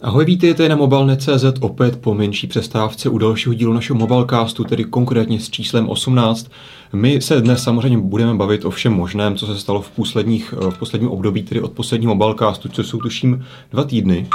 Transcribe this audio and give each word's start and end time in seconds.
Ahoj, 0.00 0.24
vítejte 0.24 0.68
na 0.68 0.76
mobilnet.cz 0.76 1.44
opět 1.60 2.00
po 2.00 2.14
menší 2.14 2.46
přestávce 2.46 3.08
u 3.08 3.18
dalšího 3.18 3.54
dílu 3.54 3.72
našeho 3.72 3.98
mobilecastu, 3.98 4.64
tedy 4.64 4.84
konkrétně 4.84 5.40
s 5.40 5.50
číslem 5.50 5.88
18. 5.88 6.50
My 6.92 7.20
se 7.20 7.40
dnes 7.40 7.62
samozřejmě 7.62 7.98
budeme 7.98 8.34
bavit 8.34 8.64
o 8.64 8.70
všem 8.70 8.92
možném, 8.92 9.36
co 9.36 9.46
se 9.46 9.58
stalo 9.58 9.82
v, 9.82 9.90
posledních, 9.90 10.54
v 10.70 10.78
posledním 10.78 11.10
období, 11.10 11.42
tedy 11.42 11.60
od 11.60 11.72
posledního 11.72 12.14
mobilecastu, 12.14 12.68
co 12.68 12.84
jsou 12.84 12.98
tuším 12.98 13.44
dva 13.70 13.84
týdny. 13.84 14.28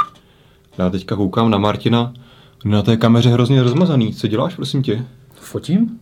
Já 0.78 0.89
teďka 0.89 1.16
koukám 1.16 1.50
na 1.50 1.58
Martina, 1.58 2.14
na 2.66 2.82
té 2.82 2.98
kameře 2.98 3.30
hrozně 3.30 3.64
rozmazaný. 3.64 4.14
Co 4.14 4.28
děláš, 4.28 4.55
prosím 4.55 4.84
tě? 4.84 5.05
Fotím? 5.34 6.00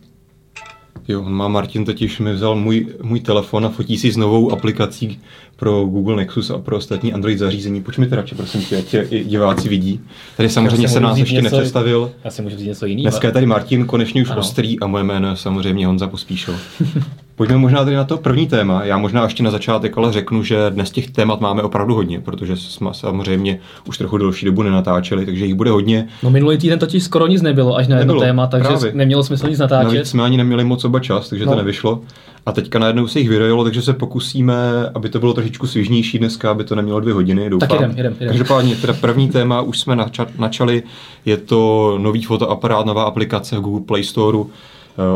Jo, 1.08 1.22
on 1.22 1.32
má 1.32 1.48
Martin 1.48 1.84
totiž 1.84 2.18
mi 2.18 2.32
vzal 2.32 2.56
můj, 2.56 2.86
můj 3.02 3.20
telefon 3.20 3.66
a 3.66 3.68
fotí 3.68 3.98
si 3.98 4.12
s 4.12 4.16
novou 4.16 4.52
aplikací 4.52 5.20
pro 5.60 5.84
Google 5.84 6.16
Nexus 6.16 6.50
a 6.50 6.58
pro 6.58 6.76
ostatní 6.76 7.12
Android 7.12 7.38
zařízení. 7.38 7.82
Pojď 7.82 7.98
mi 7.98 8.06
to 8.06 8.16
radši, 8.16 8.34
prosím 8.34 8.62
tě, 8.62 8.76
ať 8.76 8.84
tě 8.84 9.06
i 9.10 9.24
diváci 9.24 9.68
vidí. 9.68 10.00
Tady 10.36 10.48
samozřejmě 10.48 10.88
se 10.88 11.00
nás 11.00 11.18
ještě 11.18 11.34
něco, 11.34 11.56
nepředstavil. 11.56 12.10
Já 12.24 12.30
si 12.30 12.42
můžu 12.42 12.56
říct 12.56 12.66
něco 12.66 12.86
jiného. 12.86 13.02
Dneska 13.02 13.28
je 13.28 13.32
tady 13.32 13.46
Martin, 13.46 13.86
konečně 13.86 14.22
už 14.22 14.30
ano. 14.30 14.40
ostrý 14.40 14.80
a 14.80 14.86
moje 14.86 15.04
jméno 15.04 15.28
je 15.28 15.36
samozřejmě 15.36 15.86
Honza 15.86 16.06
Pospíšil. 16.06 16.56
Pojďme 17.34 17.56
možná 17.56 17.84
tady 17.84 17.96
na 17.96 18.04
to 18.04 18.16
první 18.16 18.46
téma. 18.46 18.84
Já 18.84 18.98
možná 18.98 19.24
ještě 19.24 19.42
na 19.42 19.50
začátek 19.50 19.98
ale 19.98 20.12
řeknu, 20.12 20.42
že 20.42 20.70
dnes 20.70 20.90
těch 20.90 21.10
témat 21.10 21.40
máme 21.40 21.62
opravdu 21.62 21.94
hodně, 21.94 22.20
protože 22.20 22.56
jsme 22.56 22.90
samozřejmě 22.92 23.60
už 23.88 23.98
trochu 23.98 24.18
delší 24.18 24.46
dobu 24.46 24.62
nenatáčeli, 24.62 25.26
takže 25.26 25.44
jich 25.46 25.54
bude 25.54 25.70
hodně. 25.70 26.08
No 26.22 26.30
minulý 26.30 26.58
týden 26.58 26.78
totiž 26.78 27.02
skoro 27.02 27.26
nic 27.26 27.42
nebylo, 27.42 27.76
až 27.76 27.88
na 27.88 27.98
jedno 27.98 28.14
nebylo, 28.14 28.26
téma, 28.26 28.46
takže 28.46 28.68
právě. 28.68 28.92
nemělo 28.94 29.22
smysl 29.22 29.48
nic 29.48 29.58
natáčet. 29.58 29.92
Navíc 29.92 30.08
jsme 30.08 30.22
ani 30.22 30.36
neměli 30.36 30.64
moc 30.64 30.84
oba 30.84 31.00
čas, 31.00 31.28
takže 31.28 31.46
no. 31.46 31.52
to 31.52 31.58
nevyšlo. 31.58 32.00
A 32.46 32.52
teďka 32.52 32.78
najednou 32.78 33.06
se 33.06 33.18
jich 33.18 33.28
vyrojilo, 33.28 33.64
takže 33.64 33.82
se 33.82 33.92
pokusíme, 33.92 34.54
aby 34.94 35.08
to 35.08 35.18
bylo 35.18 35.32
trošičku 35.32 35.66
svěžnější 35.66 36.18
dneska, 36.18 36.50
aby 36.50 36.64
to 36.64 36.74
nemělo 36.74 37.00
dvě 37.00 37.14
hodiny, 37.14 37.50
doufám. 37.50 37.68
Tak 37.68 37.80
jedem, 37.80 37.96
jedem, 37.96 38.12
jedem. 38.12 38.28
Každopádně, 38.28 38.76
teda 38.76 38.92
první 38.92 39.28
téma 39.28 39.60
už 39.60 39.80
jsme 39.80 39.96
načali, 40.38 40.82
je 41.24 41.36
to 41.36 41.94
nový 42.00 42.22
fotoaparát, 42.22 42.86
nová 42.86 43.04
aplikace 43.04 43.56
v 43.56 43.60
Google 43.60 43.86
Play 43.86 44.04
Store 44.04 44.38
eh, 44.38 44.46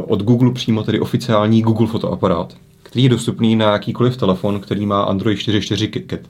od 0.06 0.22
Google 0.22 0.52
přímo, 0.52 0.82
tedy 0.82 1.00
oficiální 1.00 1.62
Google 1.62 1.86
fotoaparát, 1.86 2.56
který 2.82 3.02
je 3.02 3.10
dostupný 3.10 3.56
na 3.56 3.72
jakýkoliv 3.72 4.16
telefon, 4.16 4.60
který 4.60 4.86
má 4.86 5.02
Android 5.02 5.38
4.4 5.38 5.90
KitKat. 5.90 6.20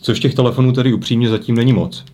Což 0.00 0.20
těch 0.20 0.34
telefonů 0.34 0.72
tady 0.72 0.92
upřímně 0.92 1.28
zatím 1.28 1.54
není 1.54 1.72
moc. 1.72 2.04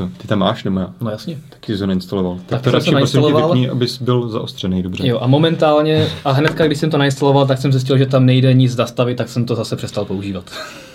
Co, 0.00 0.08
ty 0.16 0.28
tam 0.28 0.38
máš 0.38 0.64
nebo 0.64 0.80
já? 0.80 0.90
No 1.00 1.10
jasně. 1.10 1.38
Taky 1.48 1.76
jsi 1.76 1.80
ho 1.80 1.86
nainstaloval. 1.86 2.36
Tak, 2.36 2.46
tak 2.46 2.62
to 2.62 2.70
radši 2.70 2.90
prosím 2.90 3.22
tě 3.22 3.32
vypni, 3.32 3.68
abys 3.68 4.02
byl 4.02 4.28
zaostřený, 4.28 4.82
dobře. 4.82 5.06
Jo 5.06 5.18
a 5.20 5.26
momentálně, 5.26 6.06
a 6.24 6.32
hnedka 6.32 6.66
když 6.66 6.78
jsem 6.78 6.90
to 6.90 6.98
nainstaloval, 6.98 7.46
tak 7.46 7.58
jsem 7.58 7.72
zjistil, 7.72 7.98
že 7.98 8.06
tam 8.06 8.26
nejde 8.26 8.54
nic 8.54 8.72
zastavit, 8.72 9.14
tak 9.14 9.28
jsem 9.28 9.46
to 9.46 9.54
zase 9.54 9.76
přestal 9.76 10.04
používat. 10.04 10.44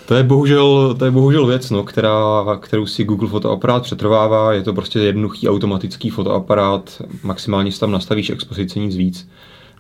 To 0.08 0.16
je 0.16 0.24
bohužel, 0.24 0.96
to 1.00 1.06
je 1.06 1.12
bohužel 1.12 1.46
věc, 1.46 1.70
no, 1.70 1.84
která, 1.84 2.44
kterou 2.60 2.86
si 2.86 3.04
Google 3.04 3.30
fotoaparát 3.30 3.84
přetrvává. 3.84 4.54
Je 4.54 4.62
to 4.62 4.74
prostě 4.74 5.00
jednoduchý 5.00 5.50
automatický 5.50 6.10
fotoaparát, 6.10 7.02
maximálně 7.24 7.72
si 7.72 7.80
tam 7.80 7.92
nastavíš 7.92 8.30
expozici, 8.30 8.80
nic 8.80 8.96
víc. 8.96 9.30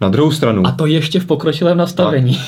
Na 0.01 0.09
druhou 0.09 0.31
stranu... 0.31 0.67
A 0.67 0.71
to 0.71 0.85
ještě 0.85 1.19
v 1.19 1.25
pokročilém 1.25 1.77
nastavení. 1.77 2.35
Tak, 2.35 2.45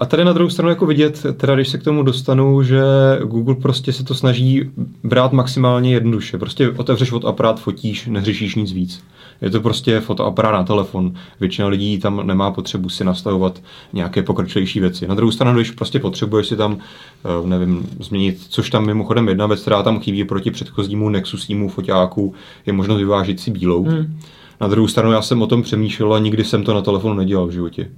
a 0.00 0.06
tady 0.06 0.24
na 0.24 0.32
druhou 0.32 0.50
stranu 0.50 0.68
jako 0.68 0.86
vidět, 0.86 1.26
teda 1.36 1.54
když 1.54 1.68
se 1.68 1.78
k 1.78 1.82
tomu 1.82 2.02
dostanu, 2.02 2.62
že 2.62 2.82
Google 3.24 3.54
prostě 3.54 3.92
se 3.92 4.04
to 4.04 4.14
snaží 4.14 4.70
brát 5.04 5.32
maximálně 5.32 5.94
jednoduše. 5.94 6.38
Prostě 6.38 6.70
otevřeš 6.70 7.10
fotoaparát, 7.10 7.60
fotíš, 7.60 8.06
neřešíš 8.06 8.54
nic 8.54 8.72
víc. 8.72 9.04
Je 9.40 9.50
to 9.50 9.60
prostě 9.60 10.00
fotoaparát 10.00 10.52
na 10.52 10.64
telefon. 10.64 11.14
Většina 11.40 11.68
lidí 11.68 11.98
tam 11.98 12.26
nemá 12.26 12.50
potřebu 12.50 12.88
si 12.88 13.04
nastavovat 13.04 13.62
nějaké 13.92 14.22
pokročilejší 14.22 14.80
věci. 14.80 15.06
Na 15.06 15.14
druhou 15.14 15.32
stranu, 15.32 15.58
když 15.58 15.70
prostě 15.70 15.98
potřebuješ 15.98 16.46
si 16.46 16.56
tam, 16.56 16.78
eh, 17.24 17.48
nevím, 17.48 17.86
změnit, 18.00 18.38
což 18.48 18.70
tam 18.70 18.86
mimochodem 18.86 19.28
jedna 19.28 19.46
věc, 19.46 19.60
která 19.60 19.82
tam 19.82 20.00
chybí 20.00 20.24
proti 20.24 20.50
předchozímu 20.50 21.08
Nexusnímu 21.08 21.68
foťáku, 21.68 22.34
je 22.66 22.72
možnost 22.72 22.98
vyvážit 22.98 23.40
si 23.40 23.50
bílou. 23.50 23.84
Hmm. 23.84 24.18
Na 24.60 24.68
druhou 24.68 24.88
stranu 24.88 25.12
já 25.12 25.22
jsem 25.22 25.42
o 25.42 25.46
tom 25.46 25.62
přemýšlel 25.62 26.14
a 26.14 26.18
nikdy 26.18 26.44
jsem 26.44 26.64
to 26.64 26.74
na 26.74 26.82
telefonu 26.82 27.14
nedělal 27.14 27.46
v 27.46 27.52
životě. 27.52 27.90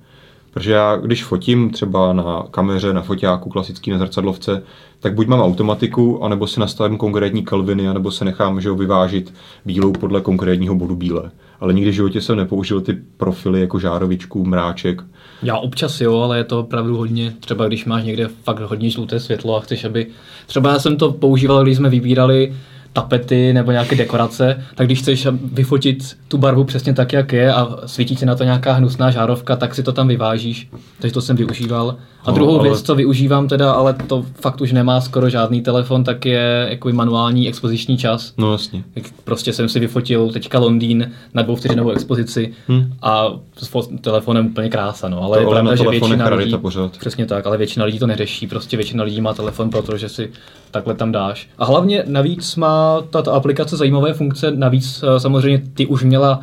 Protože 0.54 0.72
já, 0.72 0.96
když 0.96 1.24
fotím 1.24 1.70
třeba 1.70 2.12
na 2.12 2.44
kameře, 2.50 2.92
na 2.92 3.02
foťáku, 3.02 3.50
klasický 3.50 3.90
na 3.90 3.98
zrcadlovce, 3.98 4.62
tak 5.00 5.14
buď 5.14 5.26
mám 5.26 5.40
automatiku, 5.40 6.24
anebo 6.24 6.46
si 6.46 6.60
nastavím 6.60 6.98
konkrétní 6.98 7.44
kalviny, 7.44 7.88
anebo 7.88 8.10
se 8.10 8.24
nechám 8.24 8.60
že 8.60 8.68
ho, 8.68 8.74
vyvážit 8.74 9.34
bílou 9.64 9.92
podle 9.92 10.20
konkrétního 10.20 10.74
bodu 10.74 10.96
bílé. 10.96 11.30
Ale 11.60 11.74
nikdy 11.74 11.90
v 11.90 11.94
životě 11.94 12.20
jsem 12.20 12.36
nepoužil 12.36 12.80
ty 12.80 12.92
profily 13.16 13.60
jako 13.60 13.78
žárovičku, 13.78 14.44
mráček. 14.44 15.02
Já 15.42 15.56
občas 15.56 16.00
jo, 16.00 16.18
ale 16.18 16.38
je 16.38 16.44
to 16.44 16.60
opravdu 16.60 16.96
hodně, 16.96 17.34
třeba 17.40 17.66
když 17.66 17.84
máš 17.84 18.04
někde 18.04 18.28
fakt 18.28 18.60
hodně 18.60 18.90
žluté 18.90 19.20
světlo 19.20 19.56
a 19.56 19.60
chceš, 19.60 19.84
aby... 19.84 20.06
Třeba 20.46 20.70
já 20.70 20.78
jsem 20.78 20.96
to 20.96 21.12
používal, 21.12 21.62
když 21.62 21.76
jsme 21.76 21.88
vybírali 21.88 22.54
tapety 22.94 23.52
nebo 23.52 23.70
nějaké 23.72 23.96
dekorace, 23.96 24.64
tak 24.74 24.86
když 24.86 24.98
chceš 24.98 25.26
vyfotit 25.52 26.16
tu 26.28 26.38
barvu 26.38 26.64
přesně 26.64 26.94
tak, 26.94 27.12
jak 27.12 27.32
je 27.32 27.54
a 27.54 27.68
svítí 27.86 28.16
se 28.16 28.26
na 28.26 28.34
to 28.34 28.44
nějaká 28.44 28.72
hnusná 28.72 29.10
žárovka, 29.10 29.56
tak 29.56 29.74
si 29.74 29.82
to 29.82 29.92
tam 29.92 30.08
vyvážíš. 30.08 30.68
Takže 30.98 31.14
to 31.14 31.20
jsem 31.20 31.36
využíval. 31.36 31.96
A 32.24 32.30
no, 32.30 32.34
druhou 32.34 32.60
ale... 32.60 32.68
věc, 32.68 32.82
co 32.82 32.94
využívám 32.94 33.48
teda, 33.48 33.72
ale 33.72 33.94
to 34.06 34.24
fakt 34.40 34.60
už 34.60 34.72
nemá 34.72 35.00
skoro 35.00 35.30
žádný 35.30 35.62
telefon, 35.62 36.04
tak 36.04 36.26
je 36.26 36.66
jako 36.70 36.88
manuální 36.88 37.48
expoziční 37.48 37.98
čas. 37.98 38.32
No 38.38 38.52
jasně. 38.52 38.84
Prostě 39.24 39.52
jsem 39.52 39.68
si 39.68 39.80
vyfotil 39.80 40.30
teďka 40.30 40.58
Londýn 40.58 41.10
na 41.34 41.42
dvouvteřinovou 41.42 41.90
expozici 41.90 42.54
hmm. 42.68 42.92
a 43.02 43.26
s 43.56 43.88
telefonem 44.00 44.46
úplně 44.46 44.70
krása, 44.70 45.08
no. 45.08 45.22
Ale 45.22 45.36
to 45.36 45.42
je 45.42 45.48
pravda, 45.48 45.74
že 45.76 45.88
většina 45.88 46.34
lidí, 46.34 46.56
pořád. 46.56 46.98
přesně 46.98 47.26
tak, 47.26 47.46
ale 47.46 47.56
většina 47.56 47.84
lidí 47.84 47.98
to 47.98 48.06
neřeší, 48.06 48.46
prostě 48.46 48.76
většina 48.76 49.04
lidí 49.04 49.20
má 49.20 49.34
telefon, 49.34 49.70
protože 49.70 50.08
si 50.08 50.30
takhle 50.70 50.94
tam 50.94 51.12
dáš. 51.12 51.48
A 51.58 51.64
hlavně 51.64 52.04
navíc 52.06 52.56
má 52.56 53.02
tato 53.10 53.32
aplikace 53.32 53.76
zajímavé 53.76 54.14
funkce, 54.14 54.50
navíc 54.50 55.04
eh, 55.16 55.20
samozřejmě 55.20 55.62
ty 55.74 55.86
už 55.86 56.04
měla 56.04 56.40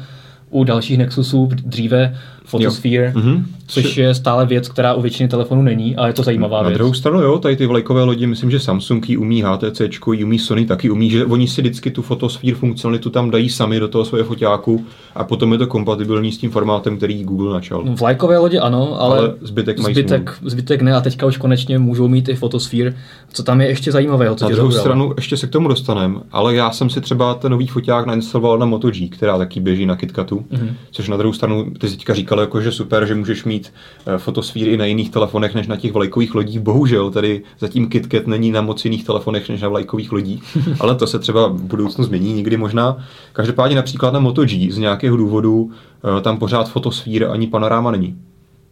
u 0.50 0.64
dalších 0.64 0.98
Nexusů 0.98 1.50
dříve 1.66 2.18
Photosphere, 2.46 3.14
mm-hmm. 3.16 3.44
což 3.68 3.98
je 3.98 4.14
stále 4.14 4.46
věc, 4.46 4.70
která 4.70 4.94
u 4.94 5.02
většiny 5.02 5.30
telefonů 5.30 5.62
není, 5.62 5.96
ale 5.96 6.10
je 6.10 6.14
to 6.14 6.24
zajímavá 6.24 6.58
Na 6.58 6.64
věc. 6.64 6.74
Na 6.74 6.78
druhou 6.78 6.94
stranu, 6.94 7.22
jo, 7.22 7.40
tady 7.40 7.56
ty 7.56 7.66
vlajkové 7.66 8.04
lodi, 8.04 8.28
myslím, 8.28 8.52
že 8.52 8.60
Samsung 8.60 9.10
ji 9.10 9.18
umí, 9.18 9.44
HTC 9.44 9.82
ji 10.14 10.24
umí, 10.24 10.40
Sony 10.40 10.66
taky 10.66 10.90
umí, 10.90 11.10
že 11.10 11.26
oni 11.26 11.48
si 11.48 11.62
vždycky 11.62 11.92
tu 11.92 12.02
Photosphere 12.02 12.56
funkcionalitu 12.56 13.10
tam 13.10 13.32
dají 13.32 13.50
sami 13.50 13.80
do 13.80 13.88
toho 13.88 14.06
svého 14.06 14.26
foťáku 14.26 14.86
a 15.16 15.24
potom 15.24 15.52
je 15.52 15.58
to 15.58 15.68
kompatibilní 15.68 16.32
s 16.32 16.38
tím 16.38 16.52
formátem, 16.52 16.98
který 16.98 17.24
Google 17.24 17.54
načal. 17.54 17.84
No, 17.86 17.96
vlajkové 17.96 18.38
lodi 18.38 18.60
ano, 18.60 19.02
ale, 19.02 19.20
ale 19.20 19.34
zbytek, 19.42 19.80
mají 19.80 19.96
zbytek, 19.96 20.38
zbytek 20.46 20.82
ne 20.82 20.96
a 20.96 21.02
teďka 21.02 21.26
už 21.26 21.38
konečně 21.38 21.80
můžou 21.80 22.08
mít 22.08 22.30
i 22.30 22.36
Photosphere. 22.36 22.94
Co 23.34 23.44
tam 23.44 23.62
je 23.62 23.68
ještě 23.68 23.92
zajímavého? 23.92 24.36
Co 24.36 24.46
Na 24.46 24.52
druhou 24.52 24.72
stranu, 24.72 25.14
ještě 25.16 25.38
se 25.38 25.48
k 25.48 25.50
tomu 25.50 25.68
dostaneme, 25.68 26.20
ale 26.32 26.56
já 26.56 26.72
jsem 26.72 26.90
si 26.90 27.02
třeba 27.02 27.34
ten 27.34 27.52
nový 27.52 27.68
foťák 27.68 28.06
nainstaloval 28.06 28.58
na 28.58 28.66
Moto 28.66 28.92
G, 28.92 29.10
která 29.10 29.38
taky 29.38 29.60
běží 29.60 29.86
na 29.86 29.96
KitKatu, 29.96 30.46
mm-hmm. 30.52 30.74
což 30.92 31.10
na 31.10 31.18
druhou 31.18 31.34
stranu, 31.34 31.72
ty 31.80 31.90
teďka 31.90 32.14
říkal, 32.32 32.40
jako, 32.40 32.62
že 32.62 32.72
super, 32.72 33.06
že 33.06 33.16
můžeš 33.16 33.44
mít 33.44 33.74
eh, 34.06 34.18
fotosfíry 34.18 34.72
i 34.72 34.78
na 34.78 34.86
jiných 34.86 35.10
telefonech 35.10 35.56
než 35.56 35.68
na 35.68 35.76
těch 35.76 35.92
vlajkových 35.92 36.36
lodích. 36.36 36.60
Bohužel 36.60 37.12
tady 37.12 37.42
zatím 37.60 37.90
KitKat 37.90 38.28
není 38.28 38.52
na 38.52 38.62
moc 38.62 38.86
jiných 38.86 39.04
telefonech 39.04 39.50
než 39.50 39.62
na 39.62 39.70
vlajkových 39.70 40.12
lodích, 40.12 40.58
ale 40.80 40.96
to 40.96 41.08
se 41.08 41.20
třeba 41.20 41.48
v 41.48 41.62
budoucnu 41.62 42.04
změní 42.04 42.34
někdy 42.34 42.58
možná. 42.58 42.98
Každopádně 43.34 43.76
například 43.76 44.14
na 44.14 44.20
Moto 44.20 44.46
G 44.46 44.72
z 44.72 44.78
nějakého 44.78 45.18
důvodu 45.18 45.72
eh, 45.72 46.22
tam 46.22 46.38
pořád 46.38 46.70
fotosfír 46.70 47.28
ani 47.32 47.48
panoráma 47.48 47.92
není. 47.92 48.18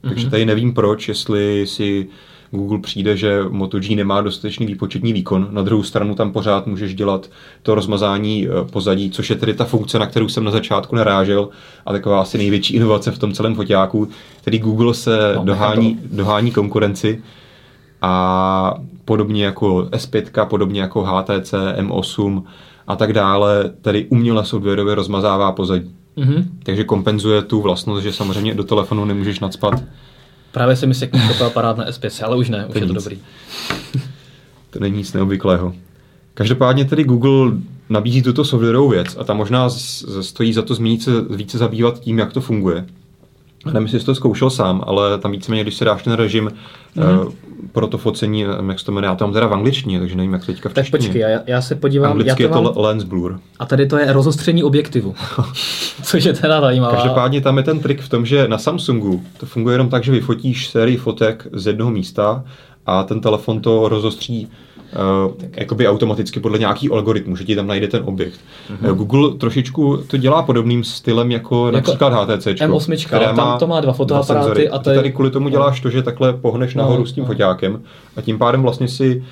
Takže 0.02 0.24
mhm. 0.24 0.32
tady 0.32 0.46
nevím 0.46 0.74
proč, 0.74 1.08
jestli 1.08 1.68
si 1.68 2.08
Google 2.52 2.80
přijde, 2.80 3.18
že 3.18 3.44
Moto 3.50 3.80
G 3.80 3.96
nemá 3.96 4.22
dostatečný 4.22 4.66
výpočetní 4.66 5.14
výkon. 5.14 5.48
Na 5.52 5.62
druhou 5.62 5.84
stranu 5.84 6.16
tam 6.16 6.32
pořád 6.32 6.68
můžeš 6.68 6.96
dělat 6.96 7.30
to 7.64 7.76
rozmazání 7.76 8.48
eh, 8.48 8.72
pozadí, 8.72 9.12
což 9.12 9.30
je 9.30 9.36
tedy 9.36 9.54
ta 9.54 9.66
funkce, 9.66 10.00
na 10.00 10.06
kterou 10.06 10.30
jsem 10.30 10.44
na 10.44 10.52
začátku 10.52 10.96
narážel 10.96 11.50
a 11.86 11.92
taková 11.92 12.22
asi 12.22 12.38
největší 12.38 12.76
inovace 12.76 13.12
v 13.12 13.18
tom 13.18 13.34
celém 13.34 13.56
foťáku. 13.56 14.08
Tedy 14.44 14.60
Google 14.60 14.94
se 14.94 15.34
no, 15.36 15.44
dohání, 15.44 16.00
dohání 16.12 16.52
konkurenci 16.52 17.22
a 18.02 18.74
podobně 19.06 19.46
jako 19.46 19.88
S5, 19.92 20.46
podobně 20.46 20.82
jako 20.82 21.04
HTC, 21.04 21.54
M8 21.80 22.44
a 22.88 22.96
tak 22.96 23.14
dále, 23.14 23.72
tedy 23.82 24.06
uměle 24.10 24.46
softwarově 24.46 24.96
rozmazává 24.96 25.52
pozadí. 25.52 25.92
Mm-hmm. 26.18 26.44
Takže 26.64 26.84
kompenzuje 26.84 27.42
tu 27.42 27.62
vlastnost, 27.62 28.04
že 28.04 28.14
samozřejmě 28.14 28.54
do 28.54 28.64
telefonu 28.64 29.06
nemůžeš 29.06 29.40
nadspat 29.40 29.84
Právě 30.52 30.76
se 30.76 30.86
mi 30.86 30.94
sekne 30.94 31.30
aparát 31.46 31.78
na 31.78 31.86
S5, 31.86 32.26
ale 32.26 32.38
už 32.38 32.50
ne, 32.50 32.66
už 32.66 32.74
to 32.74 32.80
je 32.80 32.86
to 32.86 32.94
dobrý. 32.94 33.20
to 34.70 34.80
není 34.80 34.98
nic 34.98 35.14
neobvyklého. 35.14 35.74
Každopádně 36.34 36.86
tedy 36.86 37.04
Google 37.04 37.52
nabízí 37.90 38.22
tuto 38.22 38.46
softwarovou 38.46 38.90
věc 38.90 39.18
a 39.20 39.24
tam 39.24 39.38
možná 39.38 39.70
stojí 40.22 40.54
za 40.54 40.62
to 40.62 40.76
zmínit 40.76 41.04
se 41.04 41.12
více 41.22 41.58
zabývat 41.58 42.00
tím, 42.00 42.20
jak 42.20 42.34
to 42.34 42.42
funguje. 42.42 42.86
Nevím, 43.66 43.84
jestli 43.84 44.00
jsi 44.00 44.06
to 44.06 44.16
zkoušel 44.16 44.50
sám, 44.50 44.84
ale 44.86 45.18
tam 45.18 45.32
víceméně, 45.32 45.64
když 45.64 45.76
si 45.76 45.86
dáš 45.86 46.04
ten 46.04 46.14
režim 46.14 46.52
mm-hmm. 46.98 47.26
uh, 47.28 47.34
pro 47.72 47.88
to 47.88 47.98
focení, 47.98 48.46
jak 48.68 48.80
se 48.80 48.86
to 48.86 48.92
jmenuje, 48.92 49.10
já 49.10 49.16
to 49.16 49.26
mám 49.26 49.34
teda 49.34 49.48
v 49.48 49.54
angličtině, 49.54 50.00
takže 50.00 50.16
nevím, 50.16 50.34
jak 50.34 50.46
teďka 50.46 50.70
v 50.70 50.74
Tak 50.74 50.90
počkej, 50.90 51.22
já, 51.22 51.40
já 51.48 51.62
se 51.62 51.76
podívám. 51.76 52.12
Anglicky 52.12 52.44
já 52.44 52.50
to 52.50 52.56
mám... 52.56 52.66
je 52.66 52.74
to 52.74 52.82
lens 52.82 53.04
blur. 53.04 53.40
A 53.60 53.66
tady 53.66 53.88
to 53.88 53.98
je 53.98 54.14
rozostření 54.14 54.64
objektivu, 54.64 55.16
což 56.04 56.24
je 56.24 56.34
teda 56.34 56.62
zajímavé. 56.62 56.96
Každopádně 56.96 57.42
tam 57.42 57.58
je 57.58 57.64
ten 57.64 57.80
trik 57.80 58.02
v 58.02 58.10
tom, 58.10 58.26
že 58.26 58.48
na 58.48 58.58
Samsungu 58.58 59.24
to 59.38 59.46
funguje 59.46 59.74
jenom 59.74 59.90
tak, 59.90 60.04
že 60.04 60.12
vyfotíš 60.12 60.70
sérii 60.70 60.98
fotek 60.98 61.48
z 61.54 61.68
jednoho 61.68 61.92
místa 61.92 62.44
a 62.86 63.04
ten 63.04 63.22
telefon 63.22 63.62
to 63.62 63.90
rozostří 63.90 64.48
uh, 64.94 65.34
jakoby 65.54 65.88
automaticky 65.88 66.40
podle 66.40 66.60
nějaký 66.60 66.90
algoritmu, 66.90 67.36
že 67.36 67.44
ti 67.44 67.56
tam 67.56 67.68
najde 67.68 67.88
ten 67.88 68.04
objekt. 68.06 68.40
Mm-hmm. 68.72 68.96
Google 68.96 69.38
trošičku 69.38 69.98
to 69.98 70.18
dělá 70.18 70.44
podobným 70.44 70.84
stylem 70.84 71.32
jako, 71.32 71.66
jako 71.66 71.76
například 71.76 72.10
HTC. 72.10 72.46
M8, 72.48 73.08
které 73.08 73.34
tam 73.34 73.60
to 73.60 73.68
má 73.68 73.82
dva 73.82 73.94
fotoaparáty. 73.94 74.70
A 74.70 74.80
tady... 74.80 74.96
tady 74.96 75.12
kvůli 75.12 75.32
tomu 75.32 75.50
děláš 75.50 75.80
to, 75.80 75.90
že 75.90 76.04
takhle 76.04 76.34
pohneš 76.34 76.76
nahoru 76.76 77.02
no, 77.02 77.06
s 77.06 77.14
tím 77.14 77.24
no. 77.24 77.28
foťákem 77.28 77.82
a 78.16 78.22
tím 78.22 78.38
pádem 78.38 78.62
vlastně 78.62 78.88
si, 78.88 79.24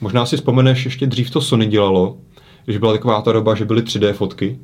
možná 0.00 0.26
si 0.26 0.36
vzpomeneš, 0.36 0.84
ještě 0.84 1.06
dřív 1.06 1.30
to 1.30 1.40
Sony 1.40 1.66
dělalo, 1.66 2.16
když 2.64 2.78
byla 2.78 2.92
taková 2.92 3.22
ta 3.22 3.32
doba, 3.32 3.54
že 3.54 3.64
byly 3.64 3.82
3D 3.82 4.12
fotky, 4.12 4.58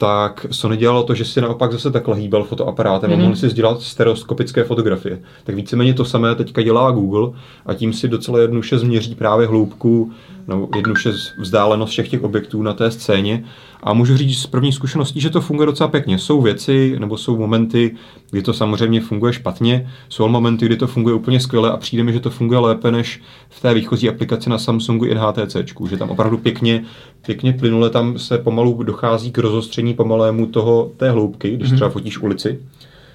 tak 0.00 0.46
Sony 0.50 0.76
dělalo 0.76 1.02
to, 1.02 1.14
že 1.14 1.24
si 1.24 1.40
naopak 1.40 1.72
zase 1.72 1.90
takhle 1.90 2.16
hýbal 2.16 2.44
fotoaparátem 2.44 3.10
mm-hmm. 3.10 3.14
a 3.14 3.16
mhm. 3.16 3.24
mohl 3.24 3.36
si 3.36 3.48
dělat 3.48 3.82
stereoskopické 3.82 4.64
fotografie. 4.64 5.20
Tak 5.44 5.54
víceméně 5.54 5.94
to 5.94 6.04
samé 6.04 6.34
teďka 6.34 6.62
dělá 6.62 6.90
Google 6.90 7.30
a 7.66 7.74
tím 7.74 7.92
si 7.92 8.08
docela 8.08 8.40
jednoduše 8.40 8.78
změří 8.78 9.14
právě 9.14 9.46
hloubku, 9.46 10.12
no, 10.48 10.68
jednoduše 10.74 11.12
vzdálenost 11.38 11.90
všech 11.90 12.08
těch 12.08 12.22
objektů 12.22 12.62
na 12.62 12.72
té 12.72 12.90
scéně 12.90 13.44
a 13.82 13.92
můžu 13.92 14.16
říct 14.16 14.38
z 14.38 14.46
první 14.46 14.72
zkušeností, 14.72 15.20
že 15.20 15.30
to 15.30 15.40
funguje 15.40 15.66
docela 15.66 15.88
pěkně. 15.88 16.18
Jsou 16.18 16.40
věci 16.40 16.96
nebo 16.98 17.16
jsou 17.16 17.38
momenty, 17.38 17.96
kdy 18.30 18.42
to 18.42 18.52
samozřejmě 18.52 19.00
funguje 19.00 19.32
špatně, 19.32 19.90
jsou 20.08 20.28
momenty, 20.28 20.66
kdy 20.66 20.76
to 20.76 20.86
funguje 20.86 21.14
úplně 21.14 21.40
skvěle 21.40 21.70
a 21.70 21.76
přijde 21.76 22.04
mi, 22.04 22.12
že 22.12 22.20
to 22.20 22.30
funguje 22.30 22.60
lépe 22.60 22.90
než 22.90 23.20
v 23.48 23.60
té 23.60 23.74
výchozí 23.74 24.08
aplikaci 24.08 24.50
na 24.50 24.58
Samsungu 24.58 25.04
i 25.04 25.14
HTC, 25.14 25.56
že 25.90 25.96
tam 25.96 26.10
opravdu 26.10 26.38
pěkně, 26.38 26.84
pěkně 27.26 27.52
plynule 27.52 27.90
tam 27.90 28.18
se 28.18 28.38
pomalu 28.38 28.82
dochází 28.82 29.32
k 29.32 29.38
rozostření 29.38 29.94
pomalému 29.94 30.46
toho, 30.46 30.90
té 30.96 31.10
hloubky, 31.10 31.56
když 31.56 31.70
mm-hmm. 31.70 31.74
třeba 31.74 31.90
fotíš 31.90 32.18
ulici 32.18 32.58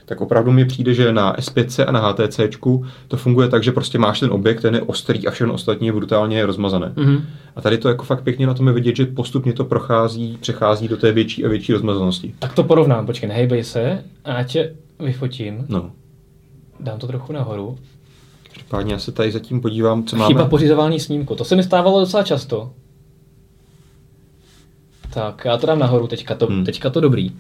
tak 0.06 0.22
opravdu 0.22 0.52
mi 0.52 0.66
přijde, 0.66 0.94
že 0.94 1.13
na 1.13 1.36
S5 1.36 1.86
a 1.88 1.92
na 1.92 2.00
HTC 2.10 2.40
to 3.07 3.18
funguje 3.18 3.50
tak, 3.50 3.63
že 3.63 3.72
prostě 3.72 4.00
máš 4.00 4.19
ten 4.19 4.31
objekt, 4.31 4.62
ten 4.62 4.75
je 4.75 4.81
ostrý 4.81 5.28
a 5.28 5.31
všechno 5.31 5.54
ostatní 5.54 5.88
je 5.88 5.94
brutálně 5.94 6.46
rozmazané. 6.46 6.94
Mm-hmm. 6.96 7.22
A 7.56 7.62
tady 7.62 7.78
to 7.78 7.90
jako 7.90 8.06
fakt 8.06 8.24
pěkně 8.24 8.48
na 8.48 8.54
tom 8.54 8.68
je 8.68 8.74
vidět, 8.74 8.96
že 8.96 9.06
postupně 9.06 9.54
to 9.54 9.66
prochází, 9.66 10.38
přechází 10.42 10.88
do 10.88 10.98
té 10.98 11.12
větší 11.12 11.46
a 11.46 11.50
větší 11.50 11.74
rozmazanosti. 11.74 12.34
Tak 12.40 12.54
to 12.54 12.63
porovnám, 12.63 13.06
počkej, 13.06 13.30
nehejbej 13.30 13.63
se 13.63 14.04
a 14.24 14.38
já 14.38 14.44
tě 14.44 14.75
vyfotím. 15.00 15.66
No. 15.69 15.92
Dám 16.80 17.00
to 17.00 17.07
trochu 17.07 17.34
nahoru. 17.34 17.78
Každopádně 18.54 18.94
já 18.94 19.00
se 19.00 19.12
tady 19.12 19.31
zatím 19.31 19.62
podívám, 19.62 20.04
co 20.04 20.16
máme. 20.16 20.28
Chyba 20.28 20.46
pořizování 20.46 21.00
snímku, 21.00 21.36
to 21.36 21.46
se 21.46 21.56
mi 21.56 21.63
stávalo 21.63 22.00
docela 22.00 22.24
často. 22.24 22.72
Tak, 25.13 25.46
já 25.46 25.57
to 25.57 25.68
dám 25.68 25.80
nahoru, 25.80 26.07
teďka 26.07 26.36
to, 26.36 26.46
hmm. 26.48 26.66
teďka 26.66 26.90
to 26.90 27.02
dobrý. 27.02 27.31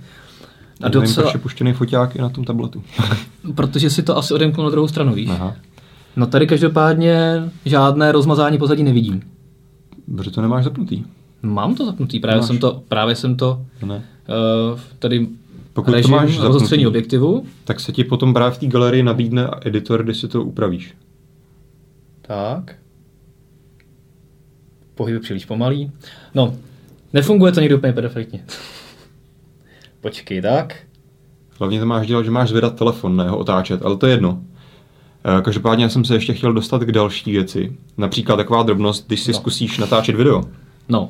A 0.81 0.89
docela... 0.89 1.01
Nevím, 1.05 1.15
proč 1.15 1.33
je 1.33 1.39
puštěný 1.39 1.73
foťák 1.73 2.15
i 2.15 2.21
na 2.21 2.29
tom 2.29 2.43
tabletu. 2.43 2.83
Protože 3.55 3.89
si 3.89 4.03
to 4.03 4.17
asi 4.17 4.33
odemknu 4.33 4.63
na 4.63 4.69
druhou 4.69 4.87
stranu, 4.87 5.13
víš? 5.13 5.29
Aha. 5.29 5.55
No 6.15 6.25
tady 6.25 6.47
každopádně 6.47 7.43
žádné 7.65 8.11
rozmazání 8.11 8.57
pozadí 8.57 8.83
nevidím. 8.83 9.21
Protože 10.15 10.31
to 10.31 10.41
nemáš 10.41 10.63
zapnutý. 10.63 11.03
Mám 11.41 11.75
to 11.75 11.85
zapnutý, 11.85 12.19
právě 12.19 12.43
jsem 12.43 12.59
to, 12.59 12.83
právě 12.87 13.15
jsem 13.15 13.35
to 13.35 13.65
ne. 13.85 14.03
Uh, 14.75 14.79
tady 14.99 15.27
pokud 15.73 15.91
režim 15.91 16.11
to 16.11 16.15
máš 16.17 16.39
rozostření 16.39 16.87
objektivu. 16.87 17.45
Tak 17.63 17.79
se 17.79 17.91
ti 17.91 18.03
potom 18.03 18.33
právě 18.33 18.51
v 18.51 18.57
té 18.57 18.65
galerii 18.67 19.03
nabídne 19.03 19.49
editor, 19.65 20.03
kde 20.03 20.13
si 20.13 20.27
to 20.27 20.43
upravíš. 20.43 20.93
Tak. 22.21 22.75
Pohyb 24.95 25.21
příliš 25.21 25.45
pomalý. 25.45 25.91
No, 26.35 26.55
nefunguje 27.13 27.51
to 27.51 27.59
někdy 27.59 27.75
úplně 27.75 27.93
perfektně. 27.93 28.45
Počkej, 30.05 30.41
tak. 30.41 30.75
Hlavně 31.59 31.79
to 31.79 31.85
máš 31.85 32.07
dělat, 32.07 32.25
že 32.25 32.31
máš 32.31 32.49
zvedat 32.49 32.75
telefon, 32.75 33.15
ne 33.17 33.29
ho 33.29 33.37
otáčet, 33.37 33.85
ale 33.85 33.97
to 33.97 34.07
je 34.07 34.13
jedno. 34.13 34.41
Eh, 35.39 35.41
každopádně 35.41 35.89
jsem 35.89 36.05
se 36.05 36.15
ještě 36.15 36.33
chtěl 36.33 36.53
dostat 36.53 36.81
k 36.81 36.91
další 36.91 37.31
věci. 37.31 37.77
Například 37.97 38.35
taková 38.35 38.63
drobnost, 38.63 39.07
když 39.07 39.19
si 39.19 39.31
no. 39.31 39.37
zkusíš 39.37 39.77
natáčet 39.77 40.15
video. 40.15 40.43
No. 40.89 41.09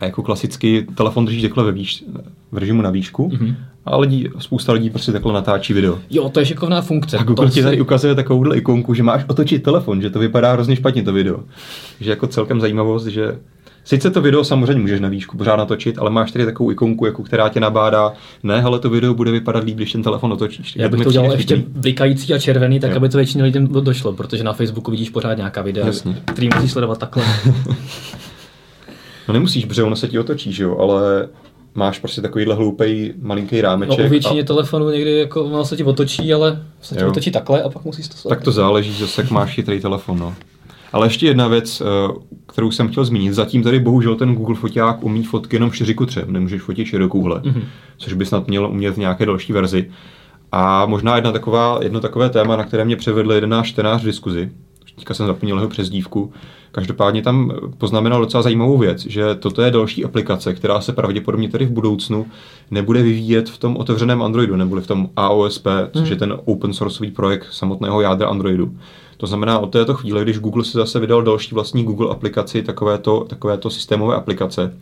A 0.00 0.04
jako 0.04 0.22
klasicky 0.22 0.86
telefon 0.94 1.24
držíš 1.24 1.42
takhle 1.42 1.64
ve 1.64 1.72
výš, 1.72 2.04
v 2.52 2.58
režimu 2.58 2.82
na 2.82 2.90
výšku, 2.90 3.28
mm-hmm. 3.28 3.54
a 3.84 3.96
lidi, 3.96 4.30
spousta 4.38 4.72
lidí 4.72 4.90
prostě 4.90 5.12
takhle 5.12 5.32
natáčí 5.32 5.72
video. 5.72 5.98
Jo, 6.10 6.28
to 6.28 6.40
je 6.40 6.46
šikovná 6.46 6.82
funkce. 6.82 7.18
A 7.18 7.22
Google 7.22 7.50
ti 7.50 7.62
tady 7.62 7.80
ukazuje 7.80 8.14
takovouhle 8.14 8.56
ikonku, 8.56 8.94
že 8.94 9.02
máš 9.02 9.24
otočit 9.28 9.62
telefon, 9.62 10.02
že 10.02 10.10
to 10.10 10.18
vypadá 10.18 10.52
hrozně 10.52 10.76
špatně 10.76 11.02
to 11.02 11.12
video. 11.12 11.40
Že 12.00 12.10
jako 12.10 12.26
celkem 12.26 12.60
zajímavost, 12.60 13.06
že 13.06 13.38
Sice 13.84 14.10
to 14.10 14.20
video 14.20 14.44
samozřejmě 14.44 14.80
můžeš 14.80 15.00
na 15.00 15.08
výšku 15.08 15.36
pořád 15.36 15.56
natočit, 15.56 15.98
ale 15.98 16.10
máš 16.10 16.32
tady 16.32 16.44
takovou 16.44 16.70
ikonku, 16.70 17.06
jako 17.06 17.22
která 17.22 17.48
tě 17.48 17.60
nabádá, 17.60 18.12
ne, 18.42 18.62
ale 18.62 18.78
to 18.78 18.90
video 18.90 19.14
bude 19.14 19.30
vypadat 19.30 19.64
líp, 19.64 19.76
když 19.76 19.92
ten 19.92 20.02
telefon 20.02 20.32
otočíš. 20.32 20.76
Já 20.76 20.88
bych 20.88 21.02
to 21.02 21.08
udělal 21.08 21.32
ještě 21.32 21.62
blikající 21.68 22.34
a 22.34 22.38
červený, 22.38 22.80
tak 22.80 22.90
jo. 22.90 22.96
aby 22.96 23.08
to 23.08 23.18
většině 23.18 23.44
lidem 23.44 23.66
došlo, 23.66 24.12
protože 24.12 24.44
na 24.44 24.52
Facebooku 24.52 24.90
vidíš 24.90 25.10
pořád 25.10 25.34
nějaká 25.34 25.62
videa, 25.62 25.86
Jasně. 25.86 26.22
který 26.24 26.48
musíš 26.54 26.72
sledovat 26.72 26.98
takhle. 26.98 27.24
no 29.28 29.34
nemusíš, 29.34 29.64
protože 29.64 29.82
ono 29.82 29.96
se 29.96 30.08
ti 30.08 30.18
otočí, 30.18 30.52
že 30.52 30.62
jo, 30.62 30.76
ale 30.78 31.28
máš 31.74 31.98
prostě 31.98 32.20
takovýhle 32.20 32.54
hloupej 32.54 33.14
malinký 33.22 33.60
rámeček. 33.60 33.98
No 33.98 34.06
u 34.06 34.08
většině 34.08 34.42
a... 34.42 34.44
telefonů 34.44 34.90
někdy 34.90 35.18
jako 35.18 35.44
ono 35.44 35.64
se 35.64 35.76
ti 35.76 35.84
otočí, 35.84 36.34
ale 36.34 36.62
se 36.82 36.94
ti 36.94 37.02
jo. 37.02 37.08
otočí 37.08 37.30
takhle 37.30 37.62
a 37.62 37.68
pak 37.68 37.84
musíš 37.84 38.08
to 38.08 38.16
sledovat. 38.16 38.38
Tak 38.38 38.44
to 38.44 38.52
záleží, 38.52 38.92
že 38.92 39.06
jak 39.18 39.30
máš 39.30 39.54
chytrý 39.54 39.80
telefon, 39.80 40.18
no. 40.18 40.34
Ale 40.92 41.06
ještě 41.06 41.26
jedna 41.26 41.48
věc, 41.48 41.80
eh, 41.80 41.84
kterou 42.46 42.70
jsem 42.70 42.88
chtěl 42.88 43.04
zmínit. 43.04 43.32
Zatím 43.32 43.62
tady 43.62 43.80
bohužel 43.80 44.14
ten 44.16 44.34
Google 44.34 44.56
foťák 44.56 45.04
umí 45.04 45.24
fotky 45.24 45.56
jenom 45.56 45.70
4 45.70 45.94
ku 45.94 46.06
3, 46.06 46.20
nemůžeš 46.26 46.62
fotit 46.62 46.86
širokouhle, 46.86 47.40
mm-hmm. 47.40 47.62
což 47.96 48.12
by 48.12 48.26
snad 48.26 48.48
měl 48.48 48.66
umět 48.66 48.94
v 48.94 48.98
nějaké 48.98 49.26
další 49.26 49.52
verzi. 49.52 49.90
A 50.52 50.86
možná 50.86 51.16
jedna 51.16 51.32
taková, 51.32 51.78
jedno 51.82 52.00
takové 52.00 52.30
téma, 52.30 52.56
na 52.56 52.64
které 52.64 52.84
mě 52.84 52.96
převedl 52.96 53.32
jeden 53.32 53.50
náš 53.50 53.68
čtenář 53.68 54.02
v 54.02 54.06
diskuzi, 54.06 54.50
teďka 54.94 55.14
jsem 55.14 55.26
zapomněl 55.26 55.56
jeho 55.56 55.68
přezdívku, 55.68 56.32
každopádně 56.72 57.22
tam 57.22 57.52
poznamenal 57.78 58.20
docela 58.20 58.42
zajímavou 58.42 58.78
věc, 58.78 59.06
že 59.06 59.34
toto 59.34 59.62
je 59.62 59.70
další 59.70 60.04
aplikace, 60.04 60.54
která 60.54 60.80
se 60.80 60.92
pravděpodobně 60.92 61.48
tedy 61.48 61.66
v 61.66 61.70
budoucnu 61.70 62.26
nebude 62.70 63.02
vyvíjet 63.02 63.48
v 63.48 63.58
tom 63.58 63.76
otevřeném 63.76 64.22
Androidu, 64.22 64.56
nebo 64.56 64.80
v 64.80 64.86
tom 64.86 65.08
AOSP, 65.16 65.66
což 65.92 66.08
je 66.08 66.14
mhm. 66.14 66.18
ten 66.18 66.38
open 66.44 66.72
sourceový 66.72 67.10
projekt 67.10 67.46
samotného 67.50 68.00
jádra 68.00 68.28
Androidu. 68.28 68.76
To 69.22 69.26
znamená, 69.26 69.58
od 69.58 69.66
této 69.66 69.94
chvíle, 69.94 70.22
když 70.22 70.38
Google 70.38 70.64
si 70.64 70.72
zase 70.72 71.00
vydal 71.00 71.22
další 71.22 71.54
vlastní 71.54 71.84
Google 71.84 72.10
aplikaci, 72.10 72.62
takovéto, 72.62 73.24
takovéto 73.28 73.70
systémové 73.70 74.16
aplikace, 74.16 74.78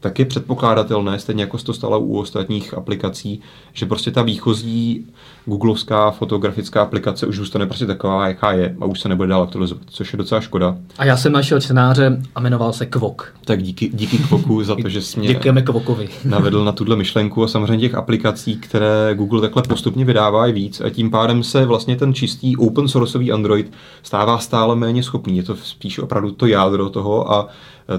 tak 0.00 0.18
je 0.18 0.24
předpokládatelné, 0.24 1.18
stejně 1.18 1.42
jako 1.42 1.58
to 1.58 1.72
stalo 1.72 2.00
u 2.00 2.18
ostatních 2.18 2.74
aplikací, 2.74 3.40
že 3.72 3.86
prostě 3.86 4.10
ta 4.10 4.22
výchozí 4.22 5.06
googlovská 5.46 6.10
fotografická 6.10 6.82
aplikace 6.82 7.26
už 7.26 7.36
zůstane 7.36 7.66
prostě 7.66 7.86
taková, 7.86 8.28
jaká 8.28 8.52
je 8.52 8.76
a 8.80 8.84
už 8.84 9.00
se 9.00 9.08
nebude 9.08 9.28
dál 9.28 9.42
aktualizovat, 9.42 9.82
což 9.86 10.12
je 10.12 10.16
docela 10.16 10.40
škoda. 10.40 10.76
A 10.98 11.04
já 11.04 11.16
jsem 11.16 11.32
našel 11.32 11.60
čtenáře 11.60 12.18
a 12.34 12.40
jmenoval 12.40 12.72
se 12.72 12.86
Kvok. 12.86 13.34
Tak 13.44 13.62
díky, 13.62 13.90
díky 13.94 14.18
Kvoku 14.18 14.64
za 14.64 14.76
to, 14.82 14.88
že 14.88 15.02
jsi 15.02 15.18
mě 15.20 15.28
Děkujeme 15.28 15.62
Kvokovi. 15.62 16.08
navedl 16.24 16.64
na 16.64 16.72
tuhle 16.72 16.96
myšlenku 16.96 17.44
a 17.44 17.48
samozřejmě 17.48 17.88
těch 17.88 17.94
aplikací, 17.94 18.56
které 18.56 19.14
Google 19.14 19.40
takhle 19.40 19.62
postupně 19.62 20.04
vydává 20.04 20.46
i 20.46 20.52
víc 20.52 20.80
a 20.80 20.90
tím 20.90 21.10
pádem 21.10 21.42
se 21.42 21.64
vlastně 21.64 21.96
ten 21.96 22.14
čistý 22.14 22.56
open 22.56 22.88
sourceový 22.88 23.32
Android 23.32 23.72
stává 24.02 24.38
stále 24.38 24.76
méně 24.76 25.02
schopný. 25.02 25.36
Je 25.36 25.42
to 25.42 25.56
spíš 25.56 25.98
opravdu 25.98 26.30
to 26.30 26.46
jádro 26.46 26.90
toho 26.90 27.32
a 27.32 27.48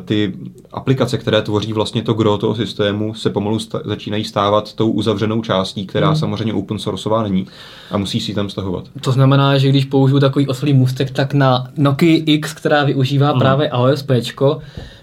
ty 0.05 0.33
aplikace, 0.71 1.17
které 1.17 1.41
tvoří 1.41 1.73
vlastně 1.73 2.01
to 2.01 2.13
gro 2.13 2.37
toho 2.37 2.55
systému, 2.55 3.13
se 3.13 3.29
pomalu 3.29 3.59
sta- 3.59 3.81
začínají 3.85 4.23
stávat 4.23 4.73
tou 4.73 4.91
uzavřenou 4.91 5.41
částí, 5.41 5.85
která 5.85 6.07
hmm. 6.07 6.15
samozřejmě 6.15 6.53
open 6.53 6.79
sourceová 6.79 7.23
není 7.23 7.47
a 7.91 7.97
musí 7.97 8.19
si 8.19 8.33
tam 8.33 8.49
stahovat. 8.49 8.85
To 9.01 9.11
znamená, 9.11 9.57
že 9.57 9.69
když 9.69 9.85
použiju 9.85 10.19
takový 10.19 10.47
oslý 10.47 10.73
můstek, 10.73 11.11
tak 11.11 11.33
na 11.33 11.67
Nokia 11.77 12.23
X, 12.25 12.53
která 12.53 12.83
využívá 12.83 13.29
hmm. 13.29 13.39
právě 13.39 13.69
AOSP, 13.69 14.11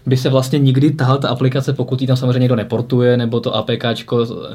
by 0.07 0.16
se 0.16 0.31
vlastně 0.31 0.59
nikdy 0.59 0.90
tahal 0.90 1.19
ta 1.19 1.28
aplikace, 1.28 1.73
pokud 1.73 2.00
ji 2.00 2.07
tam 2.07 2.16
samozřejmě 2.16 2.38
někdo 2.38 2.57
neportuje, 2.57 3.16
nebo 3.16 3.40
to 3.40 3.55
APK 3.55 3.85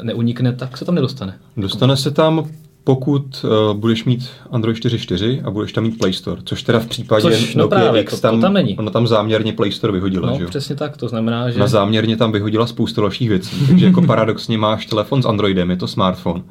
neunikne, 0.04 0.54
tak 0.54 0.78
se 0.78 0.86
tam 0.86 0.96
nedostane. 0.96 1.34
Dostane 1.58 1.98
se 1.98 2.12
tam 2.12 2.50
pokud 2.84 3.46
uh, 3.46 3.78
budeš 3.78 4.06
mít 4.06 4.30
Android 4.52 4.78
4.4 4.78 5.42
a 5.46 5.52
budeš 5.52 5.74
tam 5.74 5.84
mít 5.84 5.98
Play 5.98 6.14
Store, 6.14 6.42
což 6.46 6.64
teda 6.64 6.80
v 6.80 6.88
případě 6.88 7.22
což, 7.22 7.56
no 7.56 7.64
Nokia 7.64 7.82
právě, 7.82 8.02
X 8.02 8.20
tam, 8.20 8.36
to 8.36 8.42
tam 8.42 8.54
není. 8.54 8.78
ona 8.78 8.92
tam 8.92 9.08
záměrně 9.08 9.54
Play 9.54 9.72
Store 9.72 9.94
vyhodila, 9.94 10.30
no, 10.30 10.38
že 10.38 10.44
jo? 10.44 10.50
přesně 10.50 10.76
tak, 10.76 10.98
to 10.98 11.08
znamená, 11.08 11.50
že... 11.50 11.60
Na 11.60 11.68
záměrně 11.68 12.18
tam 12.18 12.32
vyhodila 12.32 12.68
spoustu 12.68 13.02
dalších 13.02 13.30
věcí, 13.30 13.68
takže 13.68 13.86
jako 13.86 14.02
paradoxně 14.02 14.58
máš 14.58 14.86
telefon 14.86 15.24
s 15.24 15.26
Androidem, 15.26 15.70
je 15.70 15.78
to 15.78 15.88
smartphone, 15.88 16.44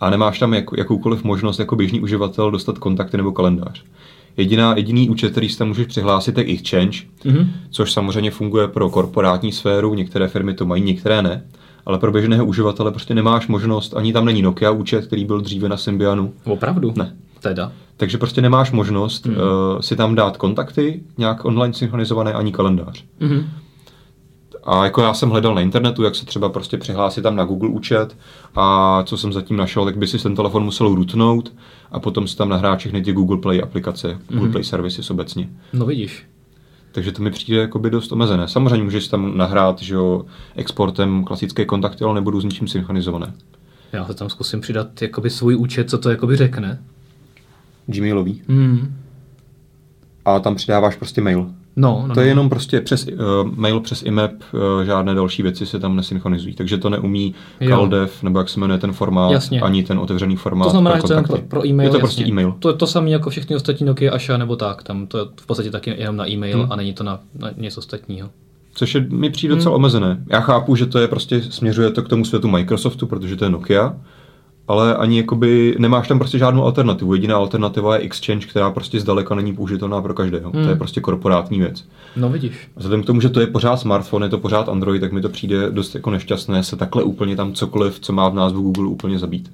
a 0.00 0.10
nemáš 0.10 0.38
tam 0.38 0.54
jak, 0.54 0.64
jakoukoliv 0.76 1.24
možnost 1.24 1.58
jako 1.58 1.76
běžný 1.76 2.00
uživatel 2.00 2.50
dostat 2.50 2.78
kontakty 2.78 3.16
nebo 3.16 3.32
kalendář. 3.32 3.82
Jediná, 4.36 4.76
jediný 4.76 5.08
účet, 5.08 5.30
který 5.30 5.48
si 5.48 5.58
tam 5.58 5.68
můžeš 5.68 5.86
přihlásit, 5.86 6.38
je 6.38 6.44
Exchange, 6.44 6.98
mm-hmm. 7.24 7.46
což 7.70 7.92
samozřejmě 7.92 8.30
funguje 8.30 8.68
pro 8.68 8.90
korporátní 8.90 9.52
sféru, 9.52 9.94
některé 9.94 10.28
firmy 10.28 10.54
to 10.54 10.66
mají, 10.66 10.82
některé 10.82 11.22
ne 11.22 11.44
ale 11.86 11.98
pro 11.98 12.12
běžného 12.12 12.46
uživatele 12.46 12.90
prostě 12.90 13.14
nemáš 13.14 13.48
možnost, 13.48 13.96
ani 13.96 14.12
tam 14.12 14.24
není 14.24 14.42
Nokia 14.42 14.70
účet, 14.70 15.06
který 15.06 15.24
byl 15.24 15.40
dříve 15.40 15.68
na 15.68 15.76
Symbianu. 15.76 16.32
Opravdu? 16.44 16.92
Ne. 16.96 17.16
Teda. 17.40 17.72
Takže 17.96 18.18
prostě 18.18 18.42
nemáš 18.42 18.72
možnost 18.72 19.26
hmm. 19.26 19.36
uh, 19.36 19.80
si 19.80 19.96
tam 19.96 20.14
dát 20.14 20.36
kontakty, 20.36 21.02
nějak 21.18 21.44
online 21.44 21.74
synchronizované, 21.74 22.32
ani 22.32 22.52
kalendář. 22.52 23.04
Hmm. 23.20 23.44
A 24.64 24.84
jako 24.84 25.02
já 25.02 25.14
jsem 25.14 25.30
hledal 25.30 25.54
na 25.54 25.60
internetu, 25.60 26.02
jak 26.02 26.14
se 26.14 26.26
třeba 26.26 26.48
prostě 26.48 26.76
přihlásit 26.78 27.22
tam 27.22 27.36
na 27.36 27.44
Google 27.44 27.68
účet 27.68 28.16
a 28.54 29.02
co 29.06 29.16
jsem 29.16 29.32
zatím 29.32 29.56
našel, 29.56 29.84
tak 29.84 29.96
by 29.96 30.06
si 30.06 30.18
ten 30.18 30.36
telefon 30.36 30.64
musel 30.64 30.94
rootnout 30.94 31.52
a 31.92 32.00
potom 32.00 32.28
si 32.28 32.36
tam 32.36 32.48
nahrát 32.48 32.78
všechny 32.78 33.02
ty 33.02 33.12
Google 33.12 33.36
Play 33.36 33.62
aplikace, 33.62 34.18
Google 34.28 34.48
mm-hmm. 34.48 34.52
Play 34.52 34.64
services 34.64 35.10
obecně. 35.10 35.48
No 35.72 35.86
vidíš. 35.86 36.26
Takže 36.92 37.12
to 37.12 37.22
mi 37.22 37.30
přijde 37.30 37.60
jakoby 37.60 37.90
dost 37.90 38.12
omezené. 38.12 38.48
Samozřejmě 38.48 38.84
můžeš 38.84 39.08
tam 39.08 39.36
nahrát, 39.36 39.82
že 39.82 39.94
jo, 39.94 40.26
exportem 40.56 41.24
klasické 41.24 41.64
kontakty, 41.64 42.04
ale 42.04 42.14
nebudou 42.14 42.40
s 42.40 42.44
ničím 42.44 42.68
synchronizované. 42.68 43.34
Já 43.92 44.06
se 44.06 44.14
tam 44.14 44.30
zkusím 44.30 44.60
přidat 44.60 45.02
jakoby 45.02 45.30
svůj 45.30 45.56
účet, 45.56 45.90
co 45.90 45.98
to 45.98 46.10
jakoby 46.10 46.36
řekne. 46.36 46.82
Gmailový. 47.86 48.42
Hmm. 48.48 48.96
A 50.24 50.40
tam 50.40 50.54
přidáváš 50.54 50.96
prostě 50.96 51.20
mail. 51.20 51.50
No, 51.76 52.04
no, 52.08 52.14
To 52.14 52.20
je 52.20 52.26
no. 52.26 52.28
jenom 52.30 52.48
prostě 52.48 52.80
přes 52.80 53.06
uh, 53.06 53.14
mail 53.56 53.80
přes 53.80 54.02
IMAP, 54.02 54.30
uh, 54.52 54.82
žádné 54.84 55.14
další 55.14 55.42
věci 55.42 55.66
se 55.66 55.78
tam 55.78 55.96
nesynchronizují. 55.96 56.54
Takže 56.54 56.78
to 56.78 56.90
neumí. 56.90 57.34
CalDev, 57.68 58.22
nebo 58.22 58.38
jak 58.38 58.48
se 58.48 58.60
jmenuje 58.60 58.78
ten 58.78 58.92
formát, 58.92 59.32
Jasně. 59.32 59.60
ani 59.60 59.82
ten 59.82 59.98
otevřený 59.98 60.36
formát 60.36 60.64
To 60.66 60.70
znamená, 60.70 60.96
pro 60.96 61.08
že 61.08 61.14
to 61.28 61.38
pro, 61.48 61.66
e-mail. 61.66 61.86
Je 61.86 61.90
to 61.90 61.96
jasně. 61.96 62.00
prostě 62.00 62.24
e-mail. 62.24 62.54
To 62.58 62.68
je 62.68 62.74
to 62.74 62.86
samé 62.86 63.10
jako 63.10 63.30
všechny 63.30 63.56
ostatní 63.56 63.86
Nokia 63.86 64.12
Asha 64.14 64.36
nebo 64.36 64.56
tak. 64.56 64.82
Tam 64.82 65.06
to 65.06 65.18
je 65.18 65.24
v 65.40 65.46
podstatě 65.46 65.70
taky 65.70 65.94
jenom 65.98 66.16
na 66.16 66.28
e-mail 66.30 66.58
Hmm. 66.62 66.72
a 66.72 66.76
není 66.76 66.92
to 66.92 67.04
na, 67.04 67.20
na 67.38 67.50
něco 67.56 67.78
ostatního. 67.80 68.30
Což 68.74 68.94
je, 68.94 69.06
mi 69.10 69.30
přijde 69.30 69.54
docela 69.54 69.74
Hmm. 69.74 69.84
omezené. 69.84 70.24
Já 70.30 70.40
chápu, 70.40 70.76
že 70.76 70.86
to 70.86 70.98
je 70.98 71.08
prostě, 71.08 71.42
směřuje 71.42 71.90
to 71.90 72.02
k 72.02 72.08
tomu 72.08 72.24
světu 72.24 72.48
Microsoftu, 72.48 73.06
protože 73.06 73.36
to 73.36 73.44
je 73.44 73.50
Nokia, 73.50 73.94
ale 74.68 74.96
ani 74.96 75.16
jakoby 75.16 75.76
nemáš 75.78 76.08
tam 76.08 76.18
prostě 76.18 76.38
žádnou 76.38 76.64
alternativu. 76.64 77.14
Jediná 77.14 77.36
alternativa 77.36 77.96
je 77.96 78.02
Exchange, 78.02 78.46
která 78.46 78.70
prostě 78.70 79.00
zdaleka 79.00 79.34
není 79.34 79.54
použitelná 79.54 80.02
pro 80.02 80.14
každého. 80.14 80.50
Hmm. 80.50 80.64
To 80.64 80.70
je 80.70 80.76
prostě 80.76 81.00
korporátní 81.00 81.58
věc. 81.58 81.84
No 82.16 82.30
vidíš. 82.30 82.52
Vzhledem 82.76 83.02
k 83.02 83.06
tomu, 83.06 83.20
že 83.20 83.28
to 83.28 83.40
je 83.40 83.46
pořád 83.46 83.76
smartphone, 83.76 84.26
je 84.26 84.30
to 84.30 84.38
pořád 84.38 84.68
Android, 84.68 85.00
tak 85.00 85.12
mi 85.12 85.20
to 85.20 85.28
přijde 85.28 85.70
dost 85.70 85.94
jako 85.94 86.10
nešťastné 86.10 86.62
se 86.62 86.76
takhle 86.76 87.02
úplně 87.02 87.36
tam 87.36 87.52
cokoliv, 87.52 88.00
co 88.00 88.12
má 88.12 88.28
v 88.28 88.34
názvu 88.34 88.62
Google, 88.62 88.86
úplně 88.86 89.18
zabít. 89.18 89.50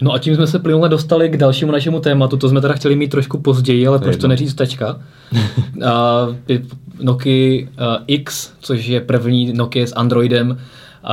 No 0.00 0.12
a 0.12 0.18
tím 0.18 0.34
jsme 0.34 0.46
se 0.46 0.58
plynule 0.58 0.88
dostali 0.88 1.28
k 1.28 1.36
dalšímu 1.36 1.72
našemu 1.72 2.00
tématu, 2.00 2.36
to 2.36 2.48
jsme 2.48 2.60
teda 2.60 2.74
chtěli 2.74 2.96
mít 2.96 3.10
trošku 3.10 3.38
později, 3.38 3.86
ale 3.86 3.98
proč 3.98 4.16
to 4.16 4.28
neříct 4.28 4.56
tečka. 4.56 5.00
a, 5.86 6.26
je 6.48 6.62
Nokia 7.02 7.62
uh, 7.62 7.68
X, 8.06 8.52
což 8.60 8.86
je 8.86 9.00
první 9.00 9.52
Nokia 9.52 9.86
s 9.86 9.92
Androidem, 9.96 10.58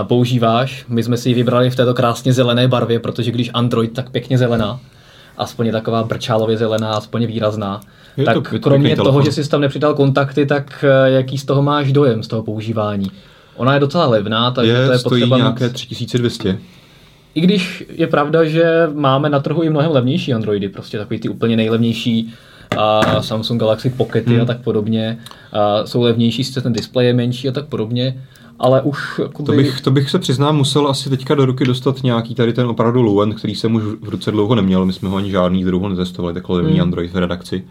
používáš. 0.04 0.86
My 0.88 1.04
jsme 1.04 1.18
si 1.18 1.30
ji 1.30 1.36
vybrali 1.36 1.70
v 1.70 1.76
této 1.76 1.94
krásně 1.94 2.34
zelené 2.34 2.68
barvě, 2.68 3.00
protože 3.00 3.32
když 3.32 3.50
Android, 3.54 3.94
tak 3.94 4.10
pěkně 4.10 4.38
zelená. 4.38 4.80
Aspoň 5.38 5.66
je 5.66 5.72
taková 5.72 6.04
brčálově 6.04 6.58
zelená, 6.58 6.92
aspoň 6.92 7.22
je 7.22 7.28
výrazná. 7.28 7.82
Je 8.18 8.26
tak 8.26 8.34
to 8.50 8.60
kromě 8.60 8.96
toho, 8.96 9.04
telefon. 9.12 9.26
že 9.26 9.32
jsi 9.32 9.50
tam 9.50 9.62
nepřidal 9.62 9.94
kontakty, 9.94 10.46
tak 10.46 10.86
eh, 10.88 11.10
jaký 11.12 11.38
z 11.38 11.46
toho 11.46 11.62
máš 11.62 11.92
dojem 11.92 12.24
z 12.24 12.28
toho 12.28 12.44
používání? 12.44 13.12
Ona 13.56 13.74
je 13.74 13.80
docela 13.80 14.06
levná, 14.08 14.52
takže 14.52 14.72
je, 14.72 14.86
to 14.86 14.92
je 14.92 15.00
stojí 15.00 15.22
potřeba 15.22 15.38
nějaké 15.38 15.64
mít- 15.66 15.74
3200. 15.74 16.58
i 17.36 17.42
když 17.42 17.84
je 17.90 18.08
pravda, 18.08 18.44
že 18.46 18.64
máme 18.94 19.30
na 19.30 19.40
trhu 19.40 19.62
i 19.62 19.70
mnohem 19.70 19.92
levnější 19.92 20.34
Androidy, 20.34 20.70
prostě 20.70 20.98
takový 20.98 21.20
ty 21.20 21.30
úplně 21.30 21.56
nejlevnější 21.56 22.34
a 22.78 23.22
Samsung 23.22 23.60
Galaxy 23.60 23.90
Pockety 23.90 24.32
Hmm. 24.32 24.42
a 24.42 24.46
tak 24.46 24.62
podobně. 24.62 25.18
A 25.54 25.86
jsou 25.86 26.02
levnější, 26.02 26.44
sice 26.44 26.62
ten 26.62 26.74
displej 26.74 27.08
je 27.08 27.14
menší 27.14 27.50
a 27.50 27.52
tak 27.52 27.66
podobně, 27.66 28.24
ale 28.60 28.82
už 28.82 29.20
jakoby, 29.24 29.46
To 29.46 29.52
bych, 29.52 29.82
to 29.82 29.92
bych 29.92 30.10
se 30.10 30.20
přiznám, 30.20 30.58
musel 30.58 30.88
asi 30.88 31.10
teďka 31.10 31.36
do 31.36 31.46
ruky 31.46 31.66
dostat 31.66 32.04
nějaký 32.04 32.36
tady 32.36 32.54
ten 32.54 32.68
opravdu 32.68 33.02
low 33.02 33.34
který 33.36 33.56
jsem 33.56 33.76
už 33.76 33.84
v 33.84 34.10
ruce 34.10 34.32
dlouho 34.32 34.56
neměl, 34.56 34.86
my 34.86 34.94
jsme 34.94 35.10
ho 35.10 35.18
ani 35.18 35.32
žádný 35.32 35.64
druhu 35.64 35.88
netestovali, 35.88 36.34
takhle 36.34 36.58
levný 36.58 36.74
Hmm. 36.74 36.82
Android 36.82 37.14
v 37.14 37.18
redakci. 37.18 37.64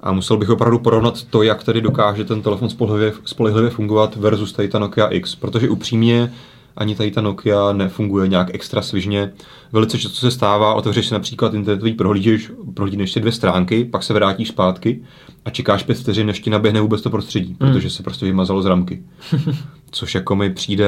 A 0.00 0.12
musel 0.12 0.36
bych 0.36 0.50
opravdu 0.50 0.78
porovnat 0.78 1.22
to, 1.22 1.42
jak 1.42 1.64
tedy 1.64 1.80
dokáže 1.80 2.24
ten 2.24 2.42
telefon 2.42 2.68
spolehlivě, 2.68 3.12
spolehlivě 3.24 3.70
fungovat 3.70 4.16
versus 4.16 4.52
tady 4.52 4.68
ta 4.68 4.78
Nokia 4.78 5.06
X, 5.06 5.34
protože 5.34 5.68
upřímně 5.68 6.32
ani 6.78 6.94
tady 6.94 7.10
ta 7.10 7.20
Nokia 7.20 7.72
nefunguje 7.72 8.28
nějak 8.28 8.54
extra 8.54 8.82
svižně. 8.82 9.32
Velice 9.72 9.98
často 9.98 10.18
se 10.18 10.30
stává, 10.30 10.74
otevřeš 10.74 11.06
si 11.06 11.14
například 11.14 11.54
internetový 11.54 11.92
prohlížeč, 11.92 12.50
prohlídneš 12.74 13.12
si 13.12 13.20
dvě 13.20 13.32
stránky, 13.32 13.84
pak 13.84 14.02
se 14.02 14.14
vrátíš 14.14 14.48
zpátky 14.48 15.02
a 15.44 15.50
čekáš 15.50 15.82
pět 15.82 15.98
vteřin, 15.98 16.26
než 16.26 16.40
ti 16.40 16.50
naběhne 16.50 16.80
vůbec 16.80 17.02
to 17.02 17.10
prostředí, 17.10 17.54
protože 17.54 17.90
se 17.90 18.02
prostě 18.02 18.26
vymazalo 18.26 18.62
z 18.62 18.66
ramky. 18.66 19.02
Což 19.90 20.14
jako 20.14 20.36
mi 20.36 20.50
přijde 20.50 20.86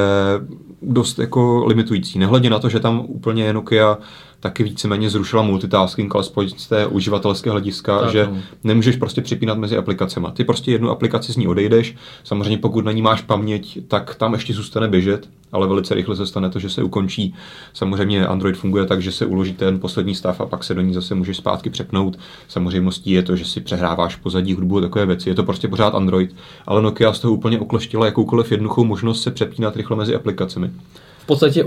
dost 0.83 1.19
jako 1.19 1.65
limitující. 1.67 2.19
Nehledě 2.19 2.51
na 2.51 2.59
to, 2.59 2.69
že 2.69 2.81
tam 2.81 3.05
úplně 3.09 3.53
Nokia 3.53 3.99
taky 4.41 4.65
víceméně 4.65 5.11
zrušila 5.11 5.43
multitasking, 5.43 6.15
alespoň 6.15 6.49
z 6.57 6.67
té 6.67 6.87
uživatelské 6.87 7.51
hlediska, 7.51 7.99
Tak, 7.99 8.11
že 8.13 8.29
no. 8.31 8.39
nemůžeš 8.65 8.97
prostě 8.97 9.21
připínat 9.21 9.59
mezi 9.59 9.77
aplikacemi. 9.77 10.27
Ty 10.33 10.45
prostě 10.45 10.73
jednu 10.73 10.91
aplikaci 10.91 11.33
z 11.33 11.37
ní 11.37 11.47
odejdeš, 11.49 11.95
samozřejmě 12.25 12.59
pokud 12.59 12.85
na 12.85 12.93
ní 12.93 13.03
máš 13.03 13.23
paměť, 13.23 13.79
tak 13.89 14.15
tam 14.15 14.33
ještě 14.33 14.55
zůstane 14.55 14.89
běžet, 14.89 15.29
ale 15.53 15.67
velice 15.67 15.95
rychle 15.95 16.17
se 16.17 16.27
stane 16.27 16.51
to, 16.51 16.59
že 16.59 16.71
se 16.71 16.83
ukončí. 16.83 17.35
Samozřejmě 17.73 18.27
Android 18.27 18.57
funguje 18.57 18.87
tak, 18.87 19.03
že 19.03 19.13
se 19.13 19.27
uloží 19.27 19.53
ten 19.53 19.81
poslední 19.81 20.15
stav 20.15 20.41
a 20.41 20.47
pak 20.47 20.65
se 20.65 20.75
do 20.75 20.81
ní 20.81 20.95
zase 20.95 21.15
můžeš 21.15 21.37
zpátky 21.37 21.71
přepnout. 21.71 22.19
Samozřejmostí 22.49 23.11
je 23.11 23.23
to, 23.23 23.37
že 23.37 23.45
si 23.45 23.61
přehráváš 23.61 24.17
pozadí 24.17 24.55
hudbu 24.55 24.79
a 24.79 24.81
takové 24.81 25.07
věci. 25.07 25.29
Je 25.29 25.35
to 25.35 25.43
prostě 25.43 25.69
pořád 25.69 25.95
Android, 25.95 26.37
ale 26.67 26.83
Nokia 26.83 27.13
z 27.13 27.19
toho 27.21 27.35
úplně 27.35 27.61
okleštila 27.61 28.07
jakoukoliv 28.07 28.51
jednoduchou 28.51 28.85
možnost 28.85 29.23
se 29.23 29.31
přepínat 29.31 29.77
rychle 29.77 29.97
mezi 29.97 30.15
aplikacemi. 30.15 30.71
v 31.19 31.27
podstatě 31.27 31.65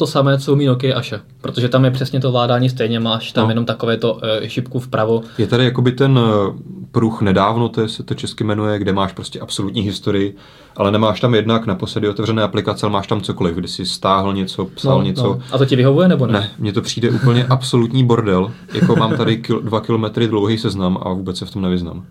to 0.00 0.06
samé, 0.06 0.38
co 0.38 0.52
umí 0.52 0.66
Nokia 0.66 0.98
Asha, 0.98 1.20
protože 1.40 1.68
tam 1.68 1.84
je 1.84 1.90
přesně 1.90 2.20
to 2.20 2.32
vládání 2.32 2.68
stejně, 2.68 3.00
máš 3.00 3.32
tam 3.32 3.44
No. 3.44 3.50
jenom 3.50 3.64
takové 3.64 3.96
to 3.96 4.14
uh, 4.14 4.20
šipku 4.46 4.78
vpravo. 4.80 5.22
Je 5.38 5.46
tady 5.46 5.64
jakoby 5.64 5.92
ten 5.92 6.18
eh, 6.22 6.52
pruh 6.90 7.20
nedávno, 7.22 7.68
to 7.68 7.80
je, 7.80 7.88
se 7.88 8.02
to 8.02 8.14
česky 8.14 8.44
jmenuje, 8.44 8.78
kde 8.78 8.92
máš 8.92 9.12
prostě 9.12 9.40
absolutní 9.40 9.82
historii, 9.82 10.36
ale 10.76 10.90
nemáš 10.90 11.20
tam 11.20 11.34
jednak 11.34 11.66
naposledy 11.66 12.08
otevřené 12.08 12.42
aplikace, 12.42 12.86
ale 12.86 12.92
máš 12.92 13.06
tam 13.06 13.20
cokoliv, 13.20 13.54
kdy 13.56 13.68
si 13.68 13.86
stáhl 13.86 14.34
něco, 14.34 14.64
psal 14.64 15.04
něco. 15.04 15.22
No. 15.22 15.40
A 15.52 15.58
to 15.58 15.66
ti 15.66 15.76
vyhovuje 15.76 16.08
nebo 16.08 16.26
ne? 16.26 16.32
Ne, 16.32 16.50
mně 16.58 16.72
to 16.72 16.82
přijde 16.82 17.10
úplně 17.10 17.44
absolutní 17.44 18.04
bordel. 18.04 18.52
Jako 18.74 18.96
mám 18.96 19.16
tady 19.16 19.36
kil, 19.36 19.60
dva 19.60 19.80
kilometry 19.80 20.28
dlouhý 20.28 20.58
seznam 20.58 20.98
a 21.02 21.12
vůbec 21.12 21.38
se 21.38 21.46
v 21.46 21.50
tom 21.50 21.62
nevyznám. 21.62 22.04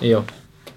Jo. 0.00 0.24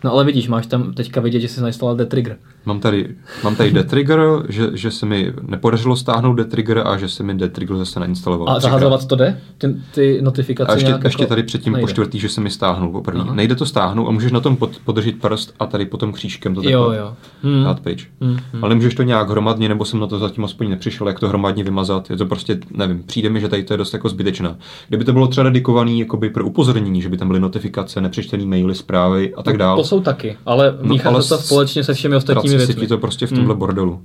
No 0.04 0.12
ale 0.12 0.24
vidíš, 0.24 0.48
máš 0.48 0.68
tam 0.68 0.94
teďka 0.94 1.22
vidět, 1.22 1.40
že 1.40 1.48
jsi 1.48 1.62
nainstaloval 1.62 1.96
The 1.96 2.06
Trigger. 2.06 2.38
Mám 2.66 2.80
tady, 2.80 3.16
mám 3.44 3.56
tady 3.56 3.72
Detrigger, 3.72 4.20
že, 4.50 4.70
že 4.74 4.92
se 4.92 5.06
mi 5.06 5.34
nepodařilo 5.42 5.96
stáhnout 5.96 6.34
Detrigger 6.34 6.84
a 6.86 6.98
že 6.98 7.10
se 7.10 7.24
mi 7.24 7.34
Detrigger 7.34 7.78
zase 7.78 8.00
nainstaloval. 8.00 8.50
A 8.50 8.60
zahazovat 8.60 9.06
to 9.08 9.16
jde? 9.16 9.42
Ty, 9.58 9.76
ty 9.92 10.20
notifikace 10.22 10.72
A 10.72 10.74
ještě, 10.74 10.88
nějak 10.88 11.04
ještě 11.04 11.24
jako 11.24 11.30
tady 11.30 11.44
předtím 11.44 11.78
po 11.80 11.88
čtvrtý, 11.88 12.20
že 12.20 12.30
se 12.30 12.42
mi 12.42 12.50
stáhnul 12.50 12.92
poprvé. 12.92 13.20
Aha. 13.22 13.36
Nejde 13.36 13.56
to 13.56 13.66
stáhnout 13.66 14.08
a 14.08 14.12
můžeš 14.12 14.32
na 14.32 14.40
tom 14.40 14.56
pod, 14.56 14.80
podržet 14.86 15.22
prst 15.22 15.54
a 15.60 15.66
tady 15.66 15.86
potom 15.86 16.14
křížkem 16.14 16.56
to 16.56 16.62
Jo, 16.64 16.80
takhle 16.80 16.98
jo. 16.98 17.14
Hmm. 17.44 17.64
dát 17.64 17.80
pryč. 17.80 18.08
Hmm, 18.22 18.38
Ale 18.62 18.70
nemůžeš 18.70 18.96
to 18.96 19.04
nějak 19.04 19.30
hromadně, 19.30 19.70
nebo 19.70 19.86
jsem 19.86 20.00
na 20.00 20.08
to 20.08 20.20
zatím 20.20 20.46
aspoň 20.46 20.70
nepřišel, 20.70 21.08
jak 21.08 21.20
to 21.20 21.28
hromadně 21.30 21.64
vymazat. 21.64 22.10
Je 22.10 22.18
to 22.18 22.26
prostě, 22.26 22.60
nevím, 22.72 23.04
přijde 23.04 23.30
mi, 23.30 23.42
že 23.42 23.50
tady 23.50 23.64
to 23.64 23.74
je 23.74 23.78
dost 23.78 23.94
jako 23.94 24.10
zbytečné. 24.10 24.56
Kdyby 24.88 25.06
to 25.06 25.14
bylo 25.14 25.28
třeba 25.28 25.44
dedikovaný 25.44 26.00
jakoby 26.00 26.30
pro 26.30 26.46
upozornění, 26.46 27.02
že 27.02 27.10
by 27.10 27.18
tam 27.18 27.28
byly 27.28 27.40
notifikace, 27.40 28.02
nepřečtený 28.02 28.46
maily, 28.46 28.76
zprávy 28.76 29.34
a 29.36 29.44
tak 29.44 29.58
dále. 29.58 29.78
Jsou 29.94 30.02
taky, 30.02 30.38
ale 30.46 30.78
No, 30.82 30.90
míchá 30.90 31.10
ale 31.10 31.24
se 31.24 31.30
to 31.30 31.38
společně 31.38 31.84
se 31.84 31.94
všemi 31.94 32.16
ostatními 32.16 32.58
věcmi. 32.58 32.76
ti 32.76 32.88
to 32.88 32.98
prostě 32.98 33.26
v 33.26 33.30
tomhle 33.30 33.54
Hmm. 33.54 33.60
bordelu. 33.60 34.02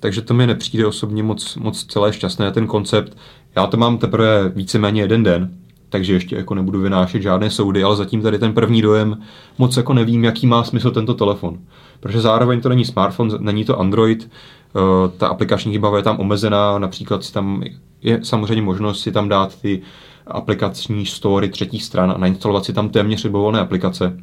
Takže 0.00 0.22
to 0.22 0.34
mi 0.34 0.46
nepřijde 0.46 0.86
osobně 0.86 1.22
moc, 1.22 1.56
moc 1.56 1.84
celé 1.84 2.12
šťastné, 2.12 2.50
ten 2.52 2.66
koncept. 2.66 3.16
Já 3.56 3.66
to 3.66 3.76
mám 3.76 3.98
teprve 3.98 4.48
víceméně 4.48 5.00
jeden 5.02 5.22
den, 5.22 5.50
takže 5.88 6.12
ještě 6.12 6.36
jako 6.36 6.54
nebudu 6.54 6.80
vynášet 6.80 7.22
žádné 7.22 7.50
soudy, 7.50 7.82
ale 7.82 7.96
zatím 7.96 8.22
tady 8.22 8.38
ten 8.38 8.52
první 8.52 8.82
dojem 8.82 9.18
moc 9.58 9.76
jako 9.76 9.94
nevím, 9.94 10.24
jaký 10.24 10.46
má 10.46 10.64
smysl 10.64 10.90
tento 10.90 11.14
telefon. 11.14 11.58
Protože 12.00 12.20
zároveň 12.20 12.60
to 12.60 12.68
není 12.68 12.84
smartphone, 12.84 13.34
není 13.38 13.64
to 13.64 13.80
Android, 13.80 14.30
eh, 14.30 14.78
ta 15.18 15.26
aplikační 15.28 15.72
výbava 15.72 15.96
je 15.96 16.02
tam 16.02 16.20
omezená, 16.20 16.78
například 16.78 17.24
si 17.24 17.32
tam 17.32 17.62
je 18.02 18.20
samozřejmě 18.24 18.62
možnost 18.62 19.00
si 19.00 19.12
tam 19.12 19.28
dát 19.28 19.60
ty 19.60 19.82
aplikační 20.26 21.06
story 21.06 21.48
třetích 21.48 21.84
stran 21.84 22.10
a 22.10 22.18
nainstalovat 22.18 22.64
si 22.64 22.72
tam 22.72 22.88
téměř 22.88 23.24
libovolné 23.24 23.60
aplikace. 23.60 24.16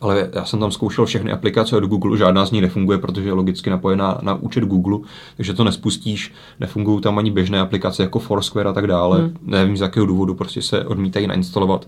Ale 0.00 0.30
já 0.32 0.44
jsem 0.44 0.60
tam 0.60 0.70
zkoušel 0.70 1.06
všechny 1.06 1.32
aplikace 1.32 1.76
od 1.76 1.84
Google, 1.84 2.18
žádná 2.18 2.46
z 2.46 2.50
nich 2.50 2.62
nefunguje, 2.62 2.98
protože 2.98 3.28
je 3.28 3.32
logicky 3.32 3.70
napojená 3.70 4.18
na 4.22 4.34
účet 4.34 4.64
Google, 4.64 4.98
takže 5.36 5.54
to 5.54 5.64
nespustíš, 5.64 6.32
nefungují 6.60 7.00
tam 7.00 7.18
ani 7.18 7.30
běžné 7.30 7.60
aplikace 7.60 8.02
jako 8.02 8.18
Foursquare 8.18 8.68
a 8.68 8.72
tak 8.72 8.86
dále. 8.86 9.18
Hmm. 9.18 9.36
Nevím 9.42 9.76
z 9.76 9.80
jakého 9.80 10.06
důvodu, 10.06 10.34
prostě 10.34 10.62
se 10.62 10.84
odmítají 10.84 11.26
nainstalovat. 11.26 11.86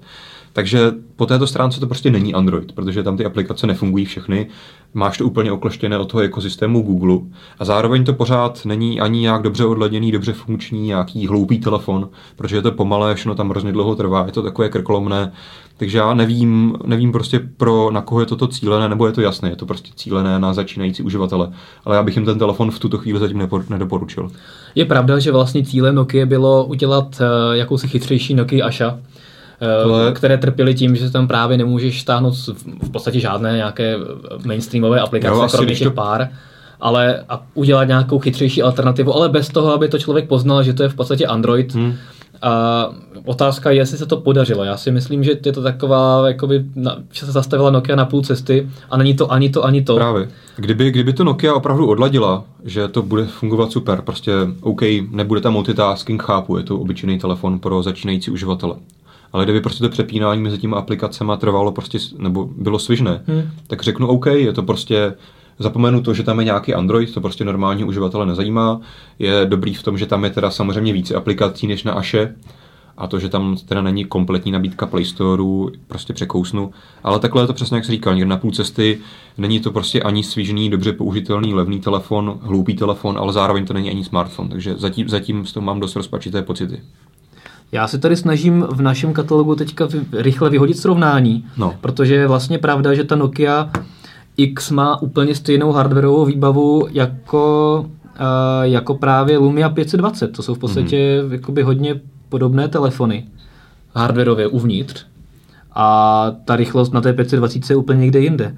Takže 0.53 0.93
po 1.17 1.27
této 1.27 1.47
stránce 1.47 1.81
to 1.81 1.87
prostě 1.87 2.11
není 2.11 2.35
Android, 2.35 2.73
protože 2.73 3.03
tam 3.03 3.17
ty 3.17 3.25
aplikace 3.25 3.67
nefungují 3.67 4.05
všechny. 4.05 4.47
Máš 4.95 5.19
to 5.19 5.27
úplně 5.27 5.53
okleštěné 5.53 5.99
od 5.99 6.11
toho 6.11 6.23
ekosystému 6.23 6.83
Google 6.83 7.19
a 7.59 7.65
zároveň 7.65 8.05
to 8.05 8.13
pořád 8.13 8.65
není 8.65 9.01
ani 9.01 9.21
nějak 9.21 9.43
dobře 9.43 9.65
odladěný, 9.65 10.13
dobře 10.13 10.33
funkční, 10.33 10.87
nějaký 10.87 11.27
hloupý 11.27 11.59
telefon, 11.59 12.09
protože 12.37 12.57
je 12.57 12.63
to 12.63 12.73
pomalé, 12.73 13.15
všechno 13.15 13.35
tam 13.35 13.51
hrozně 13.51 13.73
dlouho 13.73 13.95
trvá, 13.95 14.27
je 14.27 14.33
to 14.33 14.43
takové 14.43 14.69
krkolomné. 14.69 15.33
Takže 15.77 15.99
já 15.99 16.15
nevím, 16.15 16.77
nevím 16.87 17.13
prostě 17.13 17.41
pro, 17.57 17.91
na 17.91 18.01
koho 18.01 18.21
je 18.21 18.27
toto 18.27 18.49
cílené, 18.49 18.89
nebo 18.89 19.07
je 19.07 19.13
to 19.13 19.21
jasné, 19.21 19.51
je 19.51 19.57
to 19.57 19.67
prostě 19.67 19.91
cílené 19.97 20.39
na 20.39 20.55
začínající 20.55 21.03
uživatele. 21.03 21.53
Ale 21.85 21.97
já 21.97 22.03
bych 22.03 22.17
jim 22.17 22.25
ten 22.25 22.39
telefon 22.39 22.71
v 22.71 22.79
tuto 22.79 22.99
chvíli 22.99 23.19
zatím 23.19 23.49
nedoporučil. 23.69 24.31
Je 24.75 24.85
pravda, 24.85 25.19
že 25.19 25.33
vlastně 25.33 25.65
cílem 25.65 25.95
Nokia 25.95 26.27
bylo 26.27 26.65
udělat 26.65 27.21
uh, 27.21 27.57
jakousi 27.57 27.89
chytřejší 27.89 28.35
Nokia 28.35 28.67
Asha, 28.67 28.99
Ale- 29.85 30.13
které 30.13 30.39
trpěly 30.39 30.75
tím, 30.75 30.97
že 30.97 31.11
tam 31.11 31.29
právě 31.29 31.59
nemůžeš 31.59 32.01
stáhnout 32.01 32.35
v, 32.83 32.91
podstatě 32.91 33.21
žádné 33.21 33.57
nějaké 33.57 33.97
mainstreamové 34.47 35.01
aplikace, 35.01 35.35
Jo, 35.35 35.49
kromě 35.51 35.75
těch 35.75 35.89
to- 35.89 35.95
pár, 35.95 36.29
ale 36.81 37.25
a 37.29 37.43
udělat 37.55 37.85
nějakou 37.85 38.19
chytřejší 38.19 38.63
alternativu, 38.63 39.15
ale 39.15 39.29
bez 39.29 39.49
toho, 39.49 39.73
aby 39.73 39.89
to 39.89 39.99
člověk 39.99 40.29
poznal, 40.29 40.63
že 40.63 40.73
to 40.73 40.83
je 40.83 40.89
v 40.89 40.95
podstatě 40.95 41.27
Android. 41.27 41.75
Hmm. 41.75 41.95
A 42.43 42.89
otázka 43.25 43.71
je, 43.71 43.77
jestli 43.77 43.99
se 43.99 44.07
to 44.07 44.17
podařilo. 44.17 44.65
Já 44.65 44.77
si 44.77 44.91
myslím, 44.91 45.25
že 45.25 45.33
je 45.47 45.53
to 45.53 45.63
taková, 45.63 46.29
jakoby, 46.29 46.65
na, 46.75 46.97
že 47.13 47.27
se 47.27 47.33
zastavila 47.33 47.71
Nokia 47.71 47.97
na 47.97 48.05
půl 48.05 48.23
cesty 48.23 48.69
a 48.91 48.97
není 48.97 49.15
to 49.15 49.33
ani 49.33 49.51
to, 49.51 49.65
ani 49.65 49.83
to. 49.83 49.95
Právě. 49.95 50.29
Kdyby, 50.57 50.91
kdyby 50.91 51.13
to 51.13 51.25
Nokia 51.25 51.55
opravdu 51.55 51.87
odladila, 51.87 52.45
že 52.65 52.89
to 52.89 53.03
bude 53.03 53.27
fungovat 53.27 53.73
super, 53.73 54.03
prostě 54.03 54.33
OK, 54.61 54.83
nebude 55.11 55.41
tam 55.41 55.53
multitasking, 55.53 56.23
chápu, 56.23 56.57
je 56.57 56.63
to 56.63 56.79
obyčejný 56.79 57.19
telefon 57.19 57.59
pro 57.59 57.83
začínající 57.83 58.31
uživatele. 58.31 58.75
Ale 59.33 59.45
kdyby 59.45 59.61
prostě 59.61 59.83
to 59.83 59.89
přepínání 59.89 60.43
mezi 60.43 60.59
těmi 60.59 60.75
aplikacemi 60.75 61.33
trvalo 61.39 61.73
prostě, 61.73 61.99
nebo 62.19 62.45
bylo 62.57 62.79
svižné, 62.79 63.23
hmm. 63.27 63.43
tak 63.67 63.83
řeknu 63.83 64.07
OK, 64.07 64.27
je 64.27 64.53
to 64.53 64.63
prostě 64.63 65.15
Zapomenu 65.59 66.03
to, 66.03 66.15
že 66.15 66.23
tam 66.23 66.39
je 66.39 66.45
nějaký 66.45 66.75
Android, 66.75 67.15
to 67.15 67.21
prostě 67.21 67.45
normální 67.45 67.85
uživatele 67.85 68.27
nezajímá. 68.27 68.81
Je 69.19 69.47
dobrý 69.47 69.75
v 69.75 69.83
tom, 69.83 69.99
že 69.99 70.07
tam 70.07 70.25
je 70.25 70.31
teda 70.31 70.51
samozřejmě 70.51 70.93
více 70.93 71.15
aplikací 71.15 71.67
než 71.67 71.85
na 71.85 71.93
Aše, 71.93 72.35
a 72.97 73.07
to, 73.07 73.19
že 73.19 73.29
tam 73.29 73.57
teda 73.67 73.83
není 73.83 74.05
kompletní 74.05 74.53
nabídka 74.53 74.87
Play 74.87 75.05
Storeu, 75.05 75.71
prostě 75.87 76.13
překousnu. 76.13 76.71
Ale 77.05 77.19
takhle 77.19 77.43
je 77.43 77.47
to 77.47 77.53
přesně, 77.53 77.77
jak 77.77 77.85
se 77.85 77.93
říkal, 77.93 78.15
někde 78.15 78.29
na 78.29 78.37
půl 78.37 78.53
cesty 78.53 78.99
není 79.39 79.61
to 79.61 79.73
prostě 79.73 80.03
ani 80.03 80.23
svížný, 80.23 80.71
dobře 80.71 80.93
použitelný, 80.93 81.55
levný 81.55 81.81
telefon, 81.81 82.39
hloupý 82.43 82.75
telefon, 82.75 83.19
ale 83.19 83.33
zároveň 83.33 83.67
to 83.67 83.73
není 83.75 83.91
ani 83.91 84.05
smartphone, 84.05 84.49
takže 84.49 84.75
zatím, 84.77 85.09
zatím 85.09 85.47
s 85.47 85.53
tom 85.53 85.65
mám 85.65 85.81
dost 85.81 85.97
rozpačité 85.97 86.43
pocity. 86.43 86.81
Já 87.73 87.89
se 87.89 87.99
tady 87.99 88.17
snažím 88.17 88.67
v 88.71 88.83
našem 88.83 89.13
katalogu 89.13 89.55
teďka 89.55 89.89
rychle 90.13 90.51
vyhodit 90.51 90.79
srovnání, 90.79 91.45
no. 91.57 91.75
protože 91.81 92.15
je 92.15 92.27
vlastně 92.27 92.59
pravda, 92.59 92.95
že 92.95 93.05
ta 93.05 93.17
Nokia 93.17 93.71
X 94.37 94.71
má 94.71 95.03
úplně 95.03 95.35
stejnou 95.35 95.73
hardwareovou 95.73 96.25
výbavu 96.25 96.89
jako, 96.91 97.79
uh, 97.87 98.63
jako 98.63 98.95
právě 98.95 99.39
Lumia 99.39 99.69
520. 99.69 100.29
To 100.29 100.43
jsou 100.43 100.55
v 100.55 100.59
podstatě 100.59 101.23
mm-hmm. 101.23 101.33
jakoby 101.33 101.63
hodně 101.63 102.01
podobné 102.29 102.69
telefony 102.69 103.25
hardwareově 103.95 104.47
uvnitř. 104.47 105.07
A 105.75 106.27
ta 106.45 106.57
rychlost 106.57 106.93
na 106.93 107.01
té 107.01 107.13
520 107.13 107.71
je 107.71 107.77
úplně 107.77 108.01
někde 108.01 108.21
jinde. 108.21 108.57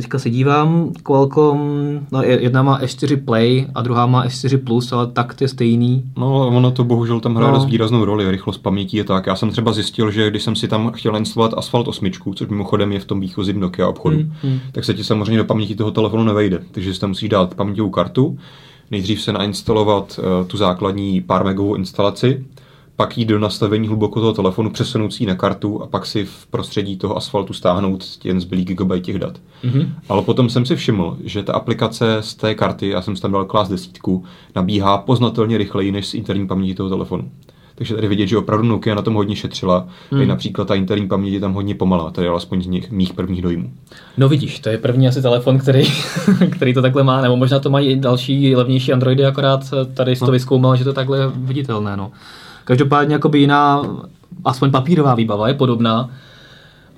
Teďka 0.00 0.18
se 0.18 0.30
dívám, 0.30 0.92
Qualcomm, 1.02 2.06
no 2.12 2.22
jedna 2.22 2.62
má 2.62 2.80
S4 2.80 3.24
Play 3.24 3.66
a 3.74 3.82
druhá 3.82 4.06
má 4.06 4.26
S4 4.26 4.58
Plus, 4.64 4.92
ale 4.92 5.06
tak 5.06 5.40
je 5.40 5.48
stejný. 5.48 6.04
No, 6.16 6.48
ono 6.48 6.70
to 6.70 6.84
bohužel 6.84 7.20
tam 7.20 7.36
hraje 7.36 7.52
no. 7.52 7.66
výraznou 7.66 8.04
roli, 8.04 8.30
rychlost 8.30 8.58
paměti 8.58 8.96
je 8.96 9.04
tak. 9.04 9.26
Já 9.26 9.36
jsem 9.36 9.50
třeba 9.50 9.72
zjistil, 9.72 10.10
že 10.10 10.30
když 10.30 10.42
jsem 10.42 10.56
si 10.56 10.68
tam 10.68 10.92
chtěl 10.92 11.16
instalovat 11.16 11.58
Asphalt 11.58 11.88
8, 11.88 12.10
což 12.34 12.48
mimochodem 12.48 12.92
je 12.92 13.00
v 13.00 13.04
tom 13.04 13.20
výchozím 13.20 13.60
Nokia 13.60 13.88
obchodu, 13.88 14.16
hmm, 14.16 14.32
hmm. 14.42 14.60
tak 14.72 14.84
se 14.84 14.94
ti 14.94 15.04
samozřejmě 15.04 15.38
do 15.38 15.44
paměti 15.44 15.74
toho 15.74 15.90
telefonu 15.90 16.24
nevejde. 16.24 16.62
Takže 16.72 16.94
si 16.94 17.00
tam 17.00 17.10
musíš 17.10 17.28
dát 17.28 17.54
paměťovou 17.54 17.90
kartu, 17.90 18.38
nejdřív 18.90 19.22
se 19.22 19.32
nainstalovat 19.32 20.18
uh, 20.18 20.46
tu 20.46 20.56
základní 20.56 21.20
pár 21.20 21.44
megovou 21.44 21.74
instalaci, 21.74 22.44
pak 22.98 23.18
jít 23.18 23.24
do 23.24 23.38
nastavení 23.38 23.88
hluboko 23.88 24.20
toho 24.20 24.32
telefonu, 24.32 24.70
přesunout 24.70 25.14
si 25.14 25.26
na 25.26 25.34
kartu 25.34 25.82
a 25.82 25.86
pak 25.86 26.06
si 26.06 26.24
v 26.24 26.46
prostředí 26.46 26.96
toho 26.96 27.16
asfaltu 27.16 27.52
stáhnout 27.52 28.04
jen 28.24 28.40
zbylý 28.40 28.64
gigabyte 28.64 29.00
těch 29.00 29.18
dat. 29.18 29.40
Mm-hmm. 29.64 29.88
Ale 30.08 30.22
potom 30.22 30.50
jsem 30.50 30.66
si 30.66 30.76
všiml, 30.76 31.16
že 31.24 31.42
ta 31.42 31.52
aplikace 31.52 32.16
z 32.20 32.34
té 32.34 32.54
karty, 32.54 32.88
já 32.88 33.02
jsem 33.02 33.16
si 33.16 33.22
tam 33.22 33.32
dal 33.32 33.44
klás 33.44 33.68
desítku, 33.68 34.24
nabíhá 34.56 34.98
poznatelně 34.98 35.58
rychleji 35.58 35.92
než 35.92 36.06
z 36.06 36.14
interní 36.14 36.46
paměti 36.46 36.74
toho 36.74 36.88
telefonu. 36.88 37.30
Takže 37.74 37.94
tady 37.94 38.08
vidět, 38.08 38.26
že 38.26 38.38
opravdu 38.38 38.68
Nokia 38.68 38.96
na 38.96 39.02
tom 39.02 39.14
hodně 39.14 39.36
šetřila. 39.36 39.88
Hmm. 40.10 40.22
I 40.22 40.26
například 40.26 40.68
ta 40.68 40.74
interní 40.74 41.08
paměť 41.08 41.34
je 41.34 41.40
tam 41.40 41.52
hodně 41.52 41.74
pomalá, 41.74 42.10
tady 42.10 42.28
alespoň 42.28 42.62
z 42.62 42.66
nich, 42.66 42.90
mých 42.90 43.12
prvních 43.12 43.42
dojmů. 43.42 43.70
No 44.16 44.28
vidíš, 44.28 44.58
to 44.58 44.68
je 44.68 44.78
první 44.78 45.08
asi 45.08 45.22
telefon, 45.22 45.58
který, 45.58 45.84
který 46.50 46.74
to 46.74 46.82
takhle 46.82 47.02
má, 47.02 47.20
nebo 47.20 47.36
možná 47.36 47.58
to 47.58 47.70
mají 47.70 47.88
i 47.88 47.96
další 47.96 48.56
levnější 48.56 48.92
Androidy, 48.92 49.24
akorát 49.24 49.60
tady 49.94 50.16
jsi 50.16 50.20
to 50.20 50.26
no. 50.26 50.32
vyzkoumal, 50.32 50.76
že 50.76 50.84
to 50.84 50.92
takhle 50.92 51.32
viditelné. 51.34 51.96
No. 51.96 52.10
Každopádně 52.68 53.14
jakoby 53.14 53.38
jiná, 53.38 53.82
aspoň 54.44 54.70
papírová 54.70 55.14
výbava 55.14 55.48
je 55.48 55.54
podobná. 55.54 56.10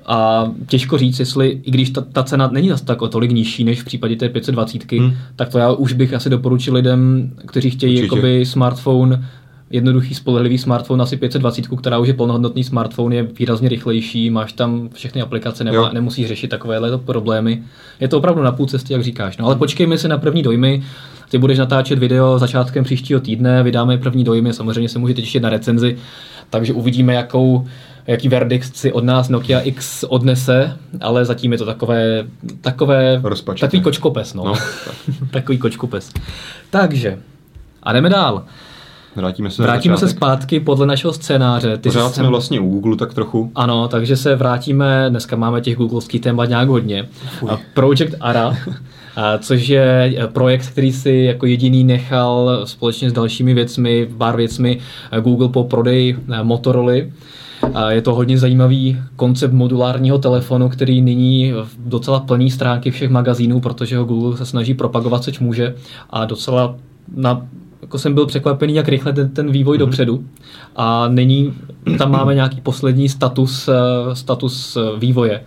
A 0.07 0.49
těžko 0.67 0.99
říct, 0.99 1.19
jestli, 1.19 1.61
i 1.63 1.71
když 1.71 1.91
ta, 1.91 2.01
ta 2.01 2.23
cena 2.23 2.49
není 2.53 2.69
zase 2.69 2.85
tak 2.85 3.03
o 3.03 3.09
tolik 3.09 3.31
nižší 3.31 3.65
než 3.65 3.83
v 3.83 3.85
případě 3.85 4.17
té 4.17 4.29
520, 4.29 4.93
hmm. 4.93 5.13
tak 5.37 5.49
to 5.49 5.59
já 5.59 5.73
už 5.73 5.93
bych 5.93 6.15
asi 6.15 6.31
doporučil 6.31 6.75
lidem, 6.75 7.31
kteří 7.47 7.71
chtějí 7.71 8.03
jakoby 8.03 8.47
smartphone, 8.47 9.25
jednoduchý 9.71 10.15
spolehlivý 10.15 10.59
smartphone, 10.59 11.03
asi 11.03 11.17
520, 11.17 11.65
která 11.79 11.99
už 11.99 12.09
je 12.09 12.15
plnohodnotný 12.15 12.65
smartphone, 12.65 13.17
je 13.17 13.23
výrazně 13.23 13.69
rychlejší, 13.69 14.31
máš 14.31 14.53
tam 14.53 14.89
všechny 14.93 15.23
aplikace, 15.23 15.65
nemá, 15.65 15.93
nemusíš 15.93 16.29
řešit 16.29 16.49
takovéhle 16.49 16.99
problémy. 16.99 17.63
Je 18.01 18.09
to 18.09 18.19
opravdu 18.19 18.43
na 18.43 18.53
půl 18.53 18.67
cesty, 18.67 18.93
jak 18.93 19.03
říkáš. 19.03 19.37
No 19.37 19.47
ale 19.47 19.57
počkejme 19.57 19.99
si 19.99 20.09
na 20.09 20.19
první 20.19 20.43
dojmy. 20.43 20.83
Ty 21.29 21.39
budeš 21.39 21.59
natáčet 21.59 21.99
video 21.99 22.39
začátkem 22.39 22.85
příštího 22.85 23.21
týdne, 23.21 23.63
vydáme 23.63 23.99
první 23.99 24.25
dojmy, 24.25 24.53
samozřejmě 24.53 24.89
se 24.89 24.99
můžete 24.99 25.21
těšit 25.21 25.43
na 25.43 25.51
recenzi, 25.51 25.97
takže 26.51 26.73
uvidíme, 26.73 27.15
jakou, 27.15 27.67
jaký 28.07 28.29
verdikt 28.29 28.77
si 28.77 28.93
od 28.93 29.05
nás 29.05 29.29
Nokia 29.29 29.61
X 29.61 30.05
odnese, 30.09 30.77
ale 31.01 31.25
zatím 31.25 31.53
je 31.53 31.59
to 31.59 31.67
takové, 31.67 32.27
takové 32.61 33.23
takový 33.61 33.83
kočkopes, 33.83 34.35
no. 34.35 34.45
no 34.45 34.55
takový 35.31 35.59
kočkopes. 35.59 36.13
Takže, 36.71 37.19
a 37.83 37.93
jdeme 37.93 38.09
dál. 38.09 38.45
Vrátíme 39.17 39.51
se, 39.51 39.63
vrátíme 39.63 39.97
se 39.97 40.09
zpátky 40.09 40.61
podle 40.61 40.87
našeho 40.87 41.13
scénáře. 41.13 41.77
Ty 41.77 41.89
Pořád 41.89 42.15
jsme 42.15 42.29
vlastně 42.29 42.61
u 42.61 42.69
Google 42.69 42.97
tak 42.97 43.15
trochu. 43.15 43.51
Ano, 43.55 43.89
takže 43.89 44.17
se 44.17 44.37
vrátíme, 44.37 45.07
dneska 45.09 45.37
máme 45.37 45.61
těch 45.61 45.77
googlovských 45.77 46.21
témat 46.21 46.49
nějak 46.49 46.69
hodně. 46.69 47.09
Fuj. 47.39 47.51
Project 47.75 48.15
ARA, 48.21 48.57
což 49.39 49.69
je 49.69 50.17
projekt, 50.33 50.67
který 50.67 50.93
si 50.93 51.11
jako 51.11 51.47
jediný 51.47 51.85
nechal 51.85 52.61
společně 52.65 53.11
s 53.11 53.13
dalšími 53.13 53.55
věcmi, 53.55 54.09
pár 54.19 54.37
věcmi 54.37 54.79
Google 55.21 55.49
po 55.49 55.65
prodeji 55.65 56.19
Motorola. 56.43 56.93
Je 57.89 58.03
to 58.03 58.15
hodně 58.15 58.39
zajímavý 58.39 58.99
koncept 59.17 59.53
modulárního 59.53 60.19
telefonu, 60.19 60.69
který 60.69 61.01
nyní 61.01 61.53
docela 61.79 62.21
plní 62.21 62.51
stránky 62.51 62.91
všech 62.91 63.11
magazínů, 63.11 63.61
protože 63.61 63.99
ho 63.99 64.05
Google 64.05 64.37
se 64.37 64.47
snaží 64.47 64.75
propagovat, 64.75 65.23
což 65.25 65.39
může 65.39 65.75
a 66.11 66.25
docela 66.25 66.77
na 67.17 67.47
jako 67.83 67.99
jsem 67.99 68.15
byl 68.15 68.27
překvapený, 68.27 68.75
jak 68.75 68.89
rychle 68.89 69.13
ten, 69.13 69.29
ten 69.29 69.51
vývoj 69.51 69.77
mm-hmm. 69.77 69.81
dopředu. 69.81 70.25
A 70.77 71.09
není, 71.09 71.55
tam 71.99 72.11
máme 72.11 72.35
nějaký 72.35 72.61
poslední 72.61 73.09
status, 73.09 73.69
eh, 73.69 74.17
status 74.17 74.77
eh, 74.77 74.99
vývoje. 74.99 75.43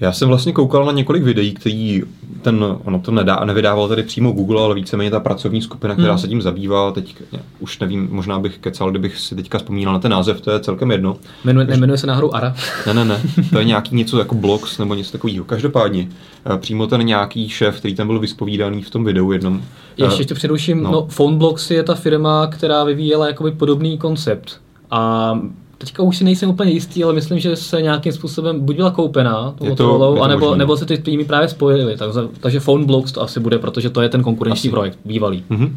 Já 0.00 0.12
jsem 0.12 0.28
vlastně 0.28 0.52
koukal 0.52 0.84
na 0.84 0.92
několik 0.92 1.22
videí, 1.22 1.54
který 1.54 2.02
ten, 2.42 2.64
ono 2.84 2.98
to 2.98 3.12
nedá, 3.12 3.44
nevydával 3.44 3.88
tady 3.88 4.02
přímo 4.02 4.32
Google, 4.32 4.62
ale 4.62 4.74
víceméně 4.74 5.10
ta 5.10 5.20
pracovní 5.20 5.62
skupina, 5.62 5.94
která 5.94 6.08
hmm. 6.08 6.18
se 6.18 6.28
tím 6.28 6.42
zabývá, 6.42 6.92
teď 6.92 7.16
ne, 7.32 7.38
už 7.58 7.78
nevím, 7.78 8.08
možná 8.10 8.38
bych 8.38 8.58
kecal, 8.58 8.90
kdybych 8.90 9.18
si 9.18 9.34
teďka 9.34 9.58
vzpomínal 9.58 9.92
na 9.94 10.00
ten 10.00 10.10
název, 10.10 10.40
to 10.40 10.50
je 10.50 10.60
celkem 10.60 10.90
jedno. 10.90 11.16
Jmenuje, 11.44 11.66
nemenuje 11.66 11.98
se 11.98 12.06
náhodou 12.06 12.34
ARA? 12.34 12.54
Ne, 12.86 12.94
ne, 12.94 13.04
ne, 13.04 13.20
to 13.50 13.58
je 13.58 13.64
nějaký 13.74 13.96
něco 13.96 14.18
jako 14.18 14.34
Blogs 14.34 14.78
nebo 14.78 14.94
něco 14.94 15.12
takového. 15.12 15.44
Každopádně, 15.44 16.08
eh, 16.54 16.58
přímo 16.58 16.86
ten 16.86 17.06
nějaký 17.06 17.48
šéf, 17.48 17.78
který 17.78 17.94
tam 17.94 18.06
byl 18.06 18.18
vyspovídaný 18.18 18.82
v 18.82 18.90
tom 18.90 19.04
videu 19.04 19.32
jednom. 19.32 19.62
Ještě, 19.96 20.20
ještě 20.20 20.34
předuším, 20.34 20.82
no. 20.82 20.90
no 20.90 21.06
Phoneblogs 21.06 21.70
je 21.70 21.82
ta 21.82 21.94
firma, 21.94 22.46
která 22.46 22.84
vyvíjela 22.84 23.26
jakoby 23.26 23.52
podobný 23.52 23.98
koncept. 23.98 24.60
A 24.90 25.32
teďka 25.78 26.02
už 26.02 26.16
si 26.16 26.24
nejsem 26.24 26.50
úplně 26.50 26.72
jistý, 26.72 27.04
ale 27.04 27.12
myslím, 27.12 27.38
že 27.38 27.56
se 27.56 27.82
nějakým 27.82 28.12
způsobem 28.12 28.60
buď 28.60 28.76
byla 28.76 28.90
koupená 28.90 29.54
tou 29.58 29.64
Motorola, 29.64 30.24
anebo, 30.24 30.54
nebo 30.54 30.76
se 30.76 30.86
ty 30.86 30.98
týmy 30.98 31.24
právě 31.24 31.48
spojily. 31.48 31.96
Takže, 31.96 32.20
takže 32.40 32.60
Phone 32.60 32.84
Blocks 32.84 33.12
to 33.12 33.22
asi 33.22 33.40
bude, 33.40 33.58
protože 33.58 33.90
to 33.90 34.00
je 34.00 34.08
ten 34.08 34.22
konkurenční 34.22 34.68
asi. 34.68 34.70
projekt, 34.70 34.98
bývalý. 35.04 35.44
Mm-hmm. 35.50 35.72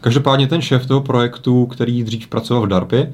Každopádně 0.00 0.46
ten 0.46 0.62
šéf 0.62 0.86
toho 0.86 1.00
projektu, 1.00 1.66
který 1.66 2.04
dřív 2.04 2.28
pracoval 2.28 2.62
v 2.62 2.68
DARPě, 2.68 3.12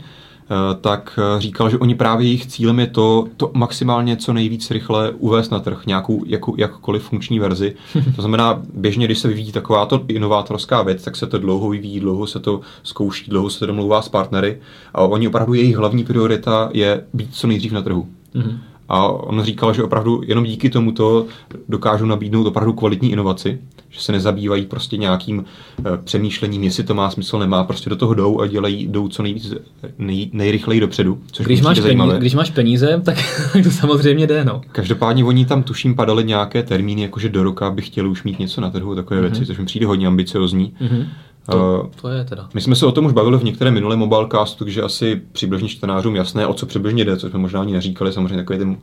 tak 0.80 1.18
eh, 1.18 1.40
říkal, 1.40 1.70
že 1.70 1.78
oni 1.78 1.94
právě 1.94 2.26
jejich 2.26 2.46
cílem 2.46 2.80
je 2.80 2.86
to, 2.86 3.26
to 3.36 3.50
maximálně 3.54 4.16
co 4.16 4.32
nejvíc 4.32 4.70
rychle 4.70 5.10
uvést 5.10 5.50
na 5.50 5.60
trh 5.60 5.86
nějakou 5.86 6.24
jako, 6.26 6.54
jakkoliv 6.56 7.02
funkční 7.02 7.38
verzi. 7.38 7.74
To 8.16 8.22
znamená, 8.22 8.62
běžně, 8.74 9.06
když 9.06 9.18
se 9.18 9.28
vyvíjí 9.28 9.52
takováto 9.52 10.04
inovátorská 10.08 10.82
věc, 10.82 11.04
tak 11.04 11.16
se 11.16 11.26
to 11.26 11.38
dlouho 11.38 11.68
vyvíjí, 11.68 12.00
dlouho 12.00 12.26
se 12.26 12.40
to 12.40 12.60
zkouší, 12.82 13.30
dlouho 13.30 13.50
se 13.50 13.58
to 13.58 13.66
domlouvá 13.66 14.02
s 14.02 14.08
partnery 14.08 14.60
a 14.94 15.02
oni 15.02 15.28
opravdu 15.28 15.54
jejich 15.54 15.76
hlavní 15.76 16.04
priorita 16.04 16.70
je 16.72 17.04
být 17.14 17.34
co 17.34 17.46
nejdřív 17.46 17.72
na 17.72 17.82
trhu. 17.82 18.08
Mm-hmm. 18.34 18.58
A 18.88 19.08
on 19.08 19.42
říkal, 19.42 19.74
že 19.74 19.82
opravdu 19.82 20.20
jenom 20.26 20.44
díky 20.44 20.70
tomuto 20.70 21.26
dokážou 21.68 22.06
nabídnout 22.06 22.46
opravdu 22.46 22.72
kvalitní 22.72 23.12
inovaci, 23.12 23.58
že 23.90 24.00
se 24.00 24.12
nezabývají 24.12 24.66
prostě 24.66 24.96
nějakým 24.96 25.38
uh, 25.38 25.84
přemýšlením, 26.04 26.64
jestli 26.64 26.84
to 26.84 26.94
má 26.94 27.10
smysl, 27.10 27.38
nemá, 27.38 27.64
prostě 27.64 27.90
do 27.90 27.96
toho 27.96 28.14
jdou 28.14 28.40
a 28.40 28.46
dělají, 28.46 28.86
jdou 28.86 29.08
co 29.08 29.22
nejvíc, 29.22 29.54
nej, 29.98 30.30
nejrychleji 30.32 30.80
dopředu. 30.80 31.18
Což 31.32 31.46
když, 31.46 31.60
máš 31.60 31.80
peníze, 31.80 32.18
když 32.18 32.34
máš 32.34 32.50
peníze, 32.50 33.00
tak 33.04 33.16
to 33.64 33.70
samozřejmě 33.70 34.26
jde. 34.26 34.44
No. 34.44 34.60
Každopádně 34.72 35.24
oni 35.24 35.46
tam 35.46 35.62
tuším 35.62 35.94
padaly 35.94 36.24
nějaké 36.24 36.62
termíny, 36.62 37.02
jakože 37.02 37.28
do 37.28 37.42
roka 37.42 37.70
by 37.70 37.82
chtěli 37.82 38.08
už 38.08 38.22
mít 38.22 38.38
něco 38.38 38.60
na 38.60 38.70
trhu, 38.70 38.94
takové 38.94 39.20
mm-hmm. 39.20 39.22
věci, 39.22 39.46
což 39.46 39.58
mi 39.58 39.64
přijde 39.64 39.86
hodně 39.86 40.06
ambiciozní. 40.06 40.72
Mm-hmm. 40.80 41.06
To, 41.52 41.90
to 42.00 42.08
je 42.08 42.24
teda. 42.24 42.48
My 42.54 42.60
jsme 42.60 42.76
se 42.76 42.86
o 42.86 42.92
tom 42.92 43.06
už 43.06 43.12
bavili 43.12 43.38
v 43.38 43.44
některém 43.44 43.74
minulém 43.74 43.98
mobilecastu, 43.98 44.64
takže 44.64 44.82
asi 44.82 45.22
přibližně 45.32 45.68
čtenářům 45.68 46.16
jasné, 46.16 46.46
o 46.46 46.54
co 46.54 46.66
přibližně 46.66 47.04
jde, 47.04 47.16
co 47.16 47.28
jsme 47.28 47.38
možná 47.38 47.60
ani 47.60 47.72
neříkali. 47.72 48.12
Samozřejmě 48.12 48.36
takový 48.36 48.58
ten 48.58 48.76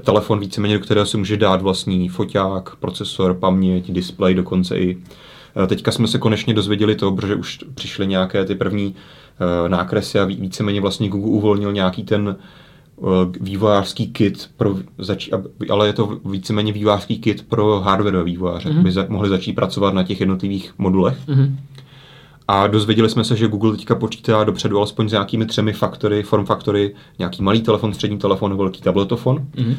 telefon 0.00 0.38
víceméně, 0.38 0.78
do 0.78 0.84
kterého 0.84 1.06
si 1.06 1.16
může 1.16 1.36
dát 1.36 1.62
vlastní 1.62 2.08
foťák, 2.08 2.76
procesor, 2.76 3.34
paměť, 3.34 3.90
display, 3.90 4.34
dokonce 4.34 4.78
i 4.78 4.98
Teďka 5.66 5.92
jsme 5.92 6.08
se 6.08 6.18
konečně 6.18 6.54
dozvěděli 6.54 6.94
to, 6.94 7.12
protože 7.12 7.34
už 7.34 7.58
přišly 7.74 8.06
nějaké 8.06 8.44
ty 8.44 8.54
první 8.54 8.94
nákresy 9.68 10.18
a 10.18 10.24
víceméně 10.24 10.80
vlastně 10.80 11.08
Google 11.08 11.30
uvolnil 11.30 11.72
nějaký 11.72 12.02
ten 12.02 12.36
vývojářský 13.40 14.12
kit, 14.12 14.50
pro 14.56 14.76
zač- 14.98 15.30
ale 15.70 15.86
je 15.86 15.92
to 15.92 16.18
víceméně 16.24 16.72
vývojářský 16.72 17.18
kit 17.18 17.46
pro 17.48 17.80
hardware 17.80 18.22
vývojáře, 18.24 18.68
mm-hmm. 18.68 18.80
aby 18.80 18.92
za- 18.92 19.06
mohli 19.08 19.28
začít 19.28 19.52
pracovat 19.52 19.94
na 19.94 20.02
těch 20.02 20.20
jednotlivých 20.20 20.74
modulech. 20.78 21.18
Mm-hmm. 21.28 21.56
A 22.48 22.66
dozvěděli 22.66 23.10
jsme 23.10 23.24
se, 23.24 23.36
že 23.36 23.48
Google 23.48 23.72
teďka 23.72 23.94
počítá 23.94 24.44
dopředu 24.44 24.78
alespoň 24.78 25.08
s 25.08 25.12
nějakými 25.12 25.46
třemi 25.46 25.72
faktory, 25.72 26.22
form 26.22 26.46
faktory, 26.46 26.94
nějaký 27.18 27.42
malý 27.42 27.60
telefon, 27.60 27.94
střední 27.94 28.18
telefon, 28.18 28.56
velký 28.56 28.80
tabletofon. 28.80 29.36
Mm-hmm. 29.54 29.76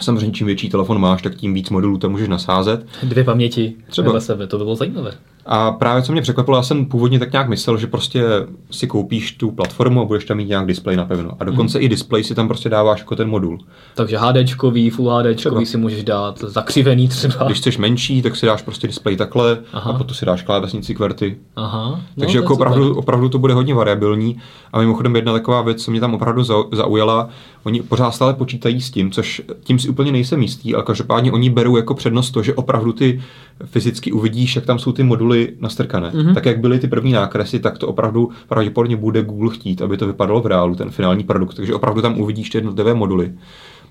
Samozřejmě, 0.00 0.32
čím 0.32 0.46
větší 0.46 0.68
telefon 0.68 1.00
máš, 1.00 1.22
tak 1.22 1.34
tím 1.34 1.54
víc 1.54 1.70
modulů 1.70 1.98
tam 1.98 2.10
můžeš 2.10 2.28
nasázet. 2.28 2.86
Dvě 3.02 3.24
paměti 3.24 3.76
Třeba. 3.90 4.20
sebe, 4.20 4.46
to 4.46 4.58
by 4.58 4.64
bylo 4.64 4.76
zajímavé. 4.76 5.12
A 5.48 5.72
právě 5.72 6.02
co 6.02 6.12
mě 6.12 6.22
překvapilo, 6.22 6.56
já 6.56 6.62
jsem 6.62 6.86
původně 6.86 7.18
tak 7.18 7.32
nějak 7.32 7.48
myslel, 7.48 7.78
že 7.78 7.86
prostě 7.86 8.22
si 8.70 8.86
koupíš 8.86 9.32
tu 9.32 9.50
platformu 9.50 10.00
a 10.02 10.04
budeš 10.04 10.24
tam 10.24 10.36
mít 10.36 10.48
nějak 10.48 10.66
display 10.66 10.96
napevno. 10.96 11.30
A 11.40 11.44
dokonce 11.44 11.78
mm. 11.78 11.84
i 11.84 11.88
display 11.88 12.24
si 12.24 12.34
tam 12.34 12.48
prostě 12.48 12.68
dáváš 12.68 12.98
jako 13.00 13.16
ten 13.16 13.28
modul. 13.28 13.58
Takže 13.94 14.18
HDčkový, 14.18 14.90
Full 14.90 15.10
HDčkový 15.10 15.66
si 15.66 15.76
můžeš 15.76 16.04
dát, 16.04 16.38
zakřivený 16.38 17.08
třeba. 17.08 17.44
Když 17.46 17.58
chceš 17.58 17.78
menší, 17.78 18.22
tak 18.22 18.36
si 18.36 18.46
dáš 18.46 18.62
prostě 18.62 18.86
display 18.86 19.16
takhle 19.16 19.58
Aha. 19.72 19.90
a 19.90 19.98
potom 19.98 20.14
si 20.14 20.26
dáš 20.26 20.42
klávesnici 20.42 20.94
QWERTY. 20.94 21.36
Aha. 21.56 22.00
No, 22.16 22.20
Takže 22.20 22.38
jako 22.38 22.54
opravdu, 22.54 22.96
opravdu 22.96 23.28
to 23.28 23.38
bude 23.38 23.54
hodně 23.54 23.74
variabilní. 23.74 24.36
A 24.72 24.80
mimochodem 24.80 25.16
jedna 25.16 25.32
taková 25.32 25.62
věc, 25.62 25.84
co 25.84 25.90
mě 25.90 26.00
tam 26.00 26.14
opravdu 26.14 26.42
zaujala, 26.72 27.28
oni 27.64 27.82
pořád 27.82 28.10
stále 28.10 28.34
počítají 28.34 28.80
s 28.80 28.90
tím, 28.90 29.10
což 29.10 29.42
tím 29.64 29.78
si 29.78 29.88
úplně 29.88 30.12
nejsem 30.12 30.42
jistý, 30.42 30.74
ale 30.74 30.84
každopádně 30.84 31.32
oni 31.32 31.50
berou 31.50 31.76
jako 31.76 31.94
přednost 31.94 32.30
to, 32.30 32.42
že 32.42 32.54
opravdu 32.54 32.92
ty 32.92 33.22
fyzicky 33.64 34.12
uvidíš, 34.12 34.56
jak 34.56 34.64
tam 34.64 34.78
jsou 34.78 34.92
ty 34.92 35.02
moduly 35.02 35.52
nastrkané. 35.60 36.10
Mm-hmm. 36.10 36.34
Tak 36.34 36.46
jak 36.46 36.60
byly 36.60 36.78
ty 36.78 36.88
první 36.88 37.12
nákresy, 37.12 37.58
tak 37.58 37.78
to 37.78 37.88
opravdu 37.88 38.30
pravděpodobně 38.48 38.96
bude 38.96 39.22
Google 39.22 39.54
chtít, 39.54 39.82
aby 39.82 39.96
to 39.96 40.06
vypadalo 40.06 40.40
v 40.40 40.46
reálu, 40.46 40.74
ten 40.74 40.90
finální 40.90 41.24
produkt. 41.24 41.54
Takže 41.54 41.74
opravdu 41.74 42.02
tam 42.02 42.20
uvidíš 42.20 42.50
ty 42.50 42.58
jednotlivé 42.58 42.94
moduly. 42.94 43.32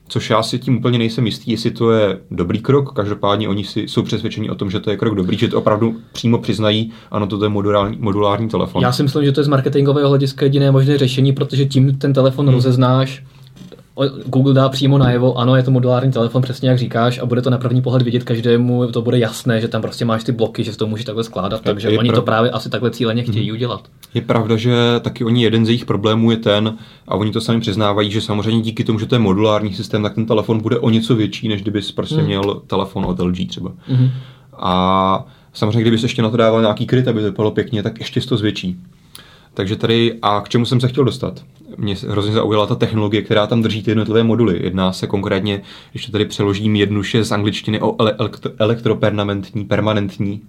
Což 0.08 0.30
já 0.30 0.44
si 0.44 0.60
tím 0.60 0.78
úplně 0.78 0.98
nejsem 0.98 1.26
jistý, 1.26 1.52
jestli 1.52 1.72
to 1.72 1.92
je 1.92 2.20
dobrý 2.32 2.60
krok. 2.60 2.94
Každopádně 2.94 3.50
oni 3.50 3.64
si 3.64 3.80
jsou 3.80 4.04
přesvědčeni 4.04 4.50
o 4.50 4.56
tom, 4.56 4.72
že 4.72 4.80
to 4.80 4.90
je 4.90 4.98
krok 4.98 5.16
dobrý, 5.16 5.38
že 5.38 5.48
to 5.48 5.58
opravdu 5.58 5.96
přímo 6.14 6.38
přiznají, 6.38 6.92
ano, 7.12 7.28
to 7.28 7.44
je 7.44 7.50
modulární, 7.50 7.98
modulární 8.00 8.50
telefon. 8.50 8.82
Já 8.82 8.92
si 8.92 9.04
myslím, 9.04 9.26
že 9.26 9.32
to 9.32 9.40
je 9.40 9.44
z 9.44 9.48
marketingového 9.48 10.10
hlediska 10.10 10.46
jediné 10.46 10.72
možné 10.72 10.98
řešení, 10.98 11.34
protože 11.34 11.66
tím 11.66 11.98
ten 11.98 12.14
telefon 12.14 12.46
hmm. 12.46 12.56
rozeznáš 12.56 13.24
Google 14.26 14.54
dá 14.54 14.70
přímo 14.70 14.98
najevo, 14.98 15.38
ano, 15.38 15.56
je 15.56 15.64
to 15.64 15.72
modulární 15.72 16.12
telefon, 16.12 16.42
přesně 16.42 16.70
jak 16.70 16.78
říkáš, 16.78 17.20
a 17.20 17.26
bude 17.26 17.42
to 17.42 17.50
na 17.50 17.58
první 17.58 17.82
pohled 17.82 18.02
vidět 18.02 18.24
každému, 18.24 18.88
to 18.92 19.02
bude 19.02 19.20
jasné, 19.20 19.62
že 19.62 19.68
tam 19.68 19.82
prostě 19.82 20.06
máš 20.06 20.24
ty 20.24 20.32
bloky, 20.32 20.64
že 20.64 20.78
to 20.78 20.88
můžeš 20.88 21.06
takhle 21.06 21.24
skládat, 21.24 21.58
je, 21.58 21.64
takže 21.64 21.90
je 21.90 22.00
oni 22.00 22.10
prav... 22.10 22.20
to 22.20 22.26
právě 22.26 22.52
asi 22.52 22.70
takhle 22.70 22.92
cíleně 22.92 23.24
chtějí 23.24 23.46
hmm. 23.46 23.56
udělat. 23.56 23.88
Je 24.14 24.22
pravda, 24.22 24.58
že 24.58 24.76
taky 25.02 25.24
oni 25.24 25.44
jeden 25.44 25.66
z 25.66 25.70
jejich 25.70 25.86
problémů 25.86 26.32
je 26.32 26.38
ten, 26.38 26.78
a 27.08 27.16
oni 27.16 27.32
to 27.32 27.42
sami 27.42 27.60
přiznávají, 27.60 28.12
že 28.12 28.22
samozřejmě 28.22 28.62
díky 28.62 28.84
tomu, 28.84 29.00
že 29.00 29.06
to 29.06 29.16
je 29.16 29.20
modulární 29.20 29.74
systém, 29.74 30.04
tak 30.04 30.16
ten 30.16 30.26
telefon 30.26 30.62
bude 30.62 30.80
o 30.80 30.90
něco 30.90 31.16
větší, 31.16 31.48
než 31.48 31.62
kdybys 31.62 31.92
prostě 31.92 32.16
hmm. 32.16 32.26
měl 32.26 32.62
telefon 32.68 33.06
od 33.06 33.20
LG 33.20 33.48
třeba. 33.48 33.72
Hmm. 33.88 34.10
A 34.54 35.26
samozřejmě, 35.54 35.82
kdybys 35.82 36.04
ještě 36.04 36.22
na 36.22 36.30
to 36.30 36.38
dával 36.38 36.62
nějaký 36.62 36.86
kryt, 36.86 37.08
aby 37.08 37.20
to 37.20 37.26
vypadalo 37.26 37.52
pěkně, 37.52 37.84
tak 37.84 38.00
ještě 38.00 38.22
to 38.22 38.38
zvětší. 38.38 38.78
Takže 39.54 39.76
tady, 39.76 40.20
a 40.22 40.42
k 40.42 40.50
čemu 40.50 40.66
jsem 40.66 40.80
se 40.80 40.88
chtěl 40.88 41.04
dostat? 41.04 41.44
Mě 41.78 41.96
hrozně 42.08 42.34
zaujala 42.34 42.66
ta 42.66 42.76
technologie, 42.76 43.22
která 43.22 43.48
tam 43.48 43.62
drží 43.62 43.84
ty 43.84 43.92
jednotlivé 43.92 44.24
moduly. 44.24 44.60
Jedná 44.64 44.94
se 44.94 45.08
konkrétně, 45.08 45.62
když 45.92 46.06
to 46.06 46.12
tady 46.12 46.26
přeložím 46.26 46.76
jednoduše 46.76 47.24
z 47.24 47.32
angličtiny, 47.32 47.82
o 47.82 47.96
elektro, 48.00 48.52
elektropermanentní 48.58 49.66
permanentní 49.66 50.42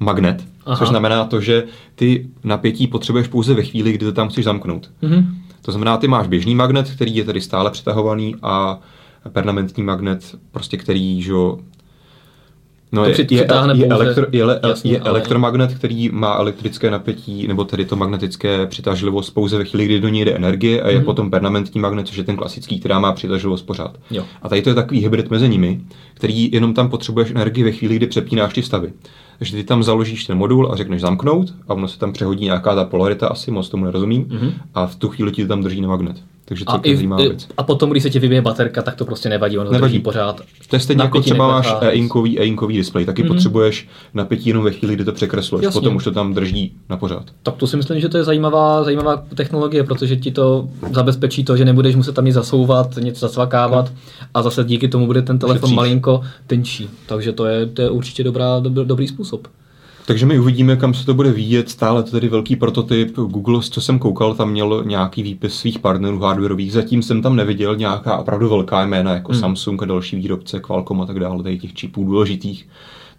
magnet, 0.00 0.44
Aha. 0.66 0.76
což 0.76 0.88
znamená 0.88 1.24
to, 1.24 1.40
že 1.40 1.64
ty 1.94 2.28
napětí 2.44 2.86
potřebuješ 2.86 3.28
pouze 3.28 3.54
ve 3.54 3.62
chvíli, 3.62 3.92
kdy 3.92 4.04
to 4.06 4.12
tam 4.12 4.28
chceš 4.28 4.44
zamknout. 4.44 4.90
Mm-hmm. 5.02 5.24
To 5.62 5.72
znamená, 5.72 5.96
ty 5.96 6.08
máš 6.08 6.26
běžný 6.26 6.54
magnet, 6.54 6.90
který 6.90 7.16
je 7.16 7.24
tady 7.24 7.40
stále 7.40 7.70
přetahovaný 7.70 8.36
a 8.42 8.80
permanentní 9.28 9.82
magnet, 9.82 10.34
prostě 10.50 10.76
který 10.76 11.22
že, 11.22 11.32
No 12.92 13.04
je, 13.04 13.20
je, 13.20 13.26
je, 13.30 13.46
elektro, 13.86 14.26
je, 14.32 14.44
jasný, 14.68 14.90
je 14.90 15.00
ale... 15.00 15.10
elektromagnet, 15.10 15.74
který 15.74 16.08
má 16.12 16.34
elektrické 16.34 16.90
napětí, 16.90 17.48
nebo 17.48 17.64
tedy 17.64 17.84
to 17.84 17.96
magnetické 17.96 18.66
přitažlivost 18.66 19.34
pouze 19.34 19.58
ve 19.58 19.64
chvíli, 19.64 19.84
kdy 19.84 20.00
do 20.00 20.08
něj 20.08 20.24
jde 20.24 20.32
energie 20.32 20.82
a 20.82 20.88
je 20.88 20.98
mm-hmm. 20.98 21.04
potom 21.04 21.30
permanentní 21.30 21.80
magnet, 21.80 22.06
což 22.06 22.16
je 22.16 22.24
ten 22.24 22.36
klasický, 22.36 22.80
která 22.80 22.98
má 22.98 23.12
přitažlivost 23.12 23.66
pořád. 23.66 23.96
Jo. 24.10 24.24
A 24.42 24.48
tady 24.48 24.62
to 24.62 24.68
je 24.68 24.74
takový 24.74 25.00
hybrid 25.00 25.30
mezi 25.30 25.48
nimi, 25.48 25.80
který 26.14 26.52
jenom 26.52 26.74
tam 26.74 26.90
potřebuješ 26.90 27.30
energii 27.30 27.64
ve 27.64 27.72
chvíli, 27.72 27.96
kdy 27.96 28.06
přepínáš 28.06 28.54
ty 28.54 28.62
stavy. 28.62 28.92
Takže 29.38 29.56
ty 29.56 29.64
tam 29.64 29.82
založíš 29.82 30.24
ten 30.24 30.38
modul 30.38 30.72
a 30.72 30.76
řekneš 30.76 31.00
zamknout 31.00 31.54
a 31.68 31.74
ono 31.74 31.88
se 31.88 31.98
tam 31.98 32.12
přehodí 32.12 32.44
nějaká 32.44 32.74
ta 32.74 32.84
polarita, 32.84 33.28
asi 33.28 33.50
moc 33.50 33.68
tomu 33.68 33.84
nerozumím, 33.84 34.24
mm-hmm. 34.24 34.52
a 34.74 34.86
v 34.86 34.96
tu 34.96 35.08
chvíli 35.08 35.32
ti 35.32 35.42
to 35.42 35.48
tam 35.48 35.62
drží 35.62 35.80
na 35.80 35.88
magnet. 35.88 36.16
Takže 36.50 36.64
to 36.64 36.80
je 36.84 36.96
zajímavá 36.96 37.22
věc. 37.22 37.48
A 37.56 37.62
potom, 37.62 37.90
když 37.90 38.02
se 38.02 38.10
ti 38.10 38.18
vybije 38.18 38.42
baterka, 38.42 38.82
tak 38.82 38.94
to 38.94 39.04
prostě 39.04 39.28
nevadí, 39.28 39.58
ono 39.58 39.70
nevadí. 39.70 39.92
drží 39.92 40.02
pořád. 40.02 40.40
To 40.68 40.76
je 40.76 40.80
stejně 40.80 41.02
jako 41.02 41.20
třeba 41.20 41.48
máš 41.48 41.74
e-inkový, 41.80 42.40
e-inkový 42.40 42.76
display, 42.76 43.04
taky 43.04 43.22
mm-hmm. 43.22 43.28
potřebuješ 43.28 43.88
napětí 44.14 44.48
jenom 44.48 44.64
ve 44.64 44.70
chvíli, 44.70 44.94
kdy 44.94 45.04
to 45.04 45.12
překresluješ, 45.12 45.64
Jasně. 45.64 45.80
potom 45.80 45.96
už 45.96 46.04
to 46.04 46.10
tam 46.10 46.34
drží 46.34 46.72
na 46.88 46.96
pořád. 46.96 47.24
Tak 47.42 47.54
to 47.54 47.66
si 47.66 47.76
myslím, 47.76 48.00
že 48.00 48.08
to 48.08 48.16
je 48.16 48.24
zajímavá, 48.24 48.84
zajímavá 48.84 49.24
technologie, 49.34 49.84
protože 49.84 50.16
ti 50.16 50.30
to 50.30 50.68
zabezpečí 50.92 51.44
to, 51.44 51.56
že 51.56 51.64
nebudeš 51.64 51.96
muset 51.96 52.14
tam 52.14 52.24
nic 52.24 52.34
zasouvat, 52.34 52.96
něco 52.96 53.20
zasvakávat 53.20 53.92
a 54.34 54.42
zase 54.42 54.64
díky 54.64 54.88
tomu 54.88 55.06
bude 55.06 55.22
ten 55.22 55.38
telefon 55.38 55.60
Šetříš. 55.60 55.76
malinko 55.76 56.22
tenčí. 56.46 56.90
Takže 57.06 57.32
to 57.32 57.46
je, 57.46 57.66
to 57.66 57.82
je 57.82 57.90
určitě 57.90 58.24
dobrá, 58.24 58.60
dobrý, 58.60 58.84
dobrý 58.84 59.08
způsob. 59.08 59.48
Takže 60.10 60.26
my 60.26 60.38
uvidíme, 60.38 60.76
kam 60.76 60.94
se 60.94 61.06
to 61.06 61.14
bude 61.14 61.32
vyjet. 61.32 61.70
Stále 61.70 62.02
to 62.02 62.10
tedy 62.10 62.28
velký 62.28 62.56
prototyp. 62.56 63.16
Google, 63.16 63.60
co 63.62 63.80
jsem 63.80 63.98
koukal, 63.98 64.34
tam 64.34 64.50
měl 64.50 64.84
nějaký 64.86 65.22
výpis 65.22 65.54
svých 65.54 65.78
partnerů 65.78 66.18
hardwareových. 66.18 66.72
Zatím 66.72 67.02
jsem 67.02 67.22
tam 67.22 67.36
neviděl 67.36 67.76
nějaká 67.76 68.16
opravdu 68.16 68.48
velká 68.48 68.86
jména, 68.86 69.14
jako 69.14 69.32
hmm. 69.32 69.40
Samsung 69.40 69.82
a 69.82 69.86
další 69.86 70.16
výrobce, 70.16 70.60
Qualcomm 70.60 71.00
a 71.00 71.06
tak 71.06 71.20
dále, 71.20 71.56
těch 71.56 71.74
čipů 71.74 72.04
důležitých. 72.04 72.68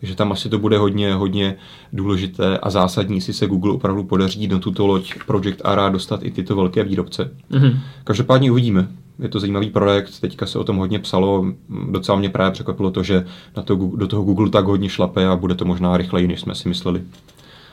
Takže 0.01 0.15
tam 0.15 0.31
asi 0.31 0.49
to 0.49 0.59
bude 0.59 0.77
hodně, 0.77 1.13
hodně 1.13 1.55
důležité 1.93 2.57
a 2.57 2.69
zásadní, 2.69 3.15
jestli 3.15 3.33
se 3.33 3.47
Google 3.47 3.73
opravdu 3.73 4.03
podaří 4.03 4.47
na 4.47 4.59
tuto 4.59 4.87
loď 4.87 5.13
Project 5.27 5.61
Ara 5.63 5.89
dostat 5.89 6.23
i 6.23 6.31
tyto 6.31 6.55
velké 6.55 6.83
výrobce. 6.83 7.31
Mm-hmm. 7.51 7.77
Každopádně 8.03 8.51
uvidíme 8.51 8.87
je 9.21 9.29
to 9.29 9.39
zajímavý 9.39 9.69
projekt, 9.69 10.19
teďka 10.19 10.45
se 10.45 10.59
o 10.59 10.63
tom 10.63 10.77
hodně 10.77 10.99
psalo, 10.99 11.45
docela 11.91 12.17
mě 12.17 12.29
právě 12.29 12.51
překvapilo 12.51 12.91
to, 12.91 13.03
že 13.03 13.25
na 13.57 13.63
to, 13.63 13.75
do 13.75 14.07
toho 14.07 14.23
Google 14.23 14.49
tak 14.49 14.65
hodně 14.65 14.89
šlape 14.89 15.27
a 15.27 15.35
bude 15.35 15.55
to 15.55 15.65
možná 15.65 15.97
rychleji, 15.97 16.27
než 16.27 16.41
jsme 16.41 16.55
si 16.55 16.69
mysleli. 16.69 17.01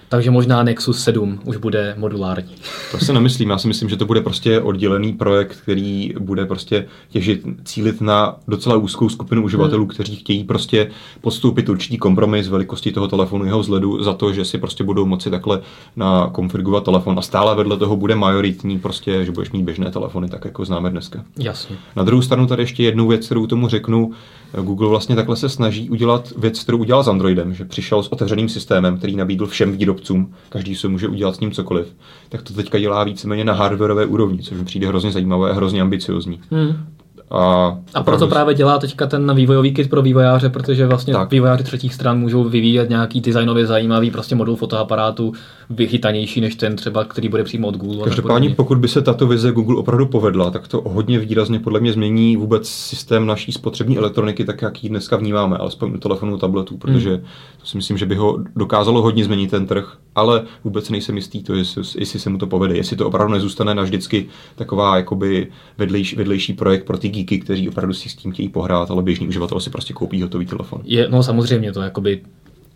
Takže 0.08 0.30
možná 0.30 0.62
Nexus 0.62 1.04
7 1.04 1.40
už 1.44 1.56
bude 1.56 1.94
modulární. 1.98 2.54
To 2.90 2.98
si 2.98 3.12
nemyslím. 3.12 3.50
Já 3.50 3.58
si 3.58 3.68
myslím, 3.68 3.88
že 3.88 3.96
to 3.96 4.06
bude 4.06 4.20
prostě 4.20 4.60
oddělený 4.60 5.12
projekt, 5.12 5.56
který 5.62 6.14
bude 6.18 6.46
prostě 6.46 6.86
těžit, 7.10 7.42
cílit 7.64 8.00
na 8.00 8.36
docela 8.48 8.76
úzkou 8.76 9.08
skupinu 9.08 9.44
uživatelů, 9.44 9.82
hmm. 9.82 9.88
kteří 9.88 10.16
chtějí 10.16 10.44
prostě 10.44 10.90
podstoupit 11.20 11.68
určitý 11.68 11.98
kompromis 11.98 12.48
velikosti 12.48 12.92
toho 12.92 13.08
telefonu, 13.08 13.44
jeho 13.44 13.58
vzhledu 13.58 14.02
za 14.02 14.12
to, 14.12 14.32
že 14.32 14.44
si 14.44 14.58
prostě 14.58 14.84
budou 14.84 15.06
moci 15.06 15.30
takhle 15.30 15.60
na 15.96 16.30
konfigurovat 16.32 16.84
telefon 16.84 17.18
a 17.18 17.22
stále 17.22 17.54
vedle 17.54 17.76
toho 17.76 17.96
bude 17.96 18.14
majoritní 18.14 18.78
prostě, 18.78 19.24
že 19.24 19.32
budeš 19.32 19.50
mít 19.50 19.62
běžné 19.62 19.90
telefony, 19.90 20.28
tak 20.28 20.44
jako 20.44 20.64
známe 20.64 20.90
dneska. 20.90 21.24
Jasně. 21.38 21.76
Na 21.96 22.02
druhou 22.02 22.22
stranu 22.22 22.46
tady 22.46 22.62
ještě 22.62 22.82
jednu 22.82 23.08
věc, 23.08 23.26
kterou 23.26 23.46
tomu 23.46 23.68
řeknu, 23.68 24.10
Google 24.52 24.88
vlastně 24.88 25.16
takhle 25.16 25.37
se 25.37 25.48
snaží 25.48 25.90
udělat 25.90 26.32
věc, 26.37 26.62
kterou 26.62 26.78
udělal 26.78 27.04
s 27.04 27.08
Androidem, 27.08 27.54
že 27.54 27.64
přišel 27.64 28.02
s 28.02 28.12
otevřeným 28.12 28.48
systémem, 28.48 28.98
který 28.98 29.16
nabídl 29.16 29.46
všem 29.46 29.72
výrobcům, 29.76 30.34
každý 30.48 30.76
se 30.76 30.88
může 30.88 31.08
udělat 31.08 31.37
s 31.37 31.40
ním 31.40 31.52
cokoliv. 31.52 31.87
Tak 32.28 32.42
to 32.42 32.54
teďka 32.54 32.78
dělá 32.78 33.04
víceméně 33.04 33.44
na 33.44 33.52
hardwareové 33.52 34.06
úrovni, 34.06 34.42
což 34.42 34.58
mi 34.58 34.64
přijde 34.64 34.88
hrozně 34.88 35.12
zajímavé 35.12 35.50
a 35.50 35.54
hrozně 35.54 35.82
ambiciozní. 35.82 36.40
Hmm. 36.50 36.87
A, 37.30 37.76
a 37.94 38.02
proto 38.02 38.26
právě 38.26 38.54
dělá 38.54 38.78
teďka 38.78 39.06
ten 39.06 39.34
vývojový 39.34 39.74
kit 39.74 39.90
pro 39.90 40.02
vývojáře, 40.02 40.48
protože 40.48 40.86
vlastně 40.86 41.12
tak. 41.12 41.30
vývojáři 41.30 41.64
třetích 41.64 41.94
stran 41.94 42.18
můžou 42.18 42.44
vyvíjet 42.44 42.88
nějaký 42.88 43.20
designově 43.20 43.66
zajímavý 43.66 44.10
prostě 44.10 44.34
modul 44.34 44.56
fotoaparátu, 44.56 45.32
vychytanější 45.70 46.40
než 46.40 46.54
ten 46.54 46.76
třeba, 46.76 47.04
který 47.04 47.28
bude 47.28 47.44
přímo 47.44 47.68
od 47.68 47.76
Google. 47.76 48.04
Každopádně, 48.04 48.50
pokud 48.50 48.78
by 48.78 48.88
se 48.88 49.02
tato 49.02 49.26
vize 49.26 49.52
Google 49.52 49.76
opravdu 49.76 50.06
povedla, 50.06 50.50
tak 50.50 50.68
to 50.68 50.82
hodně 50.86 51.18
výrazně 51.18 51.60
podle 51.60 51.80
mě 51.80 51.92
změní 51.92 52.36
vůbec 52.36 52.68
systém 52.68 53.26
naší 53.26 53.52
spotřební 53.52 53.98
elektroniky, 53.98 54.44
tak 54.44 54.62
jak 54.62 54.84
ji 54.84 54.90
dneska 54.90 55.16
vnímáme, 55.16 55.56
alespoň 55.56 55.94
u 55.94 55.98
telefonů, 55.98 56.38
tabletů, 56.38 56.76
protože 56.76 57.10
hmm. 57.10 57.24
to 57.60 57.66
si 57.66 57.76
myslím, 57.76 57.98
že 57.98 58.06
by 58.06 58.14
ho 58.14 58.38
dokázalo 58.56 59.02
hodně 59.02 59.24
změnit 59.24 59.50
ten 59.50 59.66
trh, 59.66 59.96
ale 60.14 60.42
vůbec 60.64 60.90
nejsem 60.90 61.16
jistý, 61.16 61.42
to, 61.42 61.54
jestli, 61.54 61.82
jestli 61.98 62.20
se 62.20 62.30
mu 62.30 62.38
to 62.38 62.46
povede, 62.46 62.76
jestli 62.76 62.96
to 62.96 63.06
opravdu 63.06 63.32
nezůstane 63.32 63.74
navždycky 63.74 64.26
taková 64.54 64.96
jakoby 64.96 65.48
vedlejší, 65.78 66.16
vedlejší 66.16 66.52
projekt 66.52 66.84
pro 66.84 66.98
ty 66.98 67.08
geeky, 67.18 67.38
kteří 67.38 67.68
opravdu 67.68 67.94
si 67.94 68.09
s 68.09 68.14
tím 68.14 68.33
chtějí 68.33 68.48
pohrát, 68.48 68.90
ale 68.90 69.02
běžný 69.02 69.28
uživatel 69.28 69.61
si 69.61 69.70
prostě 69.70 69.94
koupí 69.94 70.22
hotový 70.22 70.46
telefon. 70.46 70.81
Je, 70.85 71.09
no 71.11 71.22
samozřejmě 71.22 71.72
to 71.72 71.83
jakoby 71.83 72.20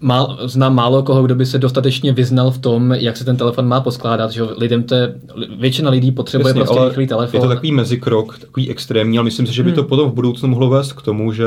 Má, 0.05 0.39
znám 0.45 0.75
málo 0.75 1.03
koho, 1.03 1.23
kdo 1.23 1.35
by 1.35 1.47
se 1.47 1.59
dostatečně 1.59 2.13
vyznal 2.13 2.51
v 2.51 2.59
tom, 2.59 2.93
jak 2.93 3.17
se 3.17 3.25
ten 3.25 3.37
telefon 3.37 3.69
má 3.69 3.81
poskládat, 3.81 4.31
že 4.31 4.43
lidem 4.43 4.83
to 4.83 4.97
většina 5.59 5.91
lidí 5.91 6.11
potřebuje 6.13 6.51
Jasně, 6.51 6.65
prostě 6.65 6.85
rychlý 6.89 7.07
telefon. 7.07 7.41
Je 7.41 7.47
to 7.47 7.55
takový 7.55 7.73
mezikrok, 7.73 8.39
takový 8.39 8.71
extrémní, 8.71 9.19
ale 9.19 9.25
myslím 9.25 9.47
si, 9.47 9.55
že 9.55 9.63
by 9.63 9.71
hmm. 9.71 9.77
to 9.77 9.85
potom 9.85 10.11
v 10.11 10.15
budoucnu 10.15 10.49
mohlo 10.49 10.69
vést 10.69 10.93
k 10.93 11.03
tomu, 11.03 11.33
že 11.33 11.47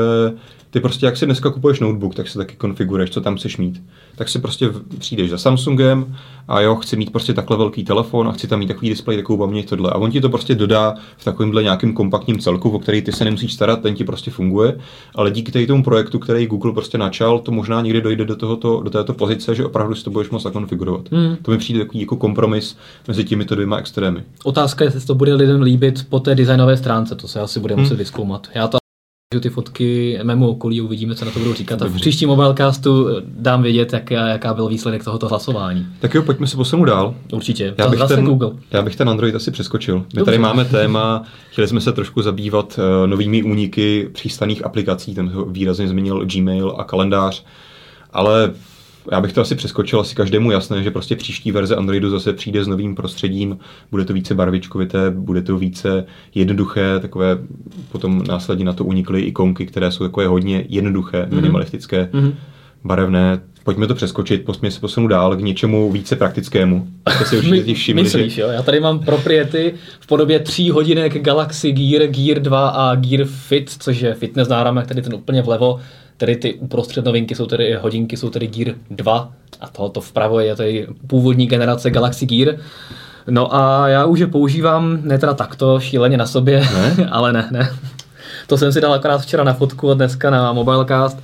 ty 0.70 0.80
prostě, 0.80 1.06
jak 1.06 1.16
si 1.16 1.26
dneska 1.26 1.50
kupuješ 1.50 1.80
notebook, 1.80 2.14
tak 2.14 2.28
si 2.28 2.38
taky 2.38 2.56
konfiguruješ, 2.56 3.10
co 3.10 3.20
tam 3.20 3.36
chceš 3.36 3.56
mít. 3.56 3.82
Tak 4.16 4.28
si 4.28 4.38
prostě 4.38 4.70
přijdeš 4.98 5.30
za 5.30 5.38
Samsungem 5.38 6.16
a 6.48 6.60
jo, 6.60 6.76
chci 6.76 6.96
mít 6.96 7.12
prostě 7.12 7.34
takhle 7.34 7.56
velký 7.56 7.84
telefon 7.84 8.28
a 8.28 8.32
chci 8.32 8.48
tam 8.48 8.58
mít 8.58 8.66
takový 8.66 8.88
displej, 8.88 9.16
takovou 9.16 9.38
paměť, 9.38 9.68
tohle. 9.68 9.90
A 9.90 9.94
on 9.94 10.10
ti 10.10 10.20
to 10.20 10.28
prostě 10.28 10.54
dodá 10.54 10.94
v 11.16 11.24
takovémhle 11.24 11.62
nějakém 11.62 11.92
kompaktním 11.92 12.38
celku, 12.38 12.70
o 12.70 12.78
který 12.78 13.02
ty 13.02 13.12
se 13.12 13.24
nemusíš 13.24 13.54
starat, 13.54 13.82
ten 13.82 13.94
ti 13.94 14.04
prostě 14.04 14.30
funguje. 14.30 14.78
Ale 15.14 15.30
díky 15.30 15.52
tady 15.52 15.66
tomu 15.66 15.82
projektu, 15.82 16.18
který 16.18 16.46
Google 16.46 16.72
prostě 16.72 16.98
načal, 16.98 17.38
to 17.38 17.52
možná 17.52 17.80
někdy 17.80 18.00
dojde 18.00 18.24
do, 18.24 18.36
tohoto, 18.36 18.80
do 18.80 18.90
této 18.90 19.14
pozice, 19.14 19.54
že 19.54 19.64
opravdu 19.64 19.94
si 19.94 20.04
to 20.04 20.10
budeš 20.10 20.30
moct 20.30 20.42
zakonfigurovat. 20.42 21.12
Hmm. 21.12 21.36
To 21.42 21.50
mi 21.50 21.58
přijde 21.58 21.80
takový 21.80 22.00
jako 22.00 22.16
kompromis 22.16 22.76
mezi 23.08 23.24
těmito 23.24 23.54
dvěma 23.54 23.76
extrémy. 23.76 24.22
Otázka 24.44 24.84
je, 24.84 24.86
jestli 24.86 25.06
to 25.06 25.14
bude 25.14 25.34
lidem 25.34 25.62
líbit 25.62 26.06
po 26.08 26.20
té 26.20 26.34
designové 26.34 26.76
stránce, 26.76 27.14
to 27.14 27.28
se 27.28 27.40
asi 27.40 27.60
bude 27.60 27.74
hmm. 27.74 27.82
muset 27.82 27.98
vyskoumat. 27.98 28.48
Já 28.54 28.68
to 29.34 29.40
ty 29.40 29.50
fotky 29.50 30.18
mému 30.22 30.48
okolí, 30.48 30.80
uvidíme, 30.80 31.14
co 31.14 31.24
na 31.24 31.30
to 31.30 31.38
budou 31.38 31.54
říkat. 31.54 31.82
A 31.82 31.86
v 31.86 31.94
příštím 31.94 32.28
mobilecastu 32.28 33.08
dám 33.24 33.62
vědět, 33.62 33.92
jak, 33.92 34.10
jaká 34.10 34.54
byl 34.54 34.68
výsledek 34.68 35.04
tohoto 35.04 35.28
hlasování. 35.28 35.86
Tak 36.00 36.14
jo, 36.14 36.22
pojďme 36.22 36.46
se 36.46 36.56
posunout 36.56 36.84
dál. 36.84 37.14
Určitě. 37.32 37.74
Já 37.78 37.88
bych, 37.88 38.00
ten, 38.08 38.24
Google. 38.24 38.50
já 38.70 38.82
bych 38.82 38.96
ten 38.96 39.08
Android 39.08 39.34
asi 39.34 39.50
přeskočil. 39.50 39.98
My 39.98 40.04
Dobře. 40.14 40.24
tady 40.24 40.38
máme 40.38 40.64
téma, 40.64 41.22
chtěli 41.50 41.68
jsme 41.68 41.80
se 41.80 41.92
trošku 41.92 42.22
zabývat 42.22 42.78
uh, 42.78 43.06
novými 43.06 43.42
úniky 43.42 44.08
přístaných 44.12 44.64
aplikací, 44.64 45.14
ten 45.14 45.32
výrazně 45.48 45.88
změnil 45.88 46.26
Gmail 46.26 46.74
a 46.78 46.84
kalendář, 46.84 47.44
ale 48.12 48.52
já 49.12 49.20
bych 49.20 49.32
to 49.32 49.40
asi 49.40 49.54
přeskočil, 49.54 50.00
asi 50.00 50.14
každému 50.14 50.50
jasné, 50.50 50.82
že 50.82 50.90
prostě 50.90 51.16
příští 51.16 51.52
verze 51.52 51.76
Androidu 51.76 52.10
zase 52.10 52.32
přijde 52.32 52.64
s 52.64 52.68
novým 52.68 52.94
prostředím, 52.94 53.58
bude 53.90 54.04
to 54.04 54.12
více 54.12 54.34
barvičkovité, 54.34 55.10
bude 55.10 55.42
to 55.42 55.58
více 55.58 56.04
jednoduché, 56.34 57.00
takové 57.00 57.38
potom 57.92 58.22
následně 58.28 58.64
na 58.64 58.72
to 58.72 58.84
unikly 58.84 59.20
ikonky, 59.20 59.66
které 59.66 59.90
jsou 59.90 60.04
takové 60.04 60.26
hodně 60.26 60.64
jednoduché, 60.68 61.22
mm-hmm. 61.22 61.34
minimalistické, 61.34 62.08
mm-hmm. 62.12 62.34
barevné. 62.84 63.40
Pojďme 63.64 63.86
to 63.86 63.94
přeskočit, 63.94 64.44
pojďme 64.44 64.70
se 64.70 64.80
posunu 64.80 65.08
dál 65.08 65.36
k 65.36 65.40
něčemu 65.40 65.92
více 65.92 66.16
praktickému. 66.16 66.86
To 67.18 67.24
si 67.24 67.38
určitě 67.38 67.74
všimli, 67.74 68.02
Myslíš, 68.02 68.34
že... 68.34 68.42
jo? 68.42 68.48
Já 68.48 68.62
tady 68.62 68.80
mám 68.80 68.98
propriety 68.98 69.74
v 70.00 70.06
podobě 70.06 70.38
tří 70.38 70.70
hodinek 70.70 71.22
Galaxy 71.22 71.72
Gear, 71.72 72.06
Gear 72.06 72.42
2 72.42 72.68
a 72.68 72.94
Gear 72.94 73.24
Fit, 73.24 73.70
což 73.78 74.00
je 74.00 74.14
fitness 74.14 74.48
náramek, 74.48 74.86
tady 74.86 75.02
ten 75.02 75.14
úplně 75.14 75.42
vlevo 75.42 75.80
Tady 76.16 76.36
ty 76.36 76.54
uprostřed 76.54 77.04
novinky 77.04 77.34
jsou 77.34 77.46
tady 77.46 77.74
hodinky, 77.74 78.16
jsou 78.16 78.30
tady 78.30 78.46
Gear 78.46 78.74
2 78.90 79.32
a 79.60 79.68
tohoto 79.68 80.00
vpravo 80.00 80.40
je 80.40 80.56
tady 80.56 80.86
původní 81.06 81.46
generace 81.46 81.90
Galaxy 81.90 82.26
Gear. 82.26 82.56
No 83.30 83.54
a 83.54 83.88
já 83.88 84.04
už 84.04 84.18
je 84.18 84.26
používám, 84.26 84.98
ne 85.02 85.18
teda 85.18 85.34
takto 85.34 85.80
šíleně 85.80 86.16
na 86.16 86.26
sobě, 86.26 86.60
ne? 86.60 87.08
ale 87.10 87.32
ne, 87.32 87.48
ne. 87.50 87.70
To 88.46 88.58
jsem 88.58 88.72
si 88.72 88.80
dal 88.80 88.92
akorát 88.92 89.18
včera 89.18 89.44
na 89.44 89.54
fotku 89.54 89.90
a 89.90 89.94
dneska 89.94 90.30
na 90.30 90.52
Mobilecast. 90.52 91.18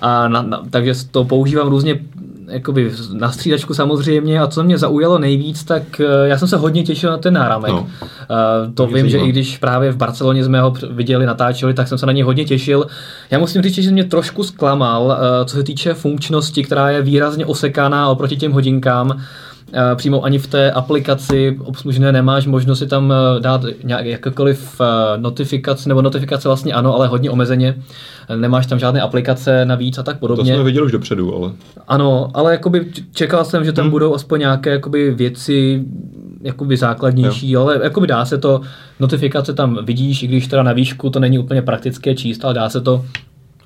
A 0.00 0.28
na, 0.28 0.42
na, 0.42 0.62
takže 0.70 0.94
to 1.10 1.24
používám 1.24 1.68
různě 1.68 2.00
jakoby 2.50 2.92
na 3.12 3.32
střídačku 3.32 3.74
samozřejmě 3.74 4.40
a 4.40 4.46
co 4.46 4.64
mě 4.64 4.78
zaujalo 4.78 5.18
nejvíc, 5.18 5.64
tak 5.64 6.00
eh, 6.00 6.28
já 6.28 6.38
jsem 6.38 6.48
se 6.48 6.56
hodně 6.56 6.82
těšil 6.82 7.10
na 7.10 7.18
ten 7.18 7.34
náramek. 7.34 7.70
No. 7.72 7.80
Uh, 7.80 8.74
to 8.74 8.86
vím, 8.86 9.08
že 9.08 9.18
i 9.18 9.28
když 9.28 9.58
právě 9.58 9.92
v 9.92 9.96
Barceloně 9.96 10.44
jsme 10.44 10.60
ho 10.60 10.74
viděli, 10.90 11.26
natáčeli, 11.26 11.74
tak 11.74 11.88
jsem 11.88 11.98
se 11.98 12.06
na 12.06 12.12
něj 12.12 12.22
hodně 12.22 12.44
těšil. 12.44 12.86
Já 13.30 13.38
musím 13.38 13.62
říct, 13.62 13.74
že 13.74 13.90
mě 13.90 14.04
trošku 14.04 14.44
zklamal, 14.44 15.04
uh, 15.04 15.46
co 15.46 15.56
se 15.56 15.62
týče 15.62 15.94
funkčnosti, 15.94 16.64
která 16.64 16.90
je 16.90 17.02
výrazně 17.02 17.46
osekána 17.46 18.08
oproti 18.08 18.36
těm 18.36 18.52
hodinkám. 18.52 19.20
Eh, 19.72 19.96
přímo 19.96 20.24
ani 20.24 20.38
v 20.38 20.46
té 20.46 20.70
aplikaci 20.70 21.58
obslužené 21.64 22.12
nemáš 22.12 22.46
možnost 22.46 22.78
si 22.78 22.86
tam 22.86 23.12
eh, 23.12 23.40
dát 23.40 23.64
nějak, 23.84 24.06
jakkoliv 24.06 24.80
eh, 24.80 25.18
notifikaci, 25.18 25.88
nebo 25.88 26.02
notifikace 26.02 26.48
vlastně 26.48 26.72
ano, 26.72 26.94
ale 26.94 27.08
hodně 27.08 27.30
omezeně. 27.30 27.82
Nemáš 28.36 28.66
tam 28.66 28.78
žádné 28.78 29.00
aplikace 29.00 29.64
navíc 29.64 29.98
a 29.98 30.02
tak 30.02 30.18
podobně. 30.18 30.52
To 30.52 30.56
jsme 30.56 30.64
viděli 30.64 30.86
už 30.86 30.92
dopředu, 30.92 31.34
ale... 31.34 31.52
Ano, 31.88 32.30
ale 32.34 32.52
jakoby 32.52 32.86
čekal 33.12 33.44
jsem, 33.44 33.64
že 33.64 33.72
tam 33.72 33.82
hmm. 33.84 33.90
budou 33.90 34.14
aspoň 34.14 34.40
nějaké 34.40 34.70
jakoby 34.70 35.10
věci 35.10 35.84
jakoby 36.42 36.76
základnější, 36.76 37.50
jo. 37.50 37.62
ale 37.62 37.80
jakoby 37.82 38.06
dá 38.06 38.24
se 38.24 38.38
to, 38.38 38.60
notifikace 39.00 39.54
tam 39.54 39.78
vidíš, 39.84 40.22
i 40.22 40.26
když 40.26 40.46
teda 40.46 40.62
na 40.62 40.72
výšku 40.72 41.10
to 41.10 41.20
není 41.20 41.38
úplně 41.38 41.62
praktické 41.62 42.14
číst, 42.14 42.44
ale 42.44 42.54
dá 42.54 42.70
se 42.70 42.80
to 42.80 43.04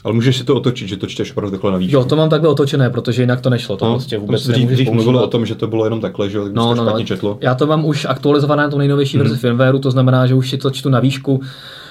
ale 0.05 0.15
můžeš 0.15 0.37
si 0.37 0.45
to 0.45 0.57
otočit, 0.57 0.89
že 0.89 0.97
to 0.97 1.07
čteš 1.07 1.31
opravdu 1.31 1.51
takhle 1.51 1.73
na 1.73 1.79
výšku. 1.79 1.97
Jo, 1.97 2.05
to 2.05 2.17
mám 2.17 2.29
takhle 2.29 2.49
otočené, 2.49 2.91
protože 2.91 3.23
jinak 3.23 3.41
to 3.41 3.51
nešlo. 3.51 3.77
To 3.77 3.85
no, 3.85 3.93
prostě 3.93 4.19
vůbec 4.19 4.47
dřív, 4.47 4.69
dřív 4.69 4.91
mluvilo 4.91 5.25
o 5.25 5.27
tom, 5.27 5.47
že 5.47 5.55
to 5.55 5.67
bylo 5.67 5.85
jenom 5.85 6.01
takhle, 6.01 6.31
že 6.31 6.39
no, 6.53 6.75
no, 6.75 6.85
no. 6.85 7.05
četlo. 7.05 7.39
Já 7.41 7.55
to 7.55 7.67
mám 7.67 7.85
už 7.85 8.05
aktualizované 8.05 8.63
na 8.63 8.71
tu 8.71 8.79
nejnovější 8.79 9.19
verzi 9.19 9.35
mm. 9.35 9.39
firmwareu, 9.39 9.79
to 9.79 9.91
znamená, 9.91 10.27
že 10.27 10.35
už 10.35 10.51
si 10.51 10.59
to 10.59 10.71
čtu 10.71 10.89
na 10.89 11.01
výšku. 11.01 11.41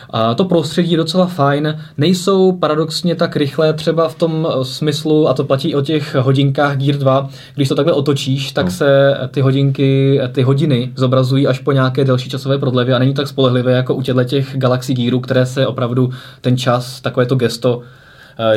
A 0.10 0.34
to 0.34 0.46
prostředí 0.46 0.92
je 0.92 0.98
docela 0.98 1.26
fajn. 1.26 1.78
Nejsou 1.98 2.52
paradoxně 2.52 3.16
tak 3.16 3.36
rychlé 3.36 3.74
třeba 3.74 4.10
v 4.10 4.16
tom 4.16 4.48
eh, 4.50 4.66
smyslu, 4.66 5.30
a 5.30 5.34
to 5.34 5.44
platí 5.44 5.76
o 5.76 5.82
těch 5.82 6.16
hodinkách 6.16 6.78
Gear 6.78 6.96
2, 6.96 7.30
když 7.56 7.70
to 7.70 7.76
takhle 7.76 7.94
otočíš, 7.94 8.52
tak 8.52 8.66
no. 8.66 8.72
se 8.72 9.18
ty 9.32 9.42
hodinky, 9.42 10.22
ty 10.32 10.42
hodiny 10.42 10.92
zobrazují 10.96 11.48
až 11.48 11.60
po 11.60 11.72
nějaké 11.72 12.06
delší 12.06 12.30
časové 12.30 12.58
prodlevě 12.58 12.96
a 12.96 13.00
není 13.00 13.14
tak 13.14 13.28
spolehlivé 13.28 13.72
jako 13.72 13.96
u 13.96 14.02
těchto 14.02 14.24
těch 14.24 14.58
Galaxy 14.58 14.94
Gearů, 14.94 15.20
které 15.20 15.46
se 15.46 15.68
opravdu 15.68 16.10
ten 16.42 16.58
čas, 16.58 17.02
takové 17.02 17.26
to 17.26 17.36
gesto 17.36 17.82
Eh, 17.82 18.03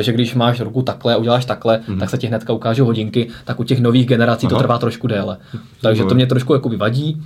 že 0.01 0.13
když 0.13 0.35
máš 0.35 0.59
ruku 0.59 0.81
takhle 0.81 1.13
a 1.13 1.17
uděláš 1.17 1.45
takhle, 1.45 1.77
mm-hmm. 1.77 1.99
tak 1.99 2.09
se 2.09 2.17
ti 2.17 2.27
hnedka 2.27 2.53
ukážou 2.53 2.85
hodinky, 2.85 3.27
tak 3.45 3.59
u 3.59 3.63
těch 3.63 3.79
nových 3.79 4.07
generací 4.07 4.47
Aha. 4.47 4.55
to 4.55 4.59
trvá 4.59 4.77
trošku 4.77 5.07
déle. 5.07 5.37
Takže 5.81 6.03
to 6.03 6.15
mě 6.15 6.27
trošku 6.27 6.53
jako 6.53 6.69
vadí 6.77 7.21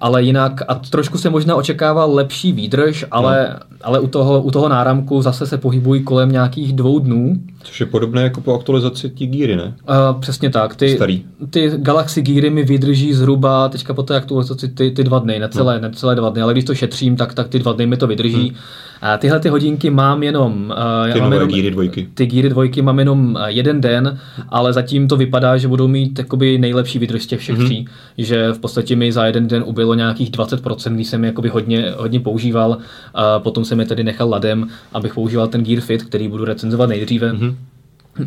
ale 0.00 0.22
jinak, 0.22 0.62
a 0.68 0.74
trošku 0.74 1.18
se 1.18 1.30
možná 1.30 1.56
očekával 1.56 2.14
lepší 2.14 2.52
výdrž, 2.52 3.04
ale, 3.10 3.48
no. 3.50 3.76
ale 3.82 4.00
u, 4.00 4.06
toho, 4.06 4.42
u 4.42 4.50
toho 4.50 4.68
náramku 4.68 5.22
zase 5.22 5.46
se 5.46 5.58
pohybují 5.58 6.04
kolem 6.04 6.32
nějakých 6.32 6.72
dvou 6.72 6.98
dnů. 6.98 7.34
Což 7.64 7.80
je 7.80 7.86
podobné 7.86 8.22
jako 8.22 8.40
po 8.40 8.54
aktualizaci 8.54 9.10
ty 9.10 9.26
gíry, 9.26 9.56
ne? 9.56 9.74
Uh, 9.88 10.20
přesně 10.20 10.50
tak. 10.50 10.76
Ty, 10.76 10.94
Starý. 10.96 11.24
ty 11.50 11.72
Galaxy 11.76 12.22
gíry 12.22 12.50
mi 12.50 12.64
vydrží 12.64 13.12
zhruba 13.14 13.68
teďka 13.68 13.94
po 13.94 14.02
té 14.02 14.16
aktualizaci 14.16 14.68
ty, 14.68 14.90
ty 14.90 15.04
dva 15.04 15.18
dny, 15.18 15.38
necelé, 15.38 15.74
no. 15.80 15.88
necelé 15.88 16.14
dva 16.14 16.30
dny, 16.30 16.42
ale 16.42 16.52
když 16.52 16.64
to 16.64 16.74
šetřím, 16.74 17.16
tak, 17.16 17.34
tak 17.34 17.48
ty 17.48 17.58
dva 17.58 17.72
dny 17.72 17.86
mi 17.86 17.96
to 17.96 18.06
vydrží. 18.06 18.48
Hmm. 18.48 18.56
A 19.02 19.18
tyhle 19.18 19.40
ty 19.40 19.48
hodinky 19.48 19.90
mám 19.90 20.22
jenom... 20.22 20.74
Uh, 21.06 21.12
ty 21.12 21.20
mám 21.20 21.32
jenom, 21.32 21.48
gíry 21.48 21.70
dvojky. 21.70 22.08
Ty 22.14 22.26
gíry 22.26 22.48
dvojky 22.48 22.82
mám 22.82 22.98
jenom 22.98 23.38
jeden 23.46 23.80
den, 23.80 24.18
ale 24.48 24.72
zatím 24.72 25.08
to 25.08 25.16
vypadá, 25.16 25.56
že 25.56 25.68
budou 25.68 25.88
mít 25.88 26.18
jakoby 26.18 26.58
nejlepší 26.58 26.98
výdrž 26.98 27.22
z 27.22 27.26
těch 27.26 27.40
všech 27.40 27.56
hmm. 27.56 27.66
tří. 27.66 27.88
Že 28.18 28.52
v 28.52 28.58
podstatě 28.58 28.96
mi 28.96 29.12
za 29.12 29.26
jeden 29.26 29.48
den 29.48 29.62
ubylo 29.66 29.94
nějakých 29.94 30.30
20%, 30.30 30.94
když 30.94 31.08
jsem 31.08 31.24
je 31.24 31.28
jakoby 31.28 31.48
hodně, 31.48 31.94
hodně 31.96 32.20
používal. 32.20 32.76
A 33.14 33.38
potom 33.38 33.64
jsem 33.64 33.80
je 33.80 33.86
tedy 33.86 34.04
nechal 34.04 34.30
ladem, 34.30 34.68
abych 34.92 35.14
používal 35.14 35.48
ten 35.48 35.64
Gear 35.64 35.80
Fit, 35.80 36.02
který 36.02 36.28
budu 36.28 36.44
recenzovat 36.44 36.88
nejdříve. 36.88 37.32
Mm-hmm. 37.32 37.53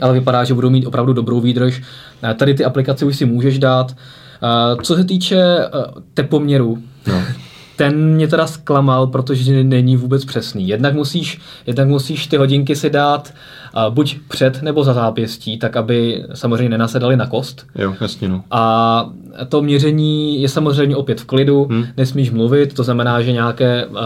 Ale 0.01 0.13
vypadá, 0.13 0.43
že 0.43 0.53
budou 0.53 0.69
mít 0.69 0.85
opravdu 0.85 1.13
dobrou 1.13 1.39
výdrž. 1.39 1.81
Tady 2.35 2.53
ty 2.53 2.65
aplikace 2.65 3.05
už 3.05 3.15
si 3.15 3.25
můžeš 3.25 3.59
dát. 3.59 3.95
Co 4.81 4.95
se 4.95 5.03
týče 5.03 5.43
tepoměru, 6.13 6.77
no 7.07 7.23
ten 7.77 8.13
mě 8.13 8.27
teda 8.27 8.47
zklamal, 8.47 9.07
protože 9.07 9.63
není 9.63 9.97
vůbec 9.97 10.25
přesný. 10.25 10.67
Jednak 10.67 10.93
musíš, 10.93 11.41
jednak 11.67 11.87
musíš 11.87 12.27
ty 12.27 12.37
hodinky 12.37 12.75
si 12.75 12.89
dát 12.89 13.33
uh, 13.33 13.66
buď 13.89 14.17
před 14.27 14.61
nebo 14.61 14.83
za 14.83 14.93
zápěstí, 14.93 15.57
tak 15.57 15.77
aby 15.77 16.23
samozřejmě 16.33 16.69
nenasedali 16.69 17.17
na 17.17 17.27
kost. 17.27 17.65
Jo, 17.75 17.93
jasně 18.01 18.29
no. 18.29 18.43
A 18.51 19.09
to 19.49 19.61
měření 19.61 20.41
je 20.41 20.49
samozřejmě 20.49 20.95
opět 20.95 21.21
v 21.21 21.25
klidu, 21.25 21.67
hmm. 21.69 21.85
nesmíš 21.97 22.31
mluvit, 22.31 22.73
to 22.73 22.83
znamená, 22.83 23.21
že 23.21 23.31
nějaké 23.31 23.85
uh, 23.85 23.97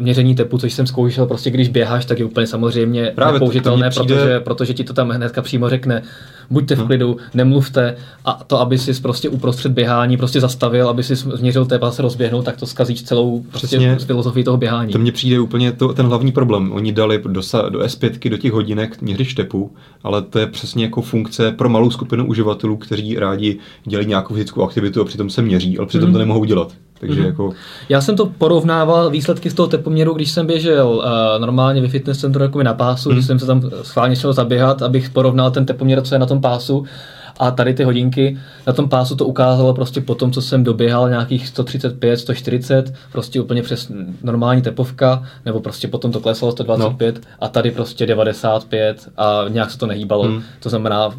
měření 0.00 0.34
tepu, 0.34 0.58
což 0.58 0.72
jsem 0.72 0.86
zkoušel, 0.86 1.26
prostě 1.26 1.50
když 1.50 1.68
běháš, 1.68 2.04
tak 2.04 2.18
je 2.18 2.24
úplně 2.24 2.46
samozřejmě 2.46 3.12
Právě 3.14 3.32
nepoužitelné, 3.32 3.90
přijde... 3.90 4.14
protože, 4.14 4.40
protože 4.40 4.74
ti 4.74 4.84
to 4.84 4.92
tam 4.92 5.10
hnedka 5.10 5.42
přímo 5.42 5.68
řekne, 5.68 6.02
buďte 6.50 6.74
v 6.74 6.78
hmm. 6.78 6.86
klidu, 6.86 7.16
nemluvte 7.34 7.96
a 8.24 8.40
to, 8.46 8.60
aby 8.60 8.78
si 8.78 9.00
prostě 9.00 9.28
uprostřed 9.28 9.72
běhání 9.72 10.16
prostě 10.16 10.40
zastavil, 10.40 10.88
aby 10.88 11.02
si 11.02 11.16
změřil 11.16 11.66
tep 11.66 11.82
a 11.82 11.90
se 11.90 12.02
rozběhnul, 12.02 12.42
tak 12.42 12.56
to 12.56 12.66
zkazíš 12.66 13.02
celou 13.02 13.44
prostě 13.50 13.98
filozofii 14.06 14.44
toho 14.44 14.56
běhání. 14.56 14.92
To 14.92 14.98
mně 14.98 15.12
přijde 15.12 15.40
úplně 15.40 15.72
to, 15.72 15.92
ten 15.92 16.06
hlavní 16.06 16.32
problém. 16.32 16.72
Oni 16.72 16.92
dali 16.92 17.18
do, 17.18 17.40
do 17.68 17.78
S5 17.78 18.30
do 18.30 18.36
těch 18.36 18.52
hodinek 18.52 18.93
měřič 19.00 19.34
tepu, 19.34 19.74
ale 20.02 20.22
to 20.22 20.38
je 20.38 20.46
přesně 20.46 20.84
jako 20.84 21.02
funkce 21.02 21.52
pro 21.52 21.68
malou 21.68 21.90
skupinu 21.90 22.26
uživatelů, 22.26 22.76
kteří 22.76 23.18
rádi 23.18 23.58
dělají 23.84 24.08
nějakou 24.08 24.34
fyzickou 24.34 24.62
aktivitu 24.62 25.00
a 25.00 25.04
přitom 25.04 25.30
se 25.30 25.42
měří, 25.42 25.78
ale 25.78 25.86
přitom 25.86 26.04
hmm. 26.04 26.12
to 26.12 26.18
nemohou 26.18 26.44
dělat. 26.44 26.72
Takže 27.00 27.20
mm-hmm. 27.20 27.26
jako... 27.26 27.52
Já 27.88 28.00
jsem 28.00 28.16
to 28.16 28.26
porovnával 28.26 29.10
výsledky 29.10 29.50
z 29.50 29.54
toho 29.54 29.66
tepoměru, 29.66 30.14
když 30.14 30.30
jsem 30.30 30.46
běžel 30.46 30.88
uh, 30.88 31.04
normálně 31.40 31.80
ve 31.80 31.88
fitness 31.88 32.18
centru 32.18 32.42
jako 32.42 32.62
na 32.62 32.74
pásu, 32.74 33.08
mm. 33.08 33.14
když 33.14 33.26
jsem 33.26 33.38
se 33.38 33.46
tam 33.46 33.62
schválně 33.82 34.16
šel 34.16 34.32
zaběhat, 34.32 34.82
abych 34.82 35.10
porovnal 35.10 35.50
ten 35.50 35.66
tepoměr, 35.66 36.02
co 36.02 36.14
je 36.14 36.18
na 36.18 36.26
tom 36.26 36.40
pásu. 36.40 36.84
A 37.38 37.50
tady 37.50 37.74
ty 37.74 37.84
hodinky 37.84 38.38
na 38.66 38.72
tom 38.72 38.88
pásu 38.88 39.16
to 39.16 39.26
ukázalo 39.26 39.74
prostě 39.74 40.00
po 40.00 40.14
tom, 40.14 40.32
co 40.32 40.42
jsem 40.42 40.64
doběhal 40.64 41.08
nějakých 41.08 41.48
135, 41.48 42.16
140, 42.16 42.94
prostě 43.12 43.40
úplně 43.40 43.62
přes 43.62 43.92
normální 44.22 44.62
tepovka, 44.62 45.22
nebo 45.44 45.60
prostě 45.60 45.88
potom 45.88 46.12
to 46.12 46.20
kleslo 46.20 46.52
125 46.52 47.14
no. 47.14 47.20
a 47.40 47.48
tady 47.48 47.70
prostě 47.70 48.06
95 48.06 49.08
a 49.16 49.44
nějak 49.48 49.70
se 49.70 49.78
to 49.78 49.86
nehýbalo. 49.86 50.22
Hmm. 50.22 50.42
To 50.60 50.68
znamená, 50.68 51.14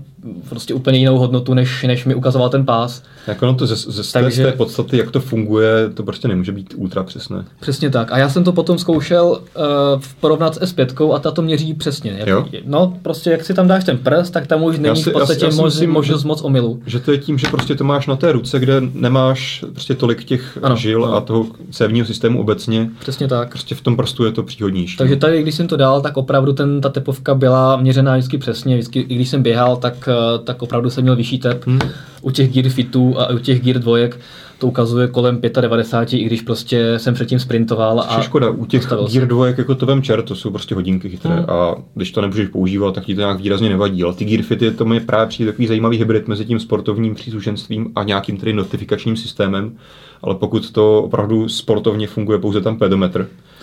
prostě 0.49 0.73
úplně 0.73 0.99
jinou 0.99 1.17
hodnotu, 1.17 1.53
než, 1.53 1.83
než 1.83 2.05
mi 2.05 2.15
ukazoval 2.15 2.49
ten 2.49 2.65
pás. 2.65 3.03
Jako 3.27 3.45
no 3.45 3.55
to 3.55 3.67
ze, 3.67 3.75
ze 3.75 4.11
Takže, 4.11 4.43
té 4.43 4.51
podstaty, 4.51 4.97
jak 4.97 5.11
to 5.11 5.19
funguje, 5.19 5.89
to 5.93 6.03
prostě 6.03 6.27
nemůže 6.27 6.51
být 6.51 6.73
ultra 6.77 7.03
přesné. 7.03 7.45
Přesně 7.59 7.89
tak. 7.89 8.11
A 8.11 8.17
já 8.17 8.29
jsem 8.29 8.43
to 8.43 8.51
potom 8.51 8.77
zkoušel 8.77 9.25
uh, 9.25 10.01
porovnat 10.19 10.55
s 10.55 10.61
S5 10.61 11.13
a 11.13 11.19
ta 11.19 11.31
to 11.31 11.41
měří 11.41 11.73
přesně. 11.73 12.15
Jak, 12.17 12.27
jo? 12.27 12.45
No, 12.65 12.97
prostě 13.01 13.29
jak 13.29 13.45
si 13.45 13.53
tam 13.53 13.67
dáš 13.67 13.83
ten 13.83 13.97
prst, 13.97 14.33
tak 14.33 14.47
tam 14.47 14.63
už 14.63 14.79
není 14.79 15.03
si, 15.03 15.09
v 15.09 15.13
podstatě 15.13 15.45
já 15.45 15.51
si, 15.51 15.61
já 15.61 15.69
si 15.69 15.87
možnost 15.87 16.23
moc 16.23 16.41
omylu. 16.41 16.81
Že 16.85 16.99
to 16.99 17.11
je 17.11 17.17
tím, 17.17 17.37
že 17.37 17.47
prostě 17.47 17.75
to 17.75 17.83
máš 17.83 18.07
na 18.07 18.15
té 18.15 18.31
ruce, 18.31 18.59
kde 18.59 18.81
nemáš 18.93 19.65
prostě 19.71 19.95
tolik 19.95 20.23
těch 20.23 20.57
ano, 20.61 20.75
žil 20.75 21.05
ano. 21.05 21.15
a 21.15 21.21
toho 21.21 21.45
cévního 21.71 22.05
systému 22.05 22.39
obecně. 22.39 22.89
Přesně 22.99 23.27
tak. 23.27 23.49
Prostě 23.49 23.75
v 23.75 23.81
tom 23.81 23.97
prstu 23.97 24.25
je 24.25 24.31
to 24.31 24.43
příhodnější. 24.43 24.97
Takže 24.97 25.15
tady, 25.15 25.41
když 25.41 25.55
jsem 25.55 25.67
to 25.67 25.77
dal, 25.77 26.01
tak 26.01 26.17
opravdu 26.17 26.53
ten, 26.53 26.81
ta 26.81 26.89
tepovka 26.89 27.35
byla 27.35 27.77
měřená 27.77 28.13
vždycky 28.13 28.37
přesně. 28.37 28.75
Vždycky, 28.75 28.99
i 28.99 29.15
když 29.15 29.29
jsem 29.29 29.43
běhal, 29.43 29.77
tak, 29.77 30.09
tak 30.43 30.61
opravdu 30.61 30.89
jsem 30.89 31.03
měl 31.03 31.15
vyšší 31.15 31.39
tep. 31.39 31.67
Hmm. 31.67 31.79
U 32.21 32.31
těch 32.31 32.53
Gear 32.53 32.69
Fitů 32.69 33.19
a 33.19 33.29
u 33.29 33.37
těch 33.37 33.61
Gear 33.61 33.79
dvojek 33.79 34.19
to 34.59 34.67
ukazuje 34.67 35.07
kolem 35.07 35.41
95, 35.61 36.19
i 36.19 36.23
když 36.23 36.41
prostě 36.41 36.99
jsem 36.99 37.13
předtím 37.13 37.39
sprintoval. 37.39 38.05
A 38.09 38.21
škoda, 38.21 38.49
u 38.49 38.65
těch 38.65 38.87
Gear 39.11 39.27
dvojek 39.27 39.57
jako 39.57 39.75
to 39.75 39.85
vem 39.85 40.01
čer, 40.01 40.21
to 40.21 40.35
jsou 40.35 40.51
prostě 40.51 40.75
hodinky 40.75 41.09
chytré 41.09 41.35
hmm. 41.35 41.45
a 41.47 41.75
když 41.93 42.11
to 42.11 42.21
nemůžeš 42.21 42.49
používat, 42.49 42.95
tak 42.95 43.05
ti 43.05 43.15
to 43.15 43.21
nějak 43.21 43.39
výrazně 43.39 43.69
nevadí. 43.69 44.03
Ale 44.03 44.13
ty 44.13 44.25
Gear 44.25 44.41
Fity, 44.41 44.71
to 44.71 44.85
mi 44.85 44.99
právě 44.99 45.27
přijde 45.27 45.51
takový 45.51 45.67
zajímavý 45.67 45.97
hybrid 45.97 46.27
mezi 46.27 46.45
tím 46.45 46.59
sportovním 46.59 47.15
příslušenstvím 47.15 47.91
a 47.95 48.03
nějakým 48.03 48.37
tedy 48.37 48.53
notifikačním 48.53 49.17
systémem. 49.17 49.77
Ale 50.21 50.35
pokud 50.35 50.71
to 50.71 51.03
opravdu 51.03 51.49
sportovně 51.49 52.07
funguje 52.07 52.39
pouze 52.39 52.61
tam 52.61 52.77
pedometr, 52.77 53.27
Eh, 53.27 53.54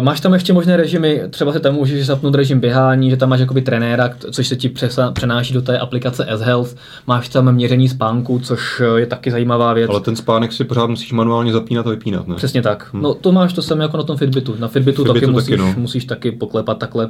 máš 0.00 0.20
tam 0.20 0.32
ještě 0.34 0.52
možné 0.52 0.76
režimy, 0.76 1.22
třeba 1.30 1.52
si 1.52 1.60
tam 1.60 1.74
můžeš 1.74 2.06
zapnout 2.06 2.34
režim 2.34 2.60
běhání, 2.60 3.10
že 3.10 3.16
tam 3.16 3.28
máš 3.28 3.40
jakoby 3.40 3.62
trenéra, 3.62 4.10
což 4.30 4.48
se 4.48 4.56
ti 4.56 4.72
přenáší 5.12 5.54
do 5.54 5.62
té 5.62 5.78
aplikace 5.78 6.26
S-Health. 6.28 6.76
Máš 7.06 7.28
tam 7.28 7.52
měření 7.52 7.88
spánku, 7.88 8.38
což 8.38 8.80
eh, 8.80 9.00
je 9.00 9.06
taky 9.06 9.30
zajímavá 9.30 9.72
věc. 9.72 9.90
Ale 9.90 10.00
ten 10.00 10.16
spánek 10.16 10.52
si 10.52 10.64
pořád 10.64 10.86
musíš 10.86 11.12
manuálně 11.12 11.52
zapínat 11.52 11.86
a 11.86 11.90
vypínat, 11.90 12.28
ne? 12.28 12.34
Přesně 12.34 12.62
tak. 12.62 12.88
Hmm. 12.92 13.02
No 13.02 13.14
to 13.14 13.32
máš 13.32 13.52
to 13.52 13.62
samé 13.62 13.84
jako 13.84 13.96
na 13.96 14.02
tom 14.02 14.16
Fitbitu. 14.16 14.56
Na 14.58 14.68
Fitbitu, 14.68 15.04
Fitbitu 15.04 15.20
taky, 15.20 15.32
musíš, 15.32 15.50
taky, 15.50 15.62
no. 15.62 15.74
musíš 15.76 16.04
taky 16.04 16.32
poklepat 16.32 16.78
takhle. 16.78 17.08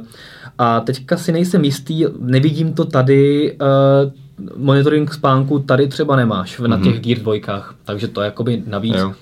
A 0.57 0.79
teďka 0.79 1.17
si 1.17 1.31
nejsem 1.31 1.63
jistý, 1.63 2.05
nevidím 2.19 2.73
to 2.73 2.85
tady, 2.85 3.55
uh, 3.61 4.11
monitoring 4.57 5.13
spánku 5.13 5.59
tady 5.59 5.87
třeba 5.87 6.15
nemáš 6.15 6.61
na 6.67 6.77
těch 6.77 6.95
mm-hmm. 6.95 6.99
Gear 6.99 7.19
dvojkách, 7.19 7.75
takže 7.85 8.07
to 8.07 8.21
je 8.21 8.25
jakoby 8.25 8.63
navíc. 8.67 8.95
Jo. 8.95 9.13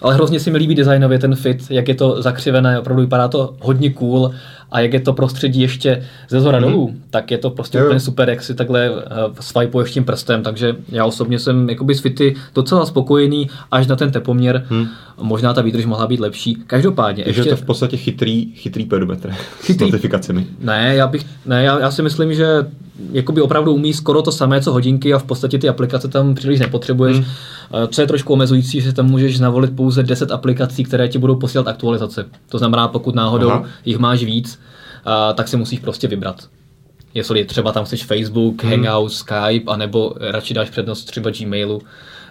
Ale 0.00 0.14
hrozně 0.14 0.40
si 0.40 0.50
mi 0.50 0.58
líbí 0.58 0.74
designově 0.74 1.18
ten 1.18 1.36
fit, 1.36 1.70
jak 1.70 1.88
je 1.88 1.94
to 1.94 2.22
zakřivené, 2.22 2.80
opravdu 2.80 3.02
vypadá 3.02 3.28
to 3.28 3.54
hodně 3.60 3.90
cool 3.90 4.30
a 4.70 4.80
jak 4.80 4.92
je 4.92 5.00
to 5.00 5.12
prostředí 5.12 5.60
ještě 5.60 6.02
ze 6.28 6.40
zhora 6.40 6.58
mm. 6.58 6.64
dolů, 6.64 6.94
tak 7.10 7.30
je 7.30 7.38
to 7.38 7.50
prostě 7.50 7.78
jo. 7.78 7.84
úplně 7.84 8.00
super, 8.00 8.30
jak 8.30 8.42
si 8.42 8.54
takhle 8.54 8.90
uh, 8.90 8.96
swipeuješ 9.40 9.90
tím 9.90 10.04
prstem, 10.04 10.42
takže 10.42 10.76
já 10.88 11.04
osobně 11.04 11.38
jsem 11.38 11.68
jakoby 11.68 11.94
s 11.94 12.00
fity 12.00 12.34
docela 12.54 12.86
spokojený 12.86 13.50
až 13.70 13.86
na 13.86 13.96
ten 13.96 14.10
tepoměr, 14.10 14.66
hmm. 14.68 14.86
možná 15.22 15.54
ta 15.54 15.62
výdrž 15.62 15.84
mohla 15.84 16.06
být 16.06 16.20
lepší. 16.20 16.56
Každopádně. 16.66 17.24
Takže 17.24 17.40
ještě... 17.40 17.50
je 17.50 17.56
to 17.56 17.62
v 17.62 17.66
podstatě 17.66 17.96
chytrý, 17.96 18.52
chytrý 18.54 18.84
pedometr 18.84 19.30
chytrý... 19.60 19.88
s 19.88 19.92
notifikacemi. 19.92 20.46
Ne, 20.60 20.94
já, 20.94 21.06
bych, 21.06 21.26
ne 21.46 21.64
já, 21.64 21.80
já 21.80 21.90
si 21.90 22.02
myslím, 22.02 22.34
že 22.34 22.66
jakoby 23.12 23.40
opravdu 23.40 23.74
umí 23.74 23.94
skoro 23.94 24.22
to 24.22 24.32
samé, 24.32 24.60
co 24.60 24.72
hodinky 24.72 25.14
a 25.14 25.18
v 25.18 25.24
podstatě 25.24 25.58
ty 25.58 25.68
aplikace 25.68 26.08
tam 26.08 26.34
příliš 26.34 26.60
nepotřebuješ. 26.60 27.16
Hmm. 27.16 27.26
Co 27.88 28.00
je 28.00 28.06
trošku 28.06 28.32
omezující, 28.32 28.80
že 28.80 28.92
tam 28.92 29.06
můžeš 29.06 29.38
navolit 29.38 29.76
pouze 29.76 30.02
10 30.02 30.32
aplikací, 30.32 30.84
které 30.84 31.08
ti 31.08 31.18
budou 31.18 31.34
posílat 31.34 31.68
aktualizace. 31.68 32.26
To 32.48 32.58
znamená, 32.58 32.88
pokud 32.88 33.14
náhodou 33.14 33.50
Aha. 33.50 33.64
jich 33.84 33.98
máš 33.98 34.24
víc, 34.24 34.59
tak 35.34 35.48
si 35.48 35.56
musíš 35.56 35.78
prostě 35.78 36.08
vybrat. 36.08 36.48
Jestli 37.14 37.44
třeba 37.44 37.72
tam 37.72 37.84
chceš 37.84 38.04
Facebook, 38.04 38.62
hmm. 38.62 38.72
Hangout, 38.72 39.12
Skype, 39.12 39.64
anebo 39.66 40.14
radši 40.20 40.54
dáš 40.54 40.70
přednost 40.70 41.04
třeba 41.04 41.30
Gmailu. 41.30 41.82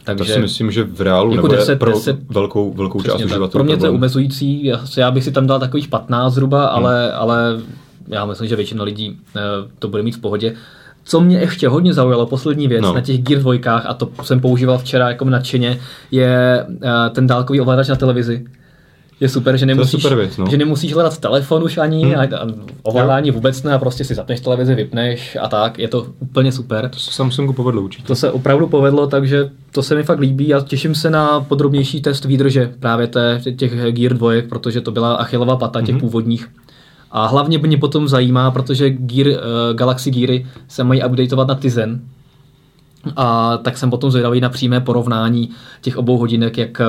Takže 0.03 0.23
to 0.23 0.31
si 0.33 0.39
myslím, 0.39 0.71
že 0.71 0.83
v 0.83 1.01
reálu 1.01 1.35
jako 1.35 1.47
nebo 1.47 1.55
10, 1.55 1.79
pro 1.79 1.91
10, 1.91 2.17
velkou, 2.29 2.73
velkou 2.73 3.01
část 3.01 3.15
uživatelů. 3.15 3.49
Pro 3.49 3.63
mě 3.63 3.77
to 3.77 3.85
je 3.85 3.89
omezující, 3.89 4.65
já, 4.65 4.79
já 4.97 5.11
bych 5.11 5.23
si 5.23 5.31
tam 5.31 5.47
dal 5.47 5.59
takových 5.59 5.87
15 5.87 6.33
zhruba, 6.33 6.59
hmm. 6.59 6.85
ale, 6.85 7.13
ale 7.13 7.61
já 8.07 8.25
myslím, 8.25 8.47
že 8.47 8.55
většina 8.55 8.83
lidí 8.83 9.17
eh, 9.35 9.39
to 9.79 9.87
bude 9.87 10.03
mít 10.03 10.15
v 10.15 10.21
pohodě. 10.21 10.55
Co 11.03 11.21
mě 11.21 11.37
ještě 11.37 11.67
hodně 11.67 11.93
zaujalo, 11.93 12.25
poslední 12.25 12.67
věc 12.67 12.81
no. 12.81 12.93
na 12.93 13.01
těch 13.01 13.21
Gear 13.21 13.41
dvojkách, 13.41 13.85
a 13.85 13.93
to 13.93 14.09
jsem 14.23 14.39
používal 14.39 14.77
včera 14.77 15.09
jako 15.09 15.25
nadšeně, 15.25 15.79
je 16.11 16.65
uh, 16.67 16.75
ten 17.11 17.27
dálkový 17.27 17.61
ovladač 17.61 17.87
na 17.87 17.95
televizi. 17.95 18.45
Je 19.19 19.29
super, 19.29 19.57
že 19.57 19.65
nemusíš, 19.65 20.01
super 20.01 20.17
věc, 20.17 20.37
no. 20.37 20.45
že 20.49 20.57
nemusíš 20.57 20.93
hledat 20.93 21.17
telefon 21.17 21.63
už 21.63 21.77
ani, 21.77 22.05
hmm. 22.05 22.15
a, 22.15 22.23
a 22.23 22.47
ovládání 22.83 23.31
vůbec 23.31 23.63
ne, 23.63 23.73
a 23.73 23.77
prostě 23.77 24.03
si 24.03 24.15
zapneš 24.15 24.39
televizi, 24.39 24.75
vypneš 24.75 25.37
a 25.41 25.47
tak, 25.47 25.79
je 25.79 25.87
to 25.87 26.07
úplně 26.19 26.51
super. 26.51 26.89
To 26.89 26.99
se 26.99 27.11
Samsungu 27.11 27.53
povedlo 27.53 27.81
určitě. 27.81 28.07
To 28.07 28.15
se 28.15 28.31
opravdu 28.31 28.67
povedlo, 28.67 29.07
takže 29.07 29.49
to 29.71 29.83
se 29.83 29.95
mi 29.95 30.03
fakt 30.03 30.19
líbí 30.19 30.53
a 30.53 30.61
těším 30.61 30.95
se 30.95 31.09
na 31.09 31.41
podrobnější 31.41 32.01
test 32.01 32.25
výdrže 32.25 32.71
právě 32.79 33.07
té, 33.07 33.41
těch 33.55 33.73
Gear 33.91 34.13
dvojek, 34.13 34.49
protože 34.49 34.81
to 34.81 34.91
byla 34.91 35.13
achilová 35.13 35.55
pata 35.55 35.81
těch 35.81 35.95
hmm. 35.95 35.99
původních 35.99 36.47
a 37.11 37.27
hlavně 37.27 37.57
mě 37.57 37.77
potom 37.77 38.07
zajímá, 38.07 38.51
protože 38.51 38.89
Gear, 38.89 39.27
uh, 39.27 39.35
Galaxy 39.73 40.11
Geary 40.11 40.45
se 40.67 40.83
mají 40.83 41.03
updateovat 41.03 41.47
na 41.47 41.55
Tizen, 41.55 42.01
a 43.15 43.57
tak 43.57 43.77
jsem 43.77 43.89
potom 43.89 44.11
zvědavý 44.11 44.41
na 44.41 44.49
přímé 44.49 44.81
porovnání 44.81 45.49
těch 45.81 45.97
obou 45.97 46.17
hodinek, 46.17 46.57
jak, 46.57 46.81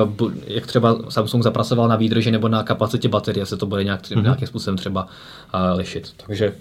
jak 0.47 0.67
třeba 0.67 0.97
Samsung 1.09 1.43
zapracoval 1.43 1.87
na 1.87 1.95
výdrži 1.95 2.31
nebo 2.31 2.47
na 2.47 2.63
kapacitě 2.63 3.09
baterie, 3.09 3.45
se 3.45 3.57
to 3.57 3.65
bude 3.65 3.83
nějak, 3.83 4.01
mm-hmm. 4.01 4.23
nějakým 4.23 4.47
způsobem 4.47 4.77
třeba 4.77 5.03
uh, 5.03 5.77
lišit. 5.77 6.13
Takže 6.27 6.53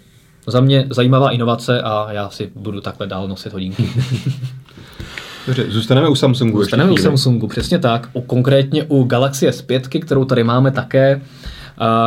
za 0.46 0.60
mě 0.60 0.86
zajímavá 0.90 1.30
inovace 1.30 1.82
a 1.82 2.08
já 2.12 2.30
si 2.30 2.50
budu 2.54 2.80
takhle 2.80 3.06
dál 3.06 3.28
nosit 3.28 3.52
hodinky. 3.52 3.90
Dobře, 5.46 5.66
zůstaneme 5.68 6.08
u 6.08 6.14
Samsungu. 6.14 6.58
Zůstaneme 6.58 6.92
u 6.92 6.96
Samsungu, 6.96 7.48
přesně 7.48 7.78
tak. 7.78 8.08
U, 8.12 8.20
konkrétně 8.20 8.84
u 8.84 9.04
Galaxy 9.04 9.48
S5, 9.48 10.00
kterou 10.00 10.24
tady 10.24 10.44
máme 10.44 10.70
také. 10.70 11.20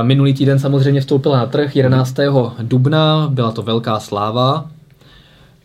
Minulý 0.02 0.34
týden 0.34 0.60
samozřejmě 0.60 1.02
vstoupila 1.02 1.38
na 1.38 1.46
trh 1.46 1.76
11. 1.76 2.16
dubna, 2.62 3.28
byla 3.32 3.52
to 3.52 3.62
velká 3.62 4.00
sláva. 4.00 4.70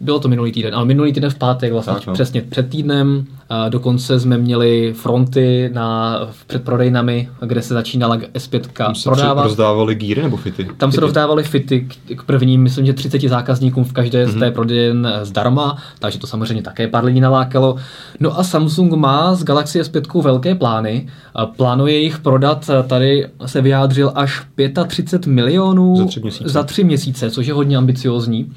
Bylo 0.01 0.21
to 0.21 0.29
minulý 0.29 0.53
týden, 0.53 0.75
ale 0.75 0.85
minulý 0.85 1.13
týden 1.13 1.31
v 1.31 1.35
pátek, 1.35 1.73
vlastně 1.73 1.95
tak, 1.95 2.07
no. 2.07 2.13
přesně 2.13 2.43
před 2.43 2.71
týdnem. 2.71 3.27
A 3.51 3.69
dokonce 3.69 4.21
jsme 4.21 4.39
měli 4.39 4.93
fronty 4.93 5.71
na, 5.75 6.19
před 6.47 6.65
prodejnami, 6.65 7.29
kde 7.47 7.63
se 7.63 7.75
začínala 7.75 8.17
S5 8.17 8.61
Tam 8.73 8.95
se 8.95 9.09
prodávat. 9.09 9.43
rozdávali 9.43 9.95
gíry 9.95 10.23
nebo 10.23 10.37
fity? 10.37 10.65
Tam 10.77 10.91
fity. 10.91 10.95
se 10.95 11.01
rozdávali 11.01 11.43
fity 11.43 11.81
k, 11.81 12.17
k 12.17 12.23
prvním, 12.23 12.63
myslím, 12.63 12.87
že 12.87 12.93
30 12.93 13.23
zákazníkům 13.23 13.85
v 13.85 13.93
každé 13.93 14.27
mm-hmm. 14.27 14.31
z 14.31 14.39
té 14.39 14.47
mhm. 14.47 14.55
prodejen 14.55 15.13
zdarma, 15.23 15.77
takže 15.99 16.19
to 16.19 16.27
samozřejmě 16.27 16.63
také 16.63 16.89
pár 16.89 17.05
lidí 17.05 17.21
nalákalo. 17.21 17.77
No 18.21 18.39
a 18.39 18.45
Samsung 18.45 18.93
má 18.93 19.35
z 19.35 19.45
Galaxy 19.45 19.81
S5 19.81 20.23
velké 20.23 20.55
plány. 20.55 21.09
Plánuje 21.57 21.99
jich 21.99 22.19
prodat, 22.19 22.71
tady 22.87 23.29
se 23.47 23.61
vyjádřil 23.61 24.13
až 24.15 24.43
35 24.87 25.33
milionů 25.33 25.97
za 25.97 26.07
tři 26.07 26.21
měsíce, 26.21 26.49
za 26.49 26.63
tři 26.63 26.85
měsíce 26.85 27.31
což 27.31 27.47
je 27.47 27.55
hodně 27.55 27.77
ambiciozní. 27.77 28.53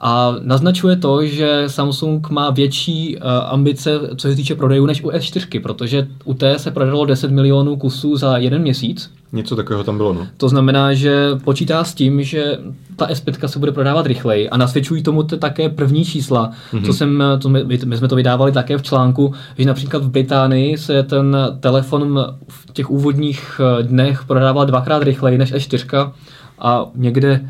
A 0.00 0.34
naznačuje 0.42 0.96
to, 0.96 1.26
že 1.26 1.64
Samsung 1.66 2.30
má 2.30 2.50
větší 2.50 3.16
uh, 3.16 3.22
ambice, 3.50 4.00
co 4.16 4.28
se 4.28 4.36
týče 4.36 4.54
prodejů, 4.54 4.86
než 4.86 5.02
u 5.02 5.08
S4, 5.08 5.62
protože 5.62 6.08
u 6.24 6.34
té 6.34 6.58
se 6.58 6.70
prodalo 6.70 7.04
10 7.04 7.30
milionů 7.30 7.76
kusů 7.76 8.16
za 8.16 8.36
jeden 8.36 8.62
měsíc. 8.62 9.10
Něco 9.32 9.56
takového 9.56 9.84
tam 9.84 9.96
bylo, 9.96 10.12
no. 10.12 10.26
To 10.36 10.48
znamená, 10.48 10.94
že 10.94 11.28
počítá 11.44 11.84
s 11.84 11.94
tím, 11.94 12.22
že 12.22 12.58
ta 12.96 13.06
S5 13.06 13.46
se 13.46 13.58
bude 13.58 13.72
prodávat 13.72 14.06
rychleji 14.06 14.50
a 14.50 14.56
nasvědčují 14.56 15.02
tomu 15.02 15.22
také 15.22 15.68
první 15.68 16.04
čísla, 16.04 16.50
mm-hmm. 16.72 16.86
co 16.86 16.92
jsem, 16.92 17.22
to 17.42 17.48
my, 17.48 17.64
my 17.84 17.96
jsme 17.96 18.08
to 18.08 18.16
vydávali 18.16 18.52
také 18.52 18.78
v 18.78 18.82
článku, 18.82 19.34
že 19.58 19.64
například 19.64 20.04
v 20.04 20.10
Británii 20.10 20.78
se 20.78 21.02
ten 21.02 21.36
telefon 21.60 22.26
v 22.48 22.72
těch 22.72 22.90
úvodních 22.90 23.60
eh, 23.60 23.82
dnech 23.82 24.24
prodával 24.24 24.66
dvakrát 24.66 25.02
rychleji 25.02 25.38
než 25.38 25.52
S4 25.52 26.12
a 26.58 26.86
někde 26.94 27.40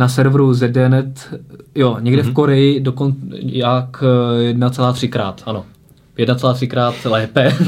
na 0.00 0.08
serveru 0.08 0.54
ZDNet, 0.54 1.40
jo, 1.74 1.96
někde 2.00 2.22
mm-hmm. 2.22 2.24
v 2.24 2.26
mhm. 2.26 2.34
Koreji 2.34 2.80
dokon, 2.80 3.12
jak 3.32 4.02
1,3 4.02 5.08
krát, 5.08 5.42
ano. 5.46 5.64
1,3 6.18 6.68
krát 6.68 6.94
lépe. 7.04 7.56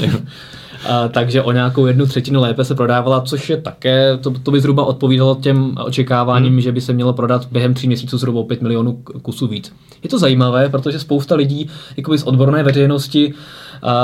A, 0.89 1.09
takže 1.09 1.43
o 1.43 1.53
nějakou 1.53 1.87
jednu 1.87 2.07
třetinu 2.07 2.41
lépe 2.41 2.65
se 2.65 2.75
prodávala, 2.75 3.21
což 3.21 3.51
je 3.51 3.57
také, 3.57 4.17
to, 4.17 4.31
to 4.31 4.51
by 4.51 4.61
zhruba 4.61 4.85
odpovídalo 4.85 5.35
těm 5.35 5.75
očekáváním, 5.85 6.53
mm. 6.53 6.61
že 6.61 6.73
by 6.73 6.81
se 6.81 6.93
mělo 6.93 7.13
prodat 7.13 7.47
během 7.53 7.75
tří 7.75 7.87
měsíců 7.87 8.19
zhruba 8.19 8.43
5 8.43 8.63
milionů 8.63 9.03
kusů 9.23 9.47
víc. 9.47 9.73
Je 10.03 10.09
to 10.09 10.19
zajímavé, 10.19 10.69
protože 10.69 10.99
spousta 10.99 11.35
lidí 11.35 11.69
jakoby 11.97 12.19
z 12.19 12.23
odborné 12.23 12.63
veřejnosti 12.63 13.35
a 13.83 13.95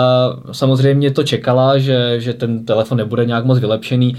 samozřejmě 0.52 1.10
to 1.10 1.22
čekala, 1.22 1.78
že, 1.78 2.20
že 2.20 2.32
ten 2.32 2.64
telefon 2.64 2.98
nebude 2.98 3.24
nějak 3.24 3.44
moc 3.44 3.58
vylepšený. 3.58 4.16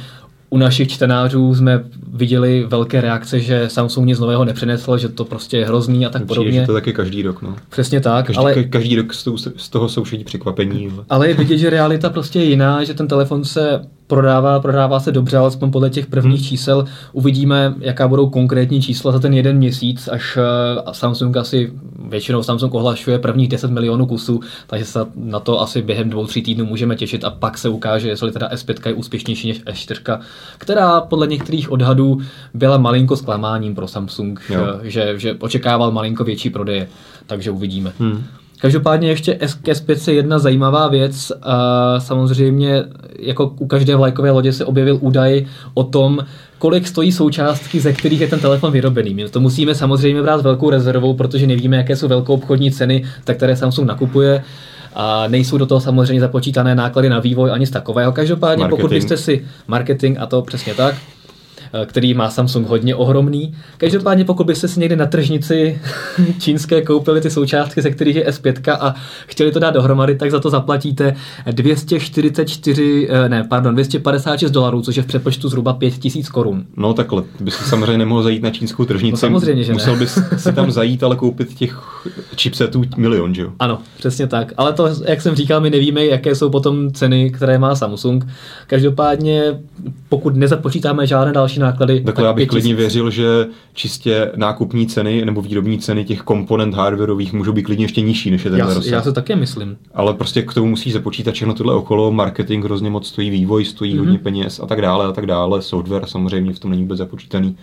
U 0.50 0.58
našich 0.58 0.88
čtenářů 0.88 1.56
jsme 1.56 1.84
viděli 2.14 2.66
velké 2.68 3.02
reakce, 3.02 3.40
že 3.40 3.70
Samsung 3.70 4.08
nic 4.08 4.20
nového 4.20 4.46
nepřinesl, 4.46 4.98
že 4.98 5.10
to 5.10 5.26
prostě 5.26 5.58
je 5.58 5.66
hrozný 5.66 6.06
a 6.06 6.10
tak 6.10 6.22
Přijde, 6.22 6.28
podobně. 6.36 6.60
že 6.62 6.66
to 6.68 6.74
taky 6.74 6.94
každý 6.94 7.22
rok, 7.22 7.42
no. 7.42 7.56
Přesně 7.70 8.02
tak, 8.02 8.26
Každý, 8.26 8.40
ale, 8.40 8.64
každý 8.64 8.96
rok 8.96 9.14
z 9.14 9.24
toho, 9.24 9.38
z 9.38 9.70
toho 9.70 9.90
jsou 9.90 10.04
všichni 10.04 10.26
překvapení. 10.26 10.88
ale- 10.96 11.06
ale 11.10 11.28
je 11.28 11.34
vidět, 11.34 11.58
že 11.58 11.70
realita 11.70 12.10
prostě 12.10 12.40
je 12.40 12.46
jiná, 12.46 12.84
že 12.84 12.94
ten 12.94 13.08
telefon 13.08 13.46
se 13.46 13.82
prodává, 14.08 14.60
prodává 14.60 15.00
se 15.00 15.12
dobře, 15.12 15.38
alespoň 15.38 15.72
podle 15.72 15.90
těch 15.90 16.06
prvních 16.06 16.40
Hmm. 16.40 16.48
čísel. 16.50 16.86
Uvidíme, 17.14 17.74
jaká 17.80 18.08
budou 18.08 18.30
konkrétní 18.30 18.82
čísla 18.82 19.12
za 19.12 19.20
ten 19.20 19.34
jeden 19.34 19.58
měsíc, 19.58 20.08
až 20.12 20.38
eh, 20.38 20.82
Samsung 20.92 21.38
asi, 21.38 21.72
většinou 22.10 22.44
Samsung 22.44 22.74
ohlašuje 22.74 23.20
prvních 23.20 23.48
10 23.50 23.72
milionů 23.72 24.06
kusů, 24.06 24.40
takže 24.68 24.86
se 24.86 25.00
na 25.16 25.40
to 25.40 25.62
asi 25.62 25.82
během 25.82 26.10
dvou, 26.10 26.26
tří 26.26 26.42
týdnů 26.42 26.66
můžeme 26.66 26.96
těšit 26.96 27.24
a 27.24 27.30
pak 27.30 27.58
se 27.58 27.70
ukáže, 27.70 28.08
jestli 28.10 28.32
teda 28.32 28.50
S5 28.50 28.88
je 28.90 28.94
úspěšnější 28.94 29.48
než 29.48 29.62
S4, 29.66 30.20
která 30.58 31.02
podle 31.02 31.28
některých 31.28 31.72
odhadů 31.72 32.18
byla 32.54 32.78
malinko 32.78 33.16
zklamáním 33.16 33.76
pro 33.76 33.88
Samsung, 33.88 34.42
Jo. 34.50 34.62
eh, 34.84 34.90
že, 34.90 35.14
že 35.18 35.36
očekával 35.40 35.92
malinko 35.92 36.24
větší 36.24 36.50
prodeje, 36.50 36.88
takže 37.28 37.52
uvidíme. 37.52 37.92
Hmm. 38.00 38.24
Každopádně 38.62 39.10
ještě 39.10 39.38
S- 39.42 39.54
k 39.54 39.68
S5 39.68 40.10
je 40.12 40.16
jedna 40.16 40.40
zajímavá 40.40 40.88
věc. 40.88 41.32
A 41.42 42.00
samozřejmě 42.00 42.84
jako 43.20 43.56
u 43.60 43.68
každé 43.68 43.96
vlajkové 43.96 44.32
lodě 44.32 44.54
se 44.54 44.66
objevil 44.66 44.98
údaj 45.02 45.46
o 45.74 45.84
tom, 45.84 46.20
kolik 46.58 46.88
stojí 46.88 47.12
součástky, 47.12 47.80
ze 47.80 47.94
kterých 47.94 48.22
je 48.22 48.28
ten 48.28 48.40
telefon 48.40 48.72
vyrobený. 48.72 49.14
My 49.14 49.30
to 49.30 49.40
musíme 49.40 49.76
samozřejmě 49.76 50.22
brát 50.22 50.38
s 50.40 50.44
velkou 50.44 50.70
rezervou, 50.70 51.14
protože 51.14 51.48
nevíme, 51.48 51.78
jaké 51.78 51.96
jsou 51.96 52.08
velkou 52.08 52.34
obchodní 52.34 52.72
ceny, 52.72 53.04
za 53.28 53.34
které 53.34 53.56
Samsung 53.56 53.88
nakupuje. 53.88 54.44
A 55.02 55.28
nejsou 55.28 55.58
do 55.58 55.66
toho 55.66 55.82
samozřejmě 55.82 56.22
započítané 56.22 56.76
náklady 56.76 57.10
na 57.10 57.20
vývoj 57.20 57.52
ani 57.52 57.66
z 57.68 57.72
takového. 57.72 58.12
Každopádně, 58.12 58.64
pokud 58.64 58.82
Marketing. 58.82 59.04
byste 59.04 59.18
si 59.18 59.46
marketing, 59.68 60.18
a 60.20 60.26
to 60.26 60.42
přesně 60.42 60.74
tak, 60.74 60.96
který 61.86 62.14
má 62.14 62.30
Samsung 62.30 62.68
hodně 62.68 62.96
ohromný. 62.96 63.56
Každopádně 63.78 64.26
pokud 64.26 64.48
byste 64.48 64.68
si 64.68 64.80
někde 64.80 64.96
na 64.96 65.06
tržnici 65.06 65.82
čínské 66.40 66.82
koupili 66.82 67.22
ty 67.22 67.30
součástky, 67.30 67.82
ze 67.82 67.92
kterých 67.92 68.16
je 68.16 68.30
S5 68.30 68.78
a 68.80 68.96
chtěli 69.28 69.52
to 69.52 69.60
dát 69.60 69.72
dohromady, 69.72 70.16
tak 70.16 70.32
za 70.32 70.40
to 70.40 70.50
zaplatíte 70.50 71.16
244, 71.52 73.08
eh, 73.10 73.30
ne, 73.30 73.44
pardon, 73.44 73.74
256 73.74 74.52
dolarů, 74.52 74.82
což 74.82 74.96
je 74.96 75.04
v 75.04 75.06
přepočtu 75.06 75.50
zhruba 75.50 75.74
5000 75.74 76.30
korun. 76.30 76.64
No 76.78 76.94
takhle, 76.94 77.24
by 77.40 77.52
si 77.52 77.64
samozřejmě 77.64 77.98
nemohl 77.98 78.24
zajít 78.24 78.44
na 78.44 78.50
čínskou 78.50 78.86
tržnici. 78.86 79.12
No 79.12 79.18
samozřejmě, 79.18 79.64
že 79.64 79.72
ne. 79.72 79.74
Musel 79.74 79.96
bys 79.96 80.20
si 80.38 80.54
tam 80.54 80.72
zajít, 80.72 81.04
ale 81.04 81.16
koupit 81.16 81.54
těch 81.54 81.80
chipsetů 82.38 82.84
milion, 82.98 83.36
že 83.36 83.42
jo? 83.42 83.52
Ano, 83.60 83.80
přesně 83.98 84.28
tak. 84.28 84.54
Ale 84.58 84.74
to, 84.74 84.90
jak 85.06 85.22
jsem 85.22 85.36
říkal, 85.36 85.62
my 85.62 85.70
nevíme, 85.70 86.06
jaké 86.06 86.36
jsou 86.36 86.50
potom 86.50 86.92
ceny, 86.92 87.30
které 87.30 87.58
má 87.58 87.76
Samsung. 87.76 88.28
Každopádně, 88.68 89.60
pokud 90.10 90.36
nezapočítáme 90.36 91.08
žádné 91.08 91.34
další 91.34 91.59
náklady, 91.60 92.02
Takhle 92.02 92.26
já 92.26 92.34
bych 92.34 92.48
5000. 92.48 92.52
klidně 92.52 92.76
věřil, 92.76 93.12
že 93.12 93.48
čistě 93.74 94.32
nákupní 94.36 94.88
ceny 94.88 95.26
nebo 95.26 95.42
výrobní 95.42 95.80
ceny 95.80 96.06
těch 96.06 96.22
komponent 96.22 96.74
hardwareových 96.74 97.34
můžou 97.34 97.52
být 97.52 97.64
klidně 97.64 97.86
ještě 97.86 98.02
nižší, 98.02 98.32
než 98.32 98.46
je 98.46 98.52
ten 98.52 98.60
Já, 98.60 98.66
rozsah. 98.66 98.86
já 98.86 99.02
se 99.02 99.12
také 99.12 99.36
myslím. 99.36 99.78
Ale 99.94 100.14
prostě 100.14 100.42
k 100.42 100.54
tomu 100.54 100.68
musí 100.68 100.92
započítat 100.92 101.34
všechno 101.34 101.54
tohle 101.54 101.76
okolo, 101.76 102.12
marketing 102.12 102.66
hrozně 102.66 102.90
moc 102.90 103.08
stojí, 103.08 103.30
vývoj 103.30 103.66
stojí 103.66 103.94
mm-hmm. 103.94 104.00
hodně 104.00 104.20
peněz 104.20 104.60
a 104.60 104.66
tak 104.66 104.82
dále 104.82 105.06
a 105.06 105.12
tak 105.12 105.26
dále, 105.26 105.62
software 105.62 106.06
samozřejmě 106.06 106.54
v 106.54 106.60
tom 106.60 106.72
není 106.72 106.84
vůbec 106.84 106.98
započítaný. 106.98 107.58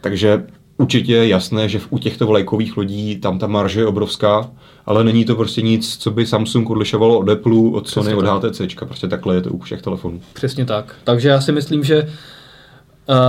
Takže 0.00 0.44
určitě 0.78 1.12
je 1.12 1.28
jasné, 1.28 1.68
že 1.68 1.80
u 1.90 1.98
těchto 1.98 2.26
vlajkových 2.26 2.76
lodí 2.76 3.16
tam 3.16 3.38
ta 3.38 3.46
marže 3.46 3.80
je 3.80 3.86
obrovská, 3.86 4.50
ale 4.86 5.04
není 5.04 5.24
to 5.24 5.36
prostě 5.36 5.62
nic, 5.62 5.96
co 5.96 6.10
by 6.10 6.26
Samsung 6.26 6.70
odlišovalo 6.70 7.18
od 7.18 7.28
Apple, 7.28 7.52
od 7.72 7.88
Sony, 7.88 8.04
Přesně 8.04 8.16
od 8.16 8.40
tak. 8.40 8.50
HTC. 8.50 8.74
Prostě 8.86 9.08
takhle 9.08 9.34
je 9.34 9.40
to 9.40 9.50
u 9.50 9.58
všech 9.58 9.82
telefonů. 9.82 10.20
Přesně 10.32 10.64
tak. 10.64 10.94
Takže 11.04 11.28
já 11.28 11.40
si 11.40 11.52
myslím, 11.52 11.84
že 11.84 12.02
Uh, 12.02 12.10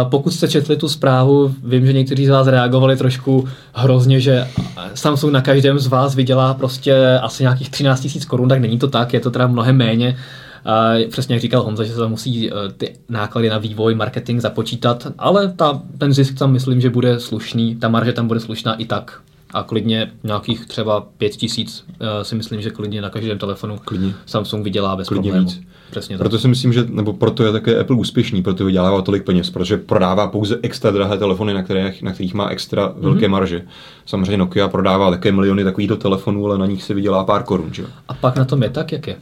pokud 0.10 0.32
jste 0.32 0.48
četli 0.48 0.78
tu 0.78 0.90
zprávu, 0.90 1.56
vím, 1.64 1.86
že 1.86 1.94
někteří 1.94 2.26
z 2.26 2.30
vás 2.30 2.48
reagovali 2.48 2.98
trošku 2.98 3.48
hrozně, 3.74 4.20
že 4.20 4.48
Samsung 4.94 5.34
na 5.34 5.42
každém 5.42 5.80
z 5.80 5.88
vás 5.88 6.16
vydělá 6.16 6.54
prostě 6.54 7.20
asi 7.22 7.44
nějakých 7.44 7.70
13 7.70 8.04
000 8.04 8.26
korun, 8.28 8.50
tak 8.50 8.60
není 8.60 8.80
to 8.80 8.88
tak, 8.88 9.14
je 9.14 9.20
to 9.20 9.32
teda 9.32 9.48
mnohem 9.48 9.78
méně. 9.78 10.18
Uh, 10.66 11.10
přesně 11.10 11.36
jak 11.36 11.42
říkal 11.42 11.64
Honza, 11.64 11.84
že 11.84 11.92
se 11.94 12.00
tam 12.00 12.10
musí 12.10 12.52
uh, 12.52 12.58
ty 12.78 12.96
náklady 13.10 13.50
na 13.50 13.58
vývoj, 13.58 13.96
marketing 13.96 14.42
započítat, 14.42 15.08
ale 15.18 15.54
ta, 15.56 15.82
ten 15.98 16.14
zisk 16.14 16.38
tam 16.38 16.52
myslím, 16.52 16.82
že 16.82 16.90
bude 16.90 17.20
slušný, 17.20 17.76
ta 17.76 17.90
marže 17.90 18.14
tam 18.14 18.28
bude 18.28 18.40
slušná 18.40 18.76
i 18.76 18.86
tak. 18.86 19.22
A 19.54 19.64
klidně 19.64 20.12
nějakých 20.24 20.66
třeba 20.66 21.02
5 21.18 21.30
tisíc 21.30 21.86
si 22.22 22.36
myslím, 22.36 22.62
že 22.62 22.70
klidně 22.70 23.02
na 23.02 23.10
každém 23.10 23.38
telefonu 23.38 23.78
Klidně. 23.86 24.14
Samsung 24.26 24.64
vydělá 24.64 24.96
bez 24.96 25.08
Klidně 25.08 25.32
problému. 25.32 25.50
víc. 25.50 25.62
Přesně 25.92 26.18
tak. 26.18 26.22
Proto 26.22 26.40
si 26.40 26.48
myslím, 26.48 26.74
že, 26.74 26.86
nebo 26.90 27.14
proto 27.14 27.44
je 27.44 27.52
také 27.52 27.80
Apple 27.80 27.96
úspěšný, 27.96 28.44
proto 28.44 28.66
vydělává 28.66 29.02
tolik 29.02 29.24
peněz, 29.24 29.50
protože 29.50 29.78
prodává 29.78 30.28
pouze 30.28 30.60
extra 30.62 30.92
drahé 30.92 31.18
telefony, 31.18 31.54
na 31.54 31.64
kterých, 31.64 32.02
na 32.04 32.12
kterých 32.14 32.34
má 32.34 32.50
extra 32.50 32.94
velké 32.98 33.28
marže. 33.28 33.62
Samozřejmě 34.06 34.38
Nokia 34.38 34.68
prodává 34.68 35.12
také 35.12 35.32
miliony 35.32 35.64
takovýchto 35.64 35.96
telefonů, 35.96 36.46
ale 36.46 36.58
na 36.58 36.66
nich 36.66 36.84
se 36.84 36.94
vydělá 36.94 37.24
pár 37.24 37.44
korun, 37.44 37.74
že? 37.74 37.84
A 38.08 38.14
pak 38.14 38.36
na 38.36 38.46
tom 38.46 38.64
je 38.64 38.70
tak, 38.70 38.92
jak 38.92 39.08
je. 39.08 39.16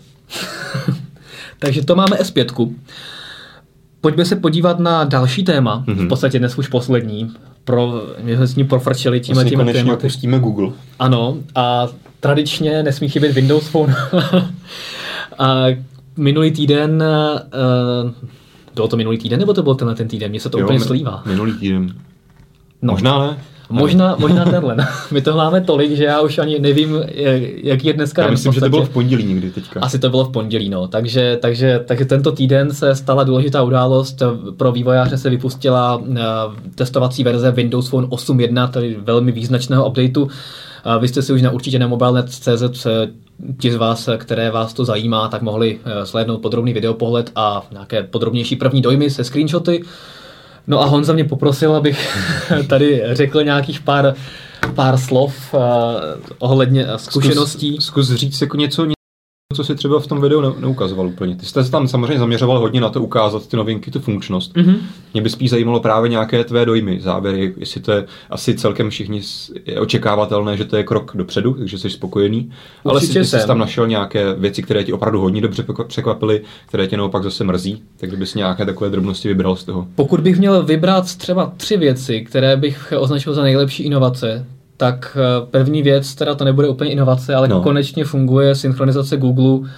Takže 1.60 1.86
to 1.86 1.96
máme 1.96 2.18
S5. 2.18 2.74
Pojďme 4.02 4.26
se 4.26 4.36
podívat 4.36 4.80
na 4.80 5.04
další 5.04 5.44
téma, 5.44 5.84
Mhm. 5.88 5.98
mm-hmm. 5.98 6.06
v 6.06 6.10
podstatě 6.10 6.40
dnes 6.40 6.58
už 6.58 6.68
poslední. 6.68 7.32
Pro, 7.64 7.94
my 8.22 8.36
jsme 8.36 8.48
s 8.48 8.56
ním 8.56 8.68
profrčeli 8.68 9.20
tímhle 9.20 9.44
Vlastně 9.44 9.50
těmi 9.50 9.64
konečně 9.64 9.84
tématy. 9.84 10.00
opustíme 10.00 10.40
Google. 10.40 10.70
Ano, 11.00 11.38
a 11.56 11.88
tradičně 12.20 12.84
nesmí 12.84 13.10
chybět 13.10 13.32
Windows 13.32 13.68
Phone. 13.68 13.96
a 15.40 15.56
minulý 16.18 16.52
týden, 16.52 17.04
uh, 18.06 18.12
bylo 18.76 18.88
to 18.88 18.98
minulý 18.98 19.18
týden, 19.18 19.40
nebo 19.40 19.54
to 19.54 19.64
byl 19.64 19.76
tenhle 19.76 19.96
ten 19.96 20.08
týden? 20.08 20.32
Mně 20.32 20.40
se 20.40 20.50
to 20.50 20.60
jo, 20.60 20.66
úplně 20.66 20.80
mi- 20.80 20.86
slívá. 20.86 21.24
Minulý 21.26 21.54
týden. 21.54 21.94
No. 22.82 22.94
Možná 22.94 23.20
ne. 23.20 23.38
Možná, 23.70 24.16
možná 24.20 24.46
tenhle. 24.46 24.78
My 25.12 25.22
to 25.22 25.36
máme 25.38 25.62
tolik, 25.62 25.96
že 25.96 26.04
já 26.04 26.22
už 26.22 26.38
ani 26.38 26.60
nevím, 26.60 26.96
jaký 27.64 27.88
je 27.88 27.94
dneska 27.94 28.22
Já 28.22 28.32
myslím, 28.32 28.54
že 28.54 28.60
to 28.60 28.70
bylo 28.70 28.86
v 28.86 28.90
pondělí 28.90 29.24
někdy 29.24 29.52
teďka. 29.52 29.80
Asi 29.80 30.00
to 30.00 30.10
bylo 30.10 30.26
v 30.26 30.32
pondělí, 30.32 30.70
no. 30.70 30.88
Takže, 30.88 31.38
takže, 31.42 31.84
takže 31.86 32.06
tento 32.06 32.32
týden 32.32 32.74
se 32.74 32.96
stala 32.96 33.24
důležitá 33.24 33.64
událost. 33.64 34.22
Pro 34.58 34.72
vývojáře 34.72 35.18
se 35.18 35.30
vypustila 35.30 36.02
eh, 36.12 36.22
testovací 36.76 37.24
verze 37.24 37.52
Windows 37.52 37.90
Phone 37.90 38.08
8.1, 38.08 38.70
tedy 38.70 38.98
velmi 39.00 39.32
význačného 39.32 39.90
updateu. 39.90 40.28
Eh, 40.86 41.00
Vy 41.00 41.08
jste 41.08 41.22
si 41.22 41.34
už 41.34 41.42
na 41.42 41.52
určitě 41.52 41.80
na 41.80 41.88
mobilenet.cz 41.88 42.86
eh, 42.86 43.08
ti 43.60 43.72
z 43.72 43.76
vás, 43.76 44.10
které 44.18 44.52
vás 44.52 44.74
to 44.74 44.86
zajímá, 44.86 45.28
tak 45.28 45.42
mohli 45.42 45.80
eh, 45.86 46.06
slédnout 46.06 46.42
podrobný 46.42 46.74
videopohled 46.74 47.32
a 47.36 47.68
nějaké 47.72 48.04
podrobnější 48.04 48.56
první 48.56 48.82
dojmy 48.82 49.10
se 49.10 49.24
screenshoty. 49.24 49.84
No 50.68 50.82
a 50.82 50.86
Honza 50.86 51.14
mě 51.14 51.24
poprosil, 51.24 51.76
abych 51.76 52.18
tady 52.68 53.04
řekl 53.12 53.44
nějakých 53.44 53.80
pár, 53.82 54.14
pár 54.76 54.98
slov 54.98 55.54
uh, 55.54 55.62
ohledně 56.40 56.86
eh, 56.88 56.98
zkušeností. 56.98 57.74
Zkus, 57.74 57.86
zkus 57.86 58.12
říct 58.12 58.42
jako 58.42 58.58
něco, 58.58 58.95
co 59.56 59.64
si 59.64 59.76
třeba 59.76 60.00
v 60.00 60.08
tom 60.08 60.22
videu 60.22 60.42
ne, 60.42 60.48
neukazoval 60.60 61.08
úplně. 61.08 61.36
Ty 61.36 61.46
jste 61.46 61.64
se 61.64 61.72
tam 61.72 61.88
samozřejmě 61.88 62.20
zaměřoval 62.20 62.60
hodně 62.60 62.82
na 62.82 62.90
to 62.90 63.02
ukázat 63.02 63.48
ty 63.48 63.58
novinky, 63.58 63.92
tu 63.92 64.00
funkčnost. 64.00 64.56
Mhm. 64.58 64.76
Mě 65.14 65.22
by 65.22 65.30
spíš 65.30 65.50
zajímalo 65.50 65.80
právě 65.80 66.10
nějaké 66.10 66.44
tvé 66.44 66.66
dojmy, 66.66 67.00
závěry, 67.02 67.54
jestli 67.58 67.82
to 67.82 67.92
je 67.92 68.06
asi 68.30 68.56
celkem 68.56 68.90
všichni 68.90 69.22
očekávatelné, 69.80 70.58
že 70.58 70.66
to 70.66 70.78
je 70.78 70.84
krok 70.84 71.12
dopředu, 71.16 71.54
takže 71.54 71.78
jsi 71.78 71.90
spokojený. 71.90 72.52
Ale 72.86 72.94
Určitě 72.94 73.20
jestli 73.20 73.40
jsi 73.40 73.48
tam 73.48 73.58
našel 73.58 73.88
nějaké 73.88 74.34
věci, 74.34 74.64
které 74.64 74.84
ti 74.84 74.94
opravdu 74.94 75.22
hodně 75.22 75.42
dobře 75.42 75.64
překva- 75.64 75.88
překvapily, 75.88 76.42
které 76.68 76.88
tě 76.88 76.98
naopak 76.98 77.24
zase 77.24 77.44
mrzí, 77.44 77.84
tak 77.98 78.10
kdybys 78.10 78.36
nějaké 78.36 78.66
takové 78.66 78.90
drobnosti 78.90 79.28
vybral 79.28 79.56
z 79.56 79.64
toho. 79.64 79.88
Pokud 79.96 80.20
bych 80.20 80.38
měl 80.38 80.64
vybrat 80.64 81.16
třeba 81.16 81.54
tři 81.58 81.78
věci, 81.78 82.22
které 82.22 82.58
bych 82.58 82.94
označil 83.00 83.34
za 83.34 83.44
nejlepší 83.44 83.84
inovace, 83.84 84.46
tak 84.78 85.18
eh, 85.20 85.46
první 85.52 85.82
věc, 85.82 86.16
teda 86.16 86.36
to 86.36 86.46
nebude 86.46 86.68
úplně 86.70 86.92
inovace, 86.92 87.36
ale 87.36 87.48
No. 87.48 87.62
konečně 87.62 88.06
funguje 88.06 88.56
synchronizace 88.56 89.18
Google 89.18 89.70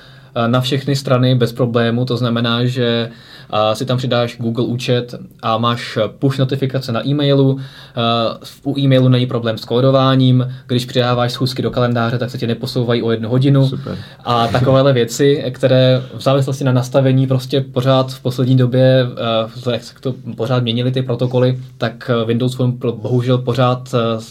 na 0.47 0.61
všechny 0.61 0.95
strany 0.95 1.35
bez 1.35 1.53
problému. 1.53 2.05
To 2.05 2.17
znamená, 2.17 2.65
že 2.65 3.09
eh, 3.53 3.75
si 3.75 3.85
tam 3.85 3.97
přidáš 3.97 4.37
Google 4.37 4.65
účet 4.65 5.15
a 5.41 5.57
máš 5.57 5.97
push 6.19 6.37
notifikace 6.37 6.91
na 6.91 7.07
e-mailu. 7.07 7.59
Eh, 7.59 8.47
U 8.63 8.79
e-mailu 8.79 9.09
není 9.09 9.25
problém 9.25 9.57
s 9.57 9.65
kódováním. 9.65 10.47
Když 10.67 10.85
přidáváš 10.85 11.31
schůzky 11.31 11.61
do 11.61 11.71
kalendáře, 11.71 12.17
tak 12.17 12.29
se 12.29 12.37
ti 12.37 12.47
neposouvají 12.47 13.01
o 13.01 13.11
jednu 13.11 13.29
hodinu. 13.29 13.67
Super. 13.67 13.97
A 14.23 14.47
takovéhle 14.47 14.93
věci, 14.93 15.51
které 15.51 16.01
v 16.17 16.21
závislosti 16.21 16.63
na 16.63 16.71
nastavení 16.71 17.27
prostě 17.27 17.61
pořád 17.61 18.13
v 18.13 18.21
poslední 18.21 18.57
době, 18.57 19.05
eh, 19.67 19.71
jak 19.71 19.83
se 19.83 19.93
to 19.99 20.13
pořád 20.35 20.63
měnily 20.63 20.91
ty 20.91 21.01
protokoly, 21.01 21.59
tak 21.77 22.11
eh, 22.13 22.25
Windows 22.25 22.55
Phone 22.55 22.73
bohužel 22.91 23.37
pořád 23.37 23.93
eh, 23.93 24.21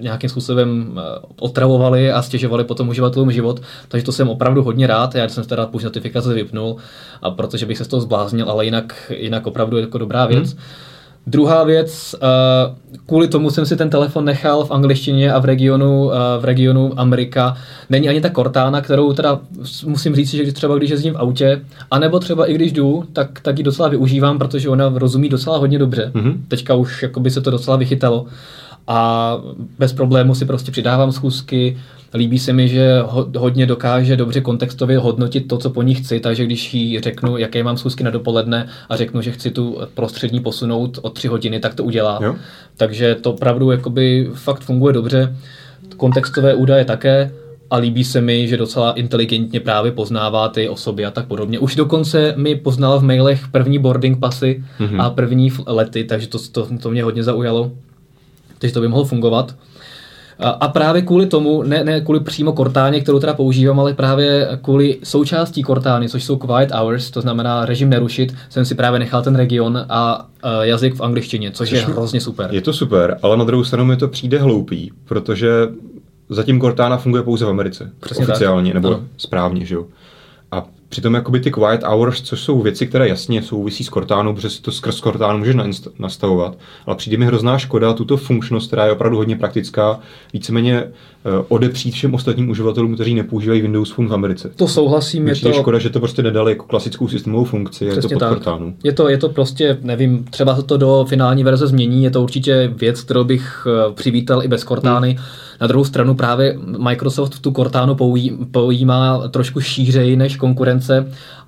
nějakým 0.00 0.30
způsobem 0.30 0.98
eh, 0.98 1.18
otravovali 1.40 2.12
a 2.12 2.22
stěžovali 2.22 2.64
potom 2.64 2.88
uživatelům 2.88 3.32
život, 3.32 3.62
takže 3.88 4.04
to 4.04 4.12
jsem 4.12 4.28
opravdu 4.28 4.62
hodně 4.62 4.86
rád. 4.86 5.14
Já 5.14 5.28
jsem 5.28 5.44
si 5.44 5.48
teda 5.56 5.66
push 5.66 5.84
notifikace 5.84 6.34
vypnul, 6.34 6.76
a 7.22 7.30
protože 7.30 7.66
bych 7.66 7.78
se 7.78 7.84
z 7.84 7.88
toho 7.88 8.00
zbláznil, 8.00 8.50
ale 8.50 8.64
jinak, 8.64 9.12
jinak 9.16 9.46
opravdu 9.46 9.76
je 9.76 9.80
jako 9.80 9.98
dobrá 9.98 10.26
věc. 10.26 10.56
Druhá 11.26 11.64
věc, 11.64 12.14
uh, 12.14 13.00
kvůli 13.06 13.28
tomu 13.28 13.50
jsem 13.50 13.66
si 13.66 13.76
ten 13.76 13.90
telefon 13.90 14.24
nechal 14.24 14.64
v 14.64 14.70
angličtině 14.70 15.32
a 15.32 15.38
v 15.38 15.44
regionu, 15.44 16.04
uh, 16.04 16.12
v 16.40 16.44
regionu 16.44 16.92
Amerika. 16.96 17.56
Není 17.90 18.08
ani 18.08 18.20
ta 18.20 18.30
Cortana, 18.30 18.80
kterou 18.80 19.12
teda 19.12 19.40
musím 19.86 20.14
říct, 20.14 20.30
že 20.30 20.52
třeba 20.52 20.76
když 20.76 20.90
jezdím 20.90 21.14
v 21.14 21.16
autě, 21.16 21.60
anebo 21.90 22.18
třeba 22.18 22.46
i 22.46 22.54
když 22.54 22.72
jdu, 22.72 23.04
tak, 23.12 23.40
tak 23.40 23.58
ji 23.58 23.64
docela 23.64 23.88
využívám, 23.88 24.38
protože 24.38 24.68
ona 24.68 24.92
rozumí 24.94 25.28
docela 25.28 25.58
hodně 25.58 25.78
dobře. 25.78 26.10
Mm-hmm. 26.14 26.36
Teďka 26.48 26.74
už 26.74 27.02
jakoby 27.02 27.30
se 27.30 27.40
to 27.40 27.50
docela 27.50 27.76
vychytalo 27.76 28.26
a 28.88 29.38
bez 29.78 29.92
problému 29.92 30.34
si 30.34 30.44
prostě 30.44 30.70
přidávám 30.70 31.12
schůzky. 31.12 31.78
Líbí 32.14 32.38
se 32.38 32.52
mi, 32.52 32.68
že 32.68 33.02
hodně 33.36 33.66
dokáže 33.66 34.16
dobře 34.16 34.40
kontextově 34.40 34.98
hodnotit 34.98 35.40
to, 35.40 35.58
co 35.58 35.70
po 35.70 35.82
ní 35.82 35.94
chci, 35.94 36.20
takže 36.20 36.44
když 36.44 36.74
jí 36.74 37.00
řeknu, 37.00 37.36
jaké 37.36 37.64
mám 37.64 37.76
schůzky 37.76 38.04
na 38.04 38.10
dopoledne 38.10 38.68
a 38.88 38.96
řeknu, 38.96 39.22
že 39.22 39.32
chci 39.32 39.50
tu 39.50 39.78
prostřední 39.94 40.40
posunout 40.40 40.98
o 41.02 41.10
tři 41.10 41.28
hodiny, 41.28 41.60
tak 41.60 41.74
to 41.74 41.84
udělá. 41.84 42.18
Jo. 42.22 42.34
Takže 42.76 43.14
to 43.14 43.32
opravdu 43.32 43.70
jakoby 43.70 44.30
fakt 44.34 44.60
funguje 44.60 44.92
dobře. 44.92 45.36
Kontextové 45.96 46.54
údaje 46.54 46.84
také 46.84 47.32
a 47.70 47.76
líbí 47.76 48.04
se 48.04 48.20
mi, 48.20 48.48
že 48.48 48.56
docela 48.56 48.92
inteligentně 48.92 49.60
právě 49.60 49.92
poznává 49.92 50.48
ty 50.48 50.68
osoby 50.68 51.04
a 51.04 51.10
tak 51.10 51.26
podobně. 51.26 51.58
Už 51.58 51.74
dokonce 51.74 52.34
mi 52.36 52.54
poznala 52.54 52.96
v 52.96 53.02
mailech 53.02 53.48
první 53.48 53.78
boarding 53.78 54.18
pasy 54.18 54.64
mm-hmm. 54.80 55.02
a 55.02 55.10
první 55.10 55.52
lety, 55.66 56.04
takže 56.04 56.26
to, 56.26 56.38
to, 56.52 56.68
to 56.78 56.90
mě 56.90 57.02
hodně 57.02 57.22
zaujalo 57.22 57.72
takže 58.58 58.74
to 58.74 58.80
by 58.80 58.88
mohlo 58.88 59.04
fungovat. 59.04 59.54
A, 60.38 60.48
a 60.48 60.68
právě 60.68 61.02
kvůli 61.02 61.26
tomu, 61.26 61.62
ne, 61.62 61.84
ne 61.84 62.00
kvůli 62.00 62.20
přímo 62.20 62.52
Cortáně, 62.52 63.00
kterou 63.00 63.18
teda 63.18 63.34
používám, 63.34 63.80
ale 63.80 63.94
právě 63.94 64.48
kvůli 64.62 64.98
součástí 65.04 65.64
Cortány, 65.64 66.08
což 66.08 66.24
jsou 66.24 66.36
quiet 66.36 66.72
hours, 66.72 67.10
to 67.10 67.20
znamená 67.20 67.66
režim 67.66 67.90
nerušit, 67.90 68.34
jsem 68.48 68.64
si 68.64 68.74
právě 68.74 68.98
nechal 68.98 69.22
ten 69.22 69.36
region 69.36 69.86
a 69.88 70.26
jazyk 70.62 70.94
v 70.94 71.00
angličtině, 71.00 71.50
což, 71.50 71.68
což 71.68 71.78
je 71.78 71.84
hrozně 71.84 72.20
super. 72.20 72.48
Je 72.52 72.60
to 72.60 72.72
super, 72.72 73.18
ale 73.22 73.36
na 73.36 73.44
druhou 73.44 73.64
stranu 73.64 73.84
mi 73.84 73.96
to 73.96 74.08
přijde 74.08 74.38
hloupý, 74.38 74.92
protože 75.04 75.48
zatím 76.28 76.60
Cortana 76.60 76.96
funguje 76.96 77.22
pouze 77.22 77.44
v 77.44 77.48
Americe. 77.48 77.90
Přesně 78.00 78.26
oficiálně, 78.26 78.72
tak. 78.72 78.82
nebo 78.82 78.88
ano. 78.94 79.04
správně, 79.16 79.64
že 79.64 79.74
jo. 79.74 79.86
Přitom 80.88 81.14
jakoby 81.14 81.40
ty 81.40 81.50
quiet 81.50 81.82
hours, 81.82 82.22
což 82.22 82.40
jsou 82.40 82.62
věci, 82.62 82.86
které 82.86 83.08
jasně 83.08 83.42
souvisí 83.42 83.84
s 83.84 83.88
Cortánou, 83.88 84.34
protože 84.34 84.50
si 84.50 84.62
to 84.62 84.72
skrz 84.72 85.00
Cortánu 85.00 85.38
můžeš 85.38 85.56
nastavovat, 85.98 86.58
ale 86.86 86.96
přijde 86.96 87.16
mi 87.16 87.26
hrozná 87.26 87.58
škoda 87.58 87.92
tuto 87.92 88.16
funkčnost, 88.16 88.66
která 88.66 88.86
je 88.86 88.92
opravdu 88.92 89.16
hodně 89.16 89.36
praktická, 89.36 90.00
víceméně 90.32 90.82
uh, 90.84 91.44
odepřít 91.48 91.94
všem 91.94 92.14
ostatním 92.14 92.50
uživatelům, 92.50 92.94
kteří 92.94 93.14
nepoužívají 93.14 93.62
Windows 93.62 93.90
Phone 93.90 94.08
v 94.08 94.14
Americe. 94.14 94.50
To 94.56 94.68
souhlasím. 94.68 95.28
je 95.28 95.36
to 95.36 95.52
škoda, 95.52 95.78
že 95.78 95.90
to 95.90 96.00
prostě 96.00 96.22
nedali 96.22 96.52
jako 96.52 96.64
klasickou 96.64 97.08
systémovou 97.08 97.44
funkci, 97.44 97.84
je 97.84 97.96
to 97.96 98.08
pod 98.08 98.18
tak. 98.18 98.28
Cortánu. 98.28 98.74
Je 98.84 98.92
to, 98.92 99.08
je 99.08 99.18
to 99.18 99.28
prostě, 99.28 99.78
nevím, 99.82 100.24
třeba 100.24 100.62
to 100.62 100.76
do 100.76 101.04
finální 101.08 101.44
verze 101.44 101.66
změní, 101.66 102.04
je 102.04 102.10
to 102.10 102.22
určitě 102.22 102.72
věc, 102.76 103.00
kterou 103.00 103.24
bych 103.24 103.66
uh, 103.88 103.94
přivítal 103.94 104.44
i 104.44 104.48
bez 104.48 104.64
Cortány. 104.64 105.12
Hmm 105.12 105.46
na 105.60 105.66
druhou 105.66 105.84
stranu 105.84 106.14
právě 106.14 106.58
Microsoft 106.78 107.40
tu 107.40 107.52
Cortánu 107.52 107.94
poují, 107.94 108.38
poujímá 108.50 109.28
trošku 109.28 109.60
šířej 109.60 110.16
než 110.16 110.36
konkurence 110.36 110.75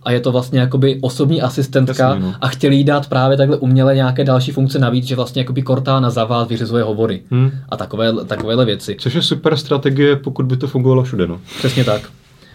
a 0.03 0.13
je 0.13 0.21
to 0.21 0.33
vlastně 0.33 0.61
jakoby 0.61 0.99
osobní 1.01 1.43
asistentka 1.43 2.09
Jasně, 2.09 2.23
no. 2.23 2.35
a 2.41 2.49
chtěli 2.49 2.77
jí 2.77 2.85
dát 2.85 3.09
právě 3.09 3.37
takhle 3.37 3.57
uměle 3.57 3.95
nějaké 3.95 4.25
další 4.25 4.53
funkce 4.53 4.79
navíc, 4.79 5.05
že 5.05 5.17
vlastně 5.17 5.43
jakoby 5.43 5.63
Cortana 5.63 6.11
za 6.11 6.25
vás 6.25 6.49
vyřizuje 6.49 6.83
hovory 6.83 7.23
hmm. 7.31 7.51
a 7.69 7.77
takové, 7.77 8.25
takovéhle 8.25 8.65
věci. 8.65 8.97
Což 9.01 9.15
je 9.15 9.23
super 9.23 9.57
strategie, 9.57 10.17
pokud 10.17 10.47
by 10.47 10.57
to 10.57 10.67
fungovalo 10.67 11.03
všude. 11.03 11.27
No. 11.27 11.41
Přesně 11.59 11.85
tak. 11.85 12.03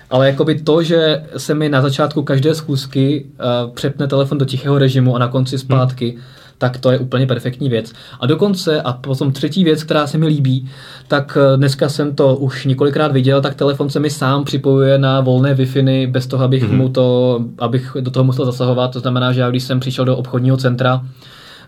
Ale 0.10 0.28
jakoby 0.28 0.62
to, 0.62 0.84
že 0.84 1.24
se 1.38 1.54
mi 1.54 1.70
na 1.70 1.82
začátku 1.82 2.24
každé 2.24 2.56
schůzky 2.56 3.26
uh, 3.26 3.74
přepne 3.74 4.08
telefon 4.08 4.38
do 4.38 4.46
tichého 4.46 4.78
režimu 4.78 5.16
a 5.16 5.20
na 5.20 5.28
konci 5.28 5.58
zpátky, 5.58 6.10
hmm 6.12 6.22
tak 6.64 6.78
to 6.78 6.92
je 6.92 7.00
úplně 7.00 7.28
perfektní 7.28 7.70
věc. 7.70 7.94
A 8.20 8.26
dokonce, 8.26 8.82
a 8.82 8.94
potom 8.94 9.32
třetí 9.32 9.64
věc, 9.64 9.84
která 9.84 10.08
se 10.08 10.18
mi 10.18 10.28
líbí, 10.28 10.70
tak 11.08 11.38
eh, 11.38 11.58
dneska 11.58 11.90
jsem 11.90 12.16
to 12.16 12.36
už 12.36 12.66
několikrát 12.66 13.12
viděl, 13.12 13.42
tak 13.42 13.56
telefon 13.56 13.90
se 13.90 14.00
mi 14.00 14.10
sám 14.10 14.44
připojuje 14.44 14.98
na 14.98 15.22
volné 15.22 15.54
wi 15.54 16.08
bez 16.08 16.28
toho, 16.28 16.44
abych 16.44 16.64
mm-hmm. 16.64 16.78
mu 16.78 16.90
to, 16.90 17.40
abych 17.60 17.98
do 18.00 18.12
toho 18.12 18.24
musel 18.24 18.46
zasahovat. 18.46 18.92
To 18.92 19.00
znamená, 19.00 19.34
že 19.34 19.42
já 19.42 19.50
když 19.50 19.64
jsem 19.64 19.80
přišel 19.80 20.06
do 20.06 20.18
obchodního 20.18 20.58
centra, 20.58 21.02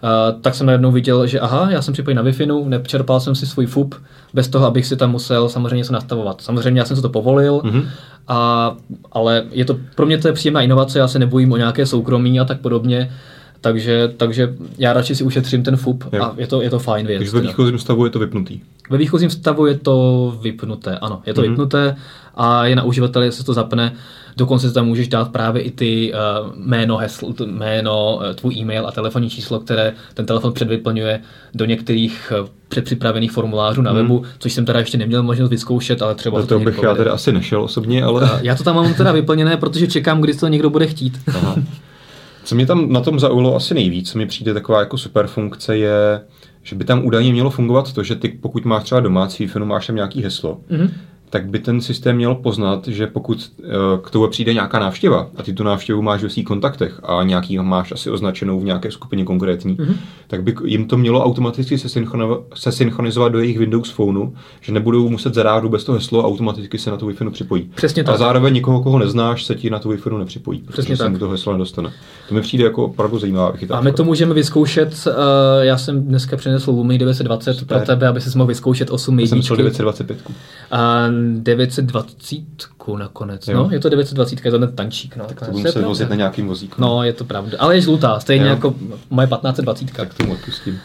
Uh, 0.04 0.42
tak 0.42 0.56
jsem 0.56 0.68
najednou 0.68 0.92
viděl, 0.92 1.28
že 1.28 1.40
aha, 1.40 1.72
já 1.72 1.82
jsem 1.82 1.94
připojen 1.94 2.18
na 2.18 2.24
Wi-Fi, 2.24 2.68
nepřerpal 2.68 3.20
jsem 3.20 3.36
si 3.36 3.46
svůj 3.46 3.66
FUP, 3.66 3.96
bez 4.34 4.48
toho, 4.48 4.66
abych 4.66 4.86
si 4.86 4.96
tam 4.96 5.12
musel 5.12 5.50
samozřejmě 5.50 5.86
se 5.86 5.94
nastavovat. 5.94 6.42
Samozřejmě 6.42 6.82
já 6.82 6.86
jsem 6.86 6.96
se 6.96 7.02
to 7.02 7.10
povolil, 7.10 7.58
mm-hmm. 7.58 7.84
a, 8.28 8.76
ale 9.12 9.44
je 9.52 9.66
to, 9.66 9.78
pro 9.96 10.06
mě 10.06 10.18
to 10.18 10.28
je 10.28 10.34
příjemná 10.34 10.62
inovace, 10.62 11.00
já 11.00 11.08
se 11.08 11.20
nebojím 11.20 11.52
o 11.52 11.58
nějaké 11.58 11.86
soukromí 11.86 12.40
a 12.40 12.46
tak 12.46 12.60
podobně. 12.60 13.10
Takže, 13.66 14.14
takže 14.18 14.56
já 14.78 14.94
radši 14.94 15.16
si 15.16 15.24
ušetřím 15.24 15.64
ten 15.64 15.78
FUP 15.78 16.04
jo. 16.14 16.24
a 16.24 16.34
je 16.38 16.48
to, 16.48 16.62
je 16.62 16.70
to 16.70 16.80
fajn 16.80 17.08
věc. 17.08 17.20
Takže 17.20 17.32
ve 17.32 17.42
výchozím 17.42 17.80
stavu 17.80 18.06
je 18.06 18.12
to 18.12 18.20
vypnutý. 18.20 18.60
Ve 18.90 18.98
výchozím 18.98 19.30
stavu 19.30 19.66
je 19.66 19.78
to 19.78 20.38
vypnuté, 20.42 20.98
ano, 20.98 21.22
je 21.26 21.34
to 21.34 21.42
mm-hmm. 21.42 21.50
vypnuté 21.50 21.96
a 22.36 22.66
je 22.66 22.76
na 22.76 22.84
uživateli, 22.84 23.32
se 23.32 23.44
to 23.44 23.54
zapne. 23.54 23.94
Dokonce 24.38 24.72
tam 24.72 24.86
můžeš 24.86 25.08
dát 25.08 25.32
právě 25.32 25.62
i 25.62 25.72
ty 25.72 26.14
uh, 26.14 26.54
jméno, 26.56 26.98
hesl, 26.98 27.34
jméno, 27.46 28.16
uh, 28.16 28.34
tvůj 28.36 28.56
e-mail 28.56 28.88
a 28.88 28.92
telefonní 28.92 29.30
číslo, 29.30 29.60
které 29.60 29.94
ten 30.14 30.26
telefon 30.26 30.54
předvyplňuje 30.54 31.22
do 31.54 31.66
některých 31.66 32.34
uh, 32.42 32.48
předpřipravených 32.68 33.32
formulářů 33.32 33.82
na 33.82 33.92
mm. 33.92 33.98
webu, 33.98 34.24
což 34.40 34.54
jsem 34.54 34.66
teda 34.66 34.80
ještě 34.80 34.98
neměl 34.98 35.24
možnost 35.24 35.50
vyzkoušet, 35.50 36.02
ale 36.02 36.16
třeba... 36.16 36.42
Do 36.42 36.48
toho 36.48 36.66
bych 36.66 36.84
já 36.84 36.96
teda 36.96 37.14
asi 37.14 37.32
nešel 37.32 37.64
osobně, 37.64 38.04
ale... 38.04 38.24
Uh, 38.24 38.30
já 38.42 38.56
to 38.56 38.64
tam 38.64 38.76
mám 38.76 38.94
teda 38.94 39.12
vyplněné, 39.12 39.58
protože 39.58 39.88
čekám, 39.88 40.22
kdy 40.22 40.34
to 40.34 40.48
někdo 40.48 40.70
bude 40.70 40.88
chtít. 40.88 41.20
Aha. 41.28 41.56
Co 42.46 42.56
mě 42.56 42.66
tam 42.66 42.92
na 42.92 43.02
tom 43.02 43.20
zaujalo 43.20 43.56
asi 43.56 43.74
nejvíc, 43.74 44.12
co 44.12 44.18
mi 44.18 44.26
přijde 44.26 44.54
taková 44.54 44.80
jako 44.80 44.98
super 44.98 45.28
funkce, 45.28 45.78
je, 45.78 46.22
že 46.64 46.76
by 46.76 46.84
tam 46.84 47.06
údajně 47.06 47.32
mělo 47.32 47.50
fungovat 47.50 47.94
to, 47.94 48.04
že 48.04 48.16
ty, 48.16 48.30
pokud 48.30 48.66
máš 48.66 48.84
třeba 48.84 49.02
domácí 49.02 49.46
wi 49.46 49.66
máš 49.66 49.88
tam 49.88 49.96
nějaký 49.96 50.24
heslo, 50.24 50.60
mm-hmm 50.72 50.90
tak 51.36 51.46
by 51.46 51.60
ten 51.60 51.82
systém 51.82 52.16
měl 52.16 52.36
poznat, 52.36 52.88
že 52.88 53.08
pokud 53.08 53.52
eh, 53.60 53.68
k 54.04 54.10
tomu 54.10 54.28
přijde 54.28 54.54
nějaká 54.54 54.80
návštěva 54.80 55.28
a 55.36 55.44
ty 55.44 55.54
tu 55.54 55.64
návštěvu 55.64 56.02
máš 56.02 56.24
ve 56.24 56.30
svých 56.30 56.46
kontaktech 56.46 57.00
a 57.04 57.24
nějaký 57.24 57.58
máš 57.58 57.92
asi 57.92 58.10
označenou 58.10 58.60
v 58.60 58.64
nějaké 58.64 58.92
skupině 58.92 59.26
konkrétní, 59.26 59.76
mm-hmm. 59.78 59.96
tak 60.28 60.44
by 60.44 60.56
jim 60.66 60.88
to 60.88 60.98
mělo 60.98 61.24
automaticky 61.24 61.78
se 62.56 62.72
synchronizovat 62.72 63.32
do 63.32 63.40
jejich 63.40 63.60
Windows 63.60 63.90
Phoneu, 63.90 64.34
že 64.62 64.72
nebudou 64.72 65.10
muset 65.10 65.34
zadávat 65.34 65.64
vůbec 65.64 65.84
to 65.84 65.94
heslo 65.94 66.24
a 66.24 66.28
automaticky 66.28 66.78
se 66.78 66.92
na 66.92 66.98
tu 66.98 67.10
Wi-Fi 67.10 67.32
připojí. 67.32 67.72
Přesně 67.76 68.04
tak. 68.04 68.16
A 68.16 68.18
zároveň 68.18 68.54
nikoho, 68.54 68.84
koho 68.84 69.00
neznáš, 69.00 69.44
se 69.44 69.56
ti 69.56 69.70
na 69.70 69.80
tu 69.80 69.92
Wi-Fi 69.92 70.18
nepřipojí, 70.18 70.64
Přesně 70.72 70.98
tak. 70.98 71.06
se 71.06 71.10
mu 71.10 71.18
to 71.18 71.30
heslo 71.30 71.54
nedostane. 71.54 71.92
To 72.30 72.36
mi 72.36 72.42
přijde 72.42 72.64
jako 72.64 72.86
opravdu 72.86 73.20
zajímavá 73.20 73.52
vychytávka. 73.52 73.80
A 73.80 73.84
my 73.84 73.92
to 73.92 74.04
můžeme 74.04 74.34
vyzkoušet. 74.34 75.08
Uh, 75.08 75.14
já 75.62 75.78
jsem 75.78 76.04
dneska 76.04 76.38
přinesl 76.38 76.72
Lumii 76.72 77.00
920 77.00 77.54
Super. 77.54 77.78
pro 77.78 77.86
tebe, 77.86 78.08
aby 78.08 78.22
se 78.22 78.38
mohl 78.38 78.48
vyzkoušet 78.48 78.90
8 78.90 79.20
jedničky. 79.20 79.48
Jsem 79.48 79.58
925. 79.58 80.18
A 80.72 81.08
920 81.44 82.36
nakonec, 82.98 83.48
jo. 83.48 83.58
no, 83.58 83.70
je 83.72 83.80
to 83.80 83.90
920, 83.90 84.46
je 84.46 84.52
to 84.52 84.60
ten 84.60 84.76
tančík, 84.76 85.16
no. 85.16 85.26
Tak 85.26 85.40
to 85.40 85.72
se 85.72 85.82
vozit 85.82 86.10
na 86.10 86.16
nějakým 86.16 86.48
vozíku. 86.48 86.82
No, 86.82 87.04
je 87.04 87.14
to 87.14 87.24
pravda, 87.24 87.58
ale 87.60 87.76
je 87.76 87.82
žlutá, 87.82 88.20
stejně 88.20 88.46
jo. 88.46 88.52
jako 88.52 88.76
moje 89.10 89.28
1520. 89.28 89.92
Tak 89.92 90.14
tomu 90.14 90.34
odpustím. 90.34 90.80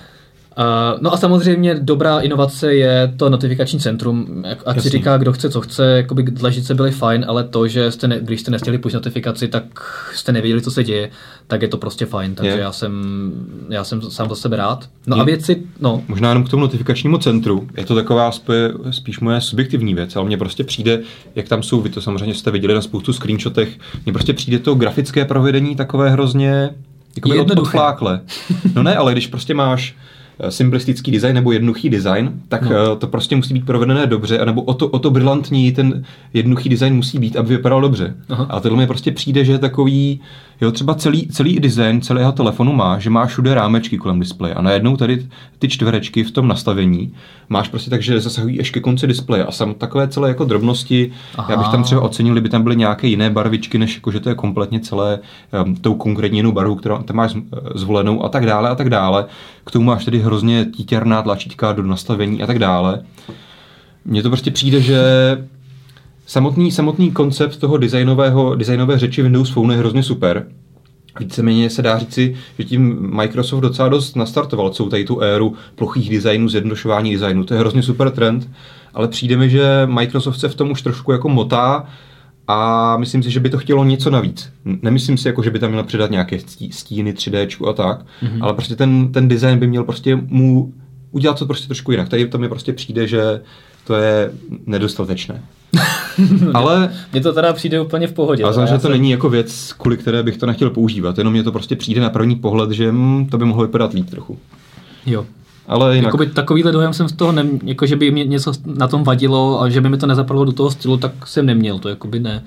Uh, 0.60 1.00
no 1.00 1.12
a 1.12 1.16
samozřejmě 1.16 1.74
dobrá 1.74 2.20
inovace 2.20 2.74
je 2.74 3.14
to 3.16 3.30
notifikační 3.30 3.80
centrum. 3.80 4.44
Ať 4.66 4.80
si 4.80 4.88
říká, 4.88 5.18
kdo 5.18 5.32
chce, 5.32 5.50
co 5.50 5.60
chce, 5.60 5.84
jakoby 5.84 6.22
dležice 6.22 6.74
byly 6.74 6.90
fajn, 6.90 7.24
ale 7.28 7.44
to, 7.44 7.68
že 7.68 7.90
jste 7.90 8.08
ne, 8.08 8.20
když 8.20 8.40
jste 8.40 8.50
nestihli 8.50 8.78
push 8.78 8.94
notifikaci, 8.94 9.48
tak 9.48 9.64
jste 10.14 10.32
nevěděli, 10.32 10.62
co 10.62 10.70
se 10.70 10.84
děje, 10.84 11.10
tak 11.46 11.62
je 11.62 11.68
to 11.68 11.76
prostě 11.76 12.06
fajn. 12.06 12.34
Takže 12.34 12.50
je. 12.50 12.58
já 12.58 12.72
jsem, 12.72 12.92
já 13.68 13.84
jsem 13.84 14.02
sám 14.02 14.28
za 14.28 14.34
sebe 14.34 14.56
rád. 14.56 14.88
No 15.06 15.16
je. 15.16 15.22
a 15.22 15.24
věci, 15.24 15.62
no. 15.80 16.02
Možná 16.08 16.28
jenom 16.28 16.44
k 16.44 16.48
tomu 16.48 16.62
notifikačnímu 16.62 17.18
centru. 17.18 17.68
Je 17.76 17.84
to 17.84 17.94
taková 17.94 18.30
spíš 18.90 19.20
moje 19.20 19.40
subjektivní 19.40 19.94
věc, 19.94 20.16
ale 20.16 20.26
mně 20.26 20.36
prostě 20.36 20.64
přijde, 20.64 21.00
jak 21.34 21.48
tam 21.48 21.62
jsou, 21.62 21.80
vy 21.80 21.88
to 21.88 22.00
samozřejmě 22.00 22.34
jste 22.34 22.50
viděli 22.50 22.74
na 22.74 22.80
spoustu 22.80 23.12
screenshotech, 23.12 23.78
mně 24.04 24.12
prostě 24.12 24.32
přijde 24.32 24.58
to 24.58 24.74
grafické 24.74 25.24
provedení 25.24 25.76
takové 25.76 26.10
hrozně 26.10 26.70
Jakoby 27.16 27.38
od, 27.38 27.50
odflákle. 27.50 28.20
No 28.74 28.82
ne, 28.82 28.96
ale 28.96 29.12
když 29.12 29.26
prostě 29.26 29.54
máš 29.54 29.94
Eh, 29.94 30.09
simplistický 30.48 31.10
design 31.10 31.34
nebo 31.34 31.52
jednoduchý 31.52 31.90
design, 31.90 32.32
tak 32.48 32.62
no. 32.62 32.70
Eh, 32.70 32.96
to 32.96 33.06
prostě 33.06 33.36
musí 33.36 33.54
být 33.54 33.66
provedené 33.66 34.06
dobře, 34.06 34.44
nebo 34.44 34.62
o 34.62 34.74
to, 34.74 34.88
o 34.88 34.98
to 34.98 35.10
brilantní 35.10 35.72
ten 35.72 36.04
jednoduchý 36.34 36.68
design 36.68 36.94
musí 36.94 37.18
být, 37.18 37.36
aby 37.36 37.56
vypadal 37.56 37.80
dobře. 37.80 38.14
Aha. 38.28 38.46
A 38.50 38.60
tohle 38.60 38.78
mi 38.78 38.86
prostě 38.86 39.12
přijde, 39.12 39.44
že 39.44 39.52
je 39.52 39.58
takový, 39.58 40.20
jo, 40.60 40.72
třeba 40.72 40.94
celý, 40.94 41.26
celý 41.26 41.60
design 41.60 42.00
celého 42.00 42.32
telefonu 42.32 42.72
má, 42.72 42.98
že 42.98 43.10
má 43.10 43.26
všude 43.26 43.54
rámečky 43.54 43.98
kolem 43.98 44.20
displeje 44.20 44.54
a 44.54 44.62
najednou 44.62 44.96
tady 44.96 45.26
ty 45.58 45.68
čtverečky 45.68 46.24
v 46.24 46.30
tom 46.30 46.48
nastavení 46.48 47.12
máš 47.50 47.68
prostě 47.68 47.90
tak, 47.90 48.02
že 48.02 48.20
zasahují 48.20 48.56
ještě 48.56 48.72
ke 48.72 48.80
konci 48.80 49.06
displeje 49.06 49.44
a 49.44 49.52
sam 49.52 49.74
takové 49.74 50.08
celé 50.08 50.28
jako 50.28 50.44
drobnosti, 50.44 51.12
Aha. 51.36 51.46
já 51.50 51.56
bych 51.56 51.68
tam 51.68 51.82
třeba 51.82 52.00
ocenil, 52.00 52.34
kdyby 52.34 52.48
tam 52.48 52.62
byly 52.62 52.76
nějaké 52.76 53.06
jiné 53.06 53.30
barvičky, 53.30 53.78
než 53.78 53.94
jako, 53.94 54.10
že 54.10 54.20
to 54.20 54.28
je 54.28 54.34
kompletně 54.34 54.80
celé 54.80 55.18
um, 55.64 55.76
tou 55.76 55.94
konkrétní 55.94 56.38
jinou 56.38 56.52
barvu, 56.52 56.74
kterou 56.74 56.98
tam 56.98 57.16
máš 57.16 57.34
eh, 57.36 57.58
zvolenou 57.74 58.24
a 58.24 58.28
tak 58.28 58.46
dále 58.46 58.70
a 58.70 58.74
tak 58.74 58.90
dále. 58.90 59.26
K 59.70 59.72
tomu 59.72 59.84
máš 59.84 60.04
tedy 60.04 60.18
hrozně 60.18 60.64
títěrná 60.64 61.22
tlačítka 61.22 61.72
do 61.72 61.82
nastavení 61.82 62.42
a 62.42 62.46
tak 62.46 62.58
dále. 62.58 63.02
Mně 64.04 64.22
to 64.22 64.28
prostě 64.28 64.50
přijde, 64.50 64.80
že 64.80 64.98
samotný, 66.26 66.72
samotný 66.72 67.10
koncept 67.10 67.56
toho 67.56 67.76
designového, 67.76 68.54
designové 68.54 68.98
řeči 68.98 69.22
Windows 69.22 69.50
Phone 69.50 69.74
je 69.74 69.78
hrozně 69.78 70.02
super, 70.02 70.46
Víceméně 71.20 71.70
se 71.70 71.82
dá 71.82 71.98
říci, 71.98 72.36
že 72.58 72.64
tím 72.64 73.10
Microsoft 73.16 73.60
docela 73.60 73.88
dost 73.88 74.16
nastartoval 74.16 74.70
celou 74.70 74.88
tady 74.88 75.04
tu 75.04 75.20
éru 75.20 75.54
plochých 75.74 76.10
designů, 76.10 76.48
zjednodušování 76.48 77.12
designu. 77.12 77.44
To 77.44 77.54
je 77.54 77.60
hrozně 77.60 77.82
super 77.82 78.10
trend, 78.10 78.50
ale 78.94 79.08
přijde 79.08 79.36
mi, 79.36 79.50
že 79.50 79.82
Microsoft 79.86 80.40
se 80.40 80.48
v 80.48 80.54
tom 80.54 80.70
už 80.70 80.82
trošku 80.82 81.12
jako 81.12 81.28
motá 81.28 81.86
a 82.52 82.96
myslím 82.96 83.22
si, 83.22 83.30
že 83.30 83.40
by 83.40 83.50
to 83.50 83.58
chtělo 83.58 83.84
něco 83.84 84.10
navíc. 84.10 84.52
Nemyslím 84.82 85.18
si, 85.18 85.28
jako, 85.28 85.42
že 85.42 85.50
by 85.50 85.58
tam 85.58 85.70
měl 85.70 85.84
přidat 85.84 86.10
nějaké 86.10 86.38
stíny 86.70 87.12
3D 87.12 87.68
a 87.68 87.72
tak, 87.72 88.00
mm-hmm. 88.22 88.38
ale 88.40 88.54
prostě 88.54 88.76
ten, 88.76 89.12
ten 89.12 89.28
design 89.28 89.58
by 89.58 89.66
měl 89.66 89.84
prostě 89.84 90.16
mu 90.26 90.72
udělat 91.10 91.38
to 91.38 91.46
prostě 91.46 91.66
trošku 91.66 91.92
jinak. 91.92 92.08
Tady 92.08 92.26
to 92.26 92.38
mi 92.38 92.48
prostě 92.48 92.72
přijde, 92.72 93.06
že 93.06 93.40
to 93.84 93.94
je 93.94 94.30
nedostatečné. 94.66 95.42
ale... 96.54 96.92
Mně 97.12 97.20
to 97.20 97.32
teda 97.32 97.52
přijde 97.52 97.80
úplně 97.80 98.06
v 98.06 98.12
pohodě. 98.12 98.44
A 98.44 98.66
že 98.66 98.72
to 98.72 98.80
jsem... 98.80 98.90
není 98.90 99.10
jako 99.10 99.28
věc, 99.28 99.72
kvůli 99.72 99.96
které 99.96 100.22
bych 100.22 100.36
to 100.36 100.46
nechtěl 100.46 100.70
používat, 100.70 101.18
jenom 101.18 101.32
mě 101.32 101.42
to 101.42 101.52
prostě 101.52 101.76
přijde 101.76 102.00
na 102.00 102.10
první 102.10 102.36
pohled, 102.36 102.70
že 102.70 102.92
hm, 102.92 103.26
to 103.30 103.38
by 103.38 103.44
mohlo 103.44 103.62
vypadat 103.62 103.92
líp 103.92 104.10
trochu. 104.10 104.38
Jo. 105.06 105.26
Ale 105.70 105.96
jinak... 105.96 106.08
Jakoby 106.08 106.26
takovýhle 106.26 106.72
dojem 106.72 106.92
jsem 106.92 107.08
z 107.08 107.12
toho, 107.12 107.32
ne, 107.32 107.46
jako 107.64 107.86
že 107.86 107.96
by 107.96 108.10
mě 108.10 108.24
něco 108.24 108.52
na 108.66 108.88
tom 108.88 109.04
vadilo 109.04 109.62
a 109.62 109.68
že 109.68 109.80
by 109.80 109.88
mi 109.88 109.98
to 109.98 110.06
nezapadlo 110.06 110.44
do 110.44 110.52
toho 110.52 110.70
stylu, 110.70 110.96
tak 110.96 111.12
jsem 111.26 111.46
neměl, 111.46 111.78
to 111.78 111.88
jakoby 111.88 112.20
ne. 112.20 112.42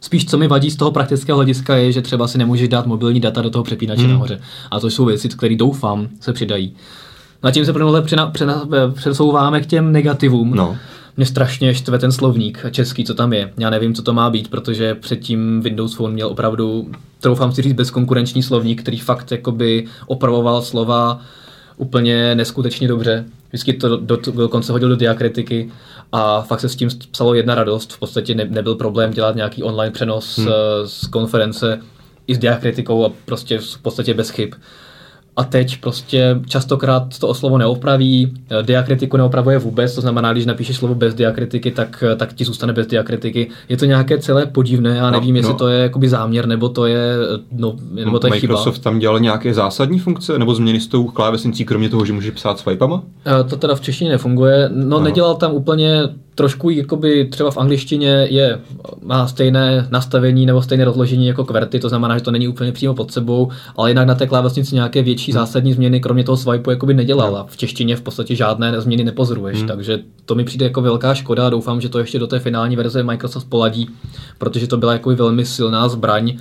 Spíš, 0.00 0.26
co 0.26 0.38
mi 0.38 0.48
vadí 0.48 0.70
z 0.70 0.76
toho 0.76 0.90
praktického 0.90 1.36
hlediska, 1.36 1.76
je, 1.76 1.92
že 1.92 2.02
třeba 2.02 2.28
si 2.28 2.38
nemůžeš 2.38 2.68
dát 2.68 2.86
mobilní 2.86 3.20
data 3.20 3.42
do 3.42 3.50
toho 3.50 3.64
přepínače 3.64 4.02
hmm. 4.02 4.10
nahoře. 4.10 4.40
A 4.70 4.80
to 4.80 4.90
jsou 4.90 5.04
věci, 5.04 5.28
které 5.28 5.56
doufám 5.56 6.08
se 6.20 6.32
přidají. 6.32 6.74
Na 7.42 7.50
tím 7.50 7.64
se 7.64 7.72
plynule 7.72 8.04
přesouváme 8.94 9.60
k 9.60 9.66
těm 9.66 9.92
negativům. 9.92 10.54
No. 10.54 10.76
Mě 11.16 11.26
strašně 11.26 11.74
štve 11.74 11.98
ten 11.98 12.12
slovník 12.12 12.66
český, 12.70 13.04
co 13.04 13.14
tam 13.14 13.32
je. 13.32 13.52
Já 13.58 13.70
nevím, 13.70 13.94
co 13.94 14.02
to 14.02 14.12
má 14.12 14.30
být, 14.30 14.48
protože 14.48 14.94
předtím 14.94 15.60
Windows 15.60 15.94
Phone 15.94 16.14
měl 16.14 16.28
opravdu, 16.28 16.90
troufám 17.20 17.52
si 17.52 17.62
říct, 17.62 17.72
bezkonkurenční 17.72 18.42
slovník, 18.42 18.82
který 18.82 18.98
fakt 18.98 19.30
jakoby 19.30 19.86
opravoval 20.06 20.62
slova 20.62 21.20
úplně 21.76 22.34
neskutečně 22.34 22.88
dobře. 22.88 23.24
Vždycky 23.48 23.72
to 23.72 23.88
do, 23.88 24.16
do, 24.16 24.32
dokonce 24.32 24.72
hodil 24.72 24.88
do 24.88 24.96
diakritiky 24.96 25.70
a 26.12 26.42
fakt 26.42 26.60
se 26.60 26.68
s 26.68 26.76
tím 26.76 26.88
psalo 27.10 27.34
jedna 27.34 27.54
radost. 27.54 27.92
V 27.92 27.98
podstatě 27.98 28.34
ne, 28.34 28.44
nebyl 28.44 28.74
problém 28.74 29.10
dělat 29.10 29.36
nějaký 29.36 29.62
online 29.62 29.90
přenos 29.90 30.38
hmm. 30.38 30.48
z, 30.48 30.50
z 30.84 31.06
konference 31.06 31.80
i 32.26 32.34
s 32.34 32.38
diakritikou 32.38 33.04
a 33.04 33.12
prostě 33.24 33.58
v 33.58 33.78
podstatě 33.78 34.14
bez 34.14 34.30
chyb 34.30 34.54
a 35.36 35.44
teď 35.44 35.80
prostě 35.80 36.40
častokrát 36.46 37.18
to 37.18 37.34
slovo 37.34 37.58
neopraví, 37.58 38.34
diakritiku 38.62 39.16
neopravuje 39.16 39.58
vůbec, 39.58 39.94
to 39.94 40.00
znamená, 40.00 40.32
když 40.32 40.46
napíšeš 40.46 40.76
slovo 40.76 40.94
bez 40.94 41.14
diakritiky, 41.14 41.70
tak, 41.70 42.04
tak 42.16 42.32
ti 42.32 42.44
zůstane 42.44 42.72
bez 42.72 42.86
diakritiky. 42.86 43.50
Je 43.68 43.76
to 43.76 43.84
nějaké 43.84 44.18
celé 44.18 44.46
podivné, 44.46 44.96
já 44.96 45.10
no, 45.10 45.20
nevím, 45.20 45.34
no, 45.34 45.38
jestli 45.38 45.52
no. 45.52 45.58
to 45.58 45.68
je 45.68 45.82
jakoby 45.82 46.08
záměr, 46.08 46.46
nebo 46.46 46.68
to 46.68 46.86
je, 46.86 47.16
no, 47.52 47.76
nebo 47.90 48.18
to 48.18 48.26
je 48.26 48.30
Microsoft 48.30 48.74
chyba. 48.74 48.82
tam 48.82 48.98
dělal 48.98 49.20
nějaké 49.20 49.54
zásadní 49.54 49.98
funkce, 49.98 50.38
nebo 50.38 50.54
změny 50.54 50.80
s 50.80 50.86
tou 50.86 51.04
klávesnicí, 51.04 51.64
kromě 51.64 51.88
toho, 51.88 52.04
že 52.04 52.12
může 52.12 52.32
psát 52.32 52.58
swipama? 52.58 53.02
To 53.48 53.56
teda 53.56 53.74
v 53.74 53.80
češtině 53.80 54.10
nefunguje. 54.10 54.70
No, 54.72 54.96
Aha. 54.96 55.04
nedělal 55.04 55.34
tam 55.34 55.52
úplně 55.52 56.02
trošku 56.36 56.70
jakoby 56.70 57.24
třeba 57.24 57.50
v 57.50 57.56
angličtině 57.56 58.26
je, 58.30 58.60
má 59.02 59.28
stejné 59.28 59.88
nastavení 59.90 60.46
nebo 60.46 60.62
stejné 60.62 60.84
rozložení 60.84 61.26
jako 61.26 61.44
kverty, 61.44 61.78
to 61.80 61.88
znamená, 61.88 62.18
že 62.18 62.24
to 62.24 62.30
není 62.30 62.48
úplně 62.48 62.72
přímo 62.72 62.94
pod 62.94 63.12
sebou, 63.12 63.50
ale 63.76 63.90
jinak 63.90 64.06
na 64.06 64.14
té 64.14 64.26
klávesnici 64.26 64.74
nějaké 64.74 65.02
větší 65.02 65.32
hmm. 65.32 65.40
zásadní 65.40 65.72
změny, 65.72 66.00
kromě 66.00 66.24
toho 66.24 66.36
swipeu, 66.36 66.70
jakoby 66.70 66.94
nedělala. 66.94 67.46
V 67.48 67.56
češtině 67.56 67.96
v 67.96 68.00
podstatě 68.00 68.34
žádné 68.34 68.80
změny 68.80 69.04
nepozoruješ, 69.04 69.58
hmm. 69.58 69.68
takže 69.68 69.98
to 70.24 70.34
mi 70.34 70.44
přijde 70.44 70.66
jako 70.66 70.82
velká 70.82 71.14
škoda 71.14 71.46
a 71.46 71.50
doufám, 71.50 71.80
že 71.80 71.88
to 71.88 71.98
ještě 71.98 72.18
do 72.18 72.26
té 72.26 72.38
finální 72.38 72.76
verze 72.76 73.02
Microsoft 73.02 73.48
poladí, 73.48 73.88
protože 74.38 74.66
to 74.66 74.76
byla 74.76 74.92
jako 74.92 75.10
velmi 75.10 75.44
silná 75.44 75.88
zbraň, 75.88 76.38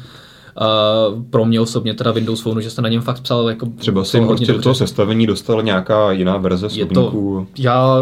Uh, 0.62 1.24
pro 1.30 1.46
mě 1.46 1.62
osobně 1.62 1.94
teda 1.94 2.12
Windows 2.12 2.42
Phone, 2.42 2.62
že 2.62 2.70
se 2.70 2.82
na 2.82 2.90
něm 2.90 3.02
fakt 3.02 3.22
psal 3.22 3.50
jako 3.50 3.66
Třeba 3.78 4.04
si 4.04 4.22
prostě 4.22 4.54
do 4.54 4.62
toho 4.62 4.76
sestavení 4.76 5.28
dostal 5.28 5.64
nějaká 5.64 6.12
jiná 6.12 6.38
verze 6.38 6.68
Je 6.72 6.86
to, 6.86 7.46
já 7.58 7.98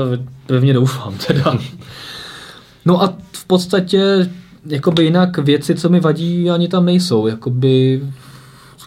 pevně 0.45 0.73
doufám 0.73 1.17
teda. 1.27 1.57
no 2.85 3.03
a 3.03 3.13
v 3.31 3.45
podstatě 3.45 4.29
jakoby 4.65 5.03
jinak 5.03 5.37
věci, 5.37 5.75
co 5.75 5.89
mi 5.89 5.99
vadí, 5.99 6.49
ani 6.49 6.67
tam 6.67 6.85
nejsou. 6.85 7.27
Jakoby 7.27 8.01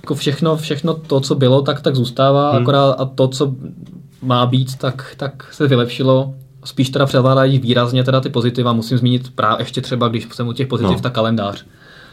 jako 0.06 0.14
všechno, 0.14 0.56
všechno 0.56 0.94
to, 0.94 1.20
co 1.20 1.34
bylo, 1.34 1.62
tak, 1.62 1.80
tak 1.80 1.96
zůstává, 1.96 2.50
hmm. 2.50 2.62
akorát 2.62 2.90
a 2.90 3.04
to, 3.04 3.28
co 3.28 3.54
má 4.22 4.46
být, 4.46 4.76
tak, 4.78 5.14
tak 5.16 5.48
se 5.52 5.66
vylepšilo. 5.66 6.34
Spíš 6.64 6.90
teda 6.90 7.06
převládají 7.06 7.58
výrazně 7.58 8.04
teda 8.04 8.20
ty 8.20 8.28
pozitiva. 8.28 8.72
Musím 8.72 8.98
zmínit 8.98 9.30
právě 9.34 9.62
ještě 9.62 9.80
třeba, 9.80 10.08
když 10.08 10.28
jsem 10.32 10.48
u 10.48 10.52
těch 10.52 10.66
pozitiv, 10.66 10.96
no. 10.96 11.02
tak 11.02 11.12
kalendář 11.12 11.64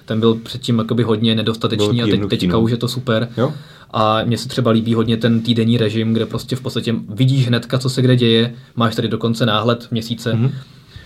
ten 0.06 0.20
byl 0.20 0.36
předtím 0.36 0.80
jakoby 0.80 1.04
hodně 1.04 1.36
nedostatečný 1.36 2.04
a 2.04 2.08
teď, 2.08 2.22
teďka 2.30 2.58
už 2.58 2.72
je 2.72 2.78
to 2.78 2.88
super. 2.88 3.30
Jo? 3.38 3.54
A 3.92 4.24
mně 4.24 4.38
se 4.38 4.50
třeba 4.50 4.72
líbí 4.72 4.94
hodně 4.94 5.18
ten 5.18 5.42
týdenní 5.42 5.78
režim, 5.78 6.14
kde 6.14 6.26
prostě 6.26 6.56
v 6.56 6.62
podstatě 6.62 6.96
vidíš 7.10 7.48
hnedka, 7.48 7.80
co 7.80 7.90
se 7.90 8.02
kde 8.02 8.16
děje, 8.16 8.54
máš 8.76 8.96
tady 8.96 9.08
dokonce 9.08 9.46
náhled 9.46 9.88
měsíce, 9.92 10.34
mm-hmm. 10.34 10.52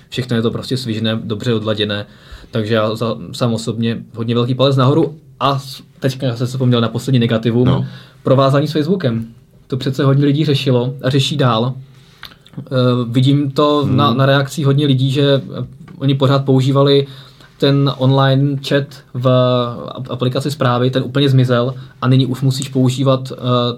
všechno 0.10 0.36
je 0.36 0.42
to 0.42 0.52
prostě 0.52 0.78
svižné, 0.78 1.20
dobře 1.24 1.54
odladěné, 1.54 2.06
takže 2.52 2.74
já 2.74 2.96
za, 2.96 3.18
sám 3.32 3.54
osobně 3.54 4.04
hodně 4.16 4.36
velký 4.36 4.56
palec 4.56 4.76
nahoru 4.76 5.16
a 5.40 5.62
teďka 6.00 6.28
jsem 6.28 6.38
se 6.38 6.46
vzpomněl 6.46 6.82
na 6.82 6.90
poslední 6.90 7.20
negativu, 7.20 7.66
no. 7.66 7.86
provázání 8.24 8.68
s 8.68 8.72
Facebookem. 8.72 9.26
To 9.68 9.78
přece 9.78 10.04
hodně 10.04 10.26
lidí 10.26 10.46
řešilo 10.46 10.94
a 11.04 11.10
řeší 11.10 11.38
dál. 11.38 11.74
Uh, 12.58 13.14
vidím 13.14 13.52
to 13.52 13.84
hmm. 13.86 13.98
na, 13.98 14.14
na 14.14 14.26
reakcích 14.26 14.66
hodně 14.66 14.86
lidí, 14.86 15.12
že 15.12 15.42
oni 15.98 16.16
pořád 16.16 16.46
používali 16.46 17.08
ten 17.58 17.92
online 17.98 18.58
chat 18.68 18.84
v 19.14 19.28
aplikaci 20.10 20.52
zprávy, 20.52 20.90
ten 20.90 21.04
úplně 21.04 21.30
zmizel 21.30 21.74
a 22.02 22.08
nyní 22.08 22.26
už 22.26 22.42
musíš 22.42 22.70
používat 22.70 23.32
uh, 23.32 23.38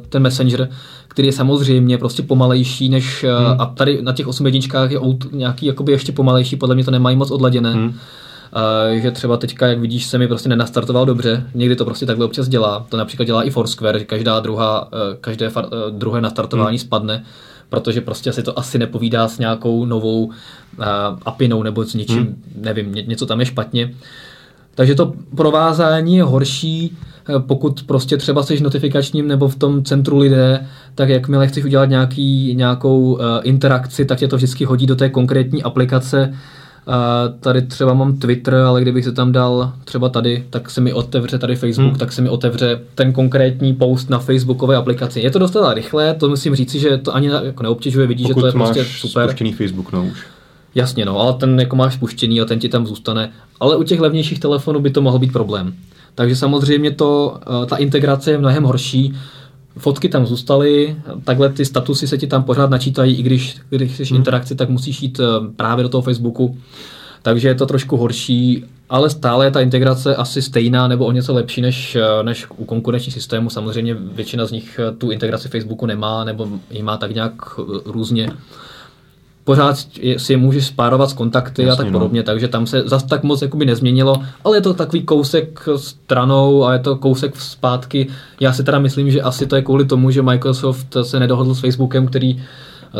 ten 0.09 0.21
Messenger, 0.21 0.69
který 1.07 1.27
je 1.27 1.31
samozřejmě 1.31 1.97
prostě 1.97 2.23
pomalejší 2.23 2.89
než, 2.89 3.23
uh, 3.23 3.47
hmm. 3.47 3.61
a 3.61 3.65
tady 3.65 4.01
na 4.01 4.13
těch 4.13 4.27
8 4.27 4.45
jedničkách 4.45 4.91
je 4.91 4.99
out, 4.99 5.31
nějaký 5.31 5.65
jakoby 5.65 5.91
ještě 5.91 6.11
pomalejší, 6.11 6.55
podle 6.55 6.75
mě 6.75 6.83
to 6.83 6.91
nemají 6.91 7.17
moc 7.17 7.31
odladěné. 7.31 7.73
Hmm. 7.73 7.87
Uh, 7.87 9.01
že 9.01 9.11
třeba 9.11 9.37
teďka, 9.37 9.67
jak 9.67 9.79
vidíš, 9.79 10.05
se 10.05 10.17
mi 10.17 10.27
prostě 10.27 10.49
nenastartoval 10.49 11.05
dobře. 11.05 11.43
Někdy 11.53 11.75
to 11.75 11.85
prostě 11.85 12.05
takhle 12.05 12.25
občas 12.25 12.47
dělá. 12.47 12.85
To 12.89 12.97
například 12.97 13.25
dělá 13.25 13.43
i 13.43 13.49
Foursquare, 13.49 13.99
že 13.99 14.05
každá 14.05 14.39
druhá, 14.39 14.93
uh, 14.93 14.99
každé 15.21 15.49
far, 15.49 15.65
uh, 15.65 15.97
druhé 15.97 16.21
nastartování 16.21 16.77
hmm. 16.77 16.85
spadne 16.85 17.23
protože 17.69 18.01
prostě 18.01 18.33
si 18.33 18.43
to 18.43 18.59
asi 18.59 18.79
nepovídá 18.79 19.27
s 19.27 19.39
nějakou 19.39 19.85
novou 19.85 20.25
uh, 20.25 20.33
apinou 21.25 21.63
nebo 21.63 21.85
s 21.85 21.93
něčím, 21.93 22.17
hmm. 22.17 22.43
nevím, 22.55 22.95
ně, 22.95 23.01
něco 23.01 23.25
tam 23.25 23.39
je 23.39 23.45
špatně. 23.45 23.93
Takže 24.75 24.95
to 24.95 25.13
provázání 25.35 26.15
je 26.15 26.23
horší, 26.23 26.97
eh, 27.29 27.39
pokud 27.39 27.83
prostě 27.83 28.17
třeba 28.17 28.43
jsi 28.43 28.63
notifikačním 28.63 29.27
nebo 29.27 29.47
v 29.47 29.55
tom 29.55 29.83
centru 29.83 30.17
lidé, 30.17 30.67
tak 30.95 31.09
jakmile 31.09 31.47
chceš 31.47 31.65
udělat 31.65 31.85
nějaký, 31.85 32.55
nějakou 32.55 33.13
uh, 33.13 33.19
interakci, 33.43 34.05
tak 34.05 34.19
tě 34.19 34.27
to 34.27 34.35
vždycky 34.35 34.65
hodí 34.65 34.87
do 34.87 34.95
té 34.95 35.09
konkrétní 35.09 35.63
aplikace, 35.63 36.33
tady 37.39 37.61
třeba 37.61 37.93
mám 37.93 38.17
Twitter, 38.17 38.55
ale 38.55 38.81
kdybych 38.81 39.03
se 39.03 39.11
tam 39.11 39.31
dal 39.31 39.73
třeba 39.83 40.09
tady, 40.09 40.45
tak 40.49 40.69
se 40.69 40.81
mi 40.81 40.93
otevře 40.93 41.39
tady 41.39 41.55
Facebook, 41.55 41.89
hmm. 41.89 41.99
tak 41.99 42.11
se 42.11 42.21
mi 42.21 42.29
otevře 42.29 42.81
ten 42.95 43.13
konkrétní 43.13 43.73
post 43.73 44.09
na 44.09 44.19
Facebookové 44.19 44.75
aplikaci. 44.75 45.19
Je 45.19 45.31
to 45.31 45.39
docela 45.39 45.73
rychlé, 45.73 46.13
to 46.13 46.29
musím 46.29 46.55
říci, 46.55 46.79
že 46.79 46.97
to 46.97 47.15
ani 47.15 47.27
jako 47.27 47.63
neobtěžuje, 47.63 48.07
vidí, 48.07 48.23
Pokud 48.23 48.39
že 48.39 48.41
to 48.41 48.47
je 48.47 48.51
prostě 48.51 48.85
super. 48.85 49.27
spuštěný 49.27 49.53
Facebook, 49.53 49.91
no 49.91 50.05
už. 50.05 50.25
Jasně, 50.75 51.05
no, 51.05 51.19
ale 51.19 51.33
ten 51.33 51.59
jako 51.59 51.75
máš 51.75 51.93
spuštěný 51.93 52.41
a 52.41 52.45
ten 52.45 52.59
ti 52.59 52.69
tam 52.69 52.87
zůstane. 52.87 53.31
Ale 53.59 53.77
u 53.77 53.83
těch 53.83 53.99
levnějších 53.99 54.39
telefonů 54.39 54.79
by 54.79 54.89
to 54.89 55.01
mohl 55.01 55.19
být 55.19 55.33
problém. 55.33 55.73
Takže 56.15 56.35
samozřejmě 56.35 56.91
to, 56.91 57.39
eh, 57.41 57.65
ta 57.65 57.75
integrace 57.75 58.31
je 58.31 58.37
mnohem 58.37 58.63
horší 58.63 59.13
fotky 59.77 60.09
tam 60.09 60.25
zůstaly, 60.25 60.95
takhle 61.23 61.49
ty 61.49 61.65
statusy 61.65 62.07
se 62.07 62.17
ti 62.17 62.27
tam 62.27 62.43
pořád 62.43 62.69
načítají, 62.69 63.15
i 63.15 63.23
když, 63.23 63.57
když 63.69 63.93
chceš 63.93 64.11
hmm. 64.11 64.17
interakci, 64.17 64.55
tak 64.55 64.69
musíš 64.69 65.01
jít 65.01 65.19
eh, 65.19 65.23
právě 65.55 65.83
do 65.83 65.89
toho 65.89 66.01
Facebooku. 66.01 66.57
Takže 67.21 67.47
je 67.47 67.55
to 67.55 67.65
trošku 67.65 67.97
horší, 67.97 68.65
ale 68.89 69.09
stále 69.09 69.45
je 69.45 69.51
ta 69.51 69.61
integrace 69.61 70.15
asi 70.15 70.41
stejná 70.41 70.87
nebo 70.87 71.05
o 71.05 71.11
něco 71.11 71.33
lepší 71.33 71.61
než, 71.61 71.95
eh, 71.95 72.23
než 72.23 72.47
u 72.57 72.65
konkurenčních 72.65 73.13
systémů. 73.13 73.49
Samozřejmě 73.49 73.93
většina 73.93 74.45
z 74.45 74.51
nich 74.51 74.79
eh, 74.79 74.91
tu 74.91 75.11
integraci 75.11 75.49
Facebooku 75.49 75.85
nemá 75.85 76.23
nebo 76.23 76.47
ji 76.71 76.83
má 76.83 76.97
tak 76.97 77.15
nějak 77.15 77.33
různě 77.85 78.29
pořád 79.43 79.75
si 80.17 80.33
je 80.33 80.37
můžeš 80.37 80.65
spárovat 80.65 81.09
s 81.09 81.13
kontakty 81.13 81.61
Jasně, 81.61 81.73
a 81.73 81.75
tak 81.75 81.85
no. 81.93 81.99
podobně, 81.99 82.19
no. 82.19 82.25
takže 82.25 82.47
tam 82.47 82.67
se 82.67 82.83
zas 82.85 83.03
tak 83.03 83.23
moc 83.23 83.41
jakoby 83.41 83.65
nezměnilo, 83.65 84.15
ale 84.43 84.57
je 84.57 84.61
to 84.61 84.73
takový 84.73 85.03
kousek 85.03 85.69
stranou 85.75 86.65
a 86.65 86.73
je 86.73 86.79
to 86.79 86.95
kousek 86.95 87.35
zpátky. 87.35 88.07
Já 88.39 88.53
si 88.53 88.63
teda 88.63 88.79
myslím, 88.79 89.11
že 89.11 89.21
asi 89.21 89.47
to 89.47 89.55
je 89.55 89.61
kvůli 89.61 89.85
tomu, 89.85 90.11
že 90.11 90.21
Microsoft 90.21 90.97
se 91.01 91.19
nedohodl 91.19 91.53
s 91.53 91.59
Facebookem, 91.59 92.07
který 92.07 92.41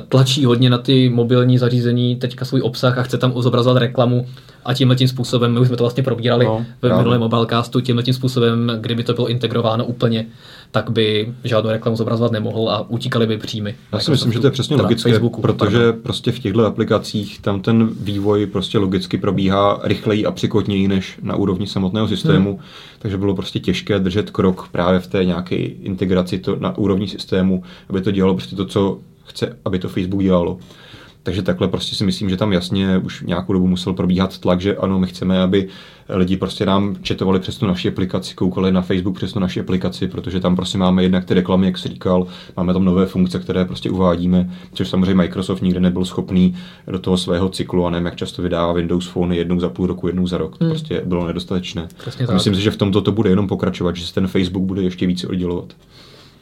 tlačí 0.10 0.46
hodně 0.46 0.70
na 0.70 0.78
ty 0.78 1.10
mobilní 1.10 1.58
zařízení 1.58 2.16
teďka 2.16 2.46
svůj 2.46 2.62
obsah 2.62 2.98
a 2.98 3.04
chce 3.04 3.18
tam 3.18 3.34
zobrazovat 3.42 3.78
reklamu 3.78 4.26
a 4.66 4.74
tímhle 4.74 4.96
tím 4.96 5.08
způsobem, 5.08 5.54
my 5.54 5.60
už 5.60 5.68
jsme 5.68 5.78
to 5.78 5.84
vlastně 5.84 6.04
probírali 6.04 6.46
No, 6.46 6.66
ve 6.82 6.98
minulém 6.98 7.20
mobilecastu, 7.20 7.82
tímhle 7.82 8.04
tím 8.04 8.14
způsobem, 8.14 8.72
kdyby 8.82 9.04
to 9.04 9.14
bylo 9.14 9.28
integrováno 9.28 9.86
úplně, 9.86 10.26
tak 10.72 10.90
by 10.90 11.34
žádnou 11.44 11.70
reklamu 11.70 11.98
zobrazovat 11.98 12.32
nemohl 12.32 12.70
a 12.70 12.90
utíkaly 12.90 13.28
by 13.28 13.38
příjmy. 13.38 13.76
Já 13.94 14.00
si 14.00 14.12
myslím, 14.12 14.34
že 14.34 14.40
to 14.40 14.48
je 14.48 14.52
přesně 14.52 14.76
logické, 14.76 15.10
Facebooku, 15.10 15.42
protože 15.42 15.78
pardon. 15.78 16.02
prostě 16.02 16.32
v 16.32 16.40
těchto 16.40 16.66
aplikacích 16.66 17.42
tam 17.42 17.62
ten 17.62 17.90
vývoj 18.00 18.46
prostě 18.46 18.78
logicky 18.78 19.18
probíhá 19.18 19.80
rychleji 19.84 20.26
a 20.26 20.32
překotněji 20.32 20.88
než 20.88 21.20
na 21.22 21.36
úrovni 21.36 21.68
samotného 21.68 22.08
systému, 22.08 22.50
hmm. 22.50 22.60
takže 23.00 23.18
bylo 23.18 23.36
prostě 23.36 23.60
těžké 23.60 24.00
držet 24.00 24.30
krok 24.30 24.70
právě 24.72 25.00
v 25.00 25.08
té 25.08 25.26
nějaké 25.26 25.56
integraci 25.56 26.40
to 26.40 26.56
na 26.56 26.78
úrovni 26.78 27.08
systému, 27.08 27.64
aby 27.90 28.02
to 28.02 28.12
dělalo 28.12 28.34
prostě 28.34 28.56
to, 28.56 28.66
co 28.66 29.00
chce, 29.24 29.58
aby 29.66 29.80
to 29.80 29.90
Facebook 29.90 30.24
dělalo. 30.24 30.58
Takže 31.30 31.42
takhle 31.42 31.68
prostě 31.68 31.96
si 31.96 32.04
myslím, 32.04 32.30
že 32.30 32.38
tam 32.38 32.54
jasně 32.54 32.98
už 32.98 33.22
nějakou 33.22 33.54
dobu 33.54 33.68
musel 33.68 33.94
probíhat 33.94 34.38
tlak, 34.38 34.62
že 34.62 34.76
ano, 34.76 35.00
my 35.00 35.08
chceme, 35.08 35.42
aby 35.42 35.68
lidi 36.10 36.38
prostě 36.38 36.66
nám 36.66 36.96
četovali 37.02 37.40
přes 37.40 37.58
tu 37.58 37.68
naši 37.68 37.88
aplikaci, 37.88 38.36
koukali 38.36 38.72
na 38.72 38.82
Facebook 38.82 39.16
přes 39.16 39.34
tu 39.34 39.40
naši 39.40 39.60
aplikaci, 39.60 40.08
protože 40.08 40.40
tam 40.40 40.56
prostě 40.56 40.78
máme 40.78 41.04
jednak 41.04 41.26
ty 41.26 41.34
reklamy, 41.34 41.66
jak 41.66 41.78
jsi 41.78 41.90
říkal, 41.90 42.28
máme 42.58 42.74
tam 42.74 42.86
nové 42.86 43.06
funkce, 43.06 43.40
které 43.40 43.66
prostě 43.66 43.90
uvádíme, 43.90 44.50
což 44.74 44.90
samozřejmě 44.90 45.16
Microsoft 45.16 45.62
nikdy 45.62 45.80
nebyl 45.80 46.06
schopný 46.06 46.56
do 46.88 47.00
toho 47.00 47.18
svého 47.18 47.50
cyklu 47.50 47.86
a 47.86 47.90
nevím, 47.90 48.06
jak 48.06 48.16
často 48.16 48.42
vydává 48.42 48.74
Windows 48.74 49.08
Phone 49.08 49.36
jednou 49.36 49.60
za 49.60 49.70
půl 49.70 49.88
roku, 49.88 50.08
jednou 50.08 50.28
za 50.28 50.38
rok. 50.38 50.58
To 50.58 50.66
Hmm. 50.66 50.72
prostě 50.72 51.02
bylo 51.06 51.28
nedostatečné. 51.28 51.88
Myslím 52.34 52.56
si, 52.56 52.62
že 52.62 52.72
v 52.72 52.78
tomto 52.78 53.02
to 53.02 53.12
bude 53.12 53.30
jenom 53.30 53.48
pokračovat, 53.48 53.96
že 53.96 54.08
se 54.08 54.14
ten 54.14 54.28
Facebook 54.28 54.64
bude 54.64 54.82
ještě 54.84 55.08
více 55.08 55.28
oddělovat. 55.28 55.74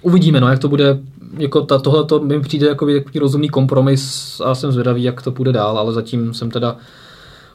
Uvidíme, 0.02 0.41
no, 0.41 0.50
jak 0.50 0.60
to 0.60 0.68
bude, 0.68 1.00
jako 1.38 1.62
ta, 1.62 1.80
tohle 1.80 2.06
to 2.06 2.20
mi 2.20 2.39
přijde 2.39 2.68
jako 2.68 2.86
takový 2.86 3.20
rozumný 3.20 3.50
kompromis 3.50 4.41
a 4.45 4.56
jsem 4.56 4.72
zvědavý, 4.72 5.04
jak 5.04 5.22
to 5.22 5.32
bude 5.32 5.52
dál, 5.52 5.78
ale 5.78 5.93
zatím 5.93 6.34
jsem 6.34 6.52
teda, 6.52 6.76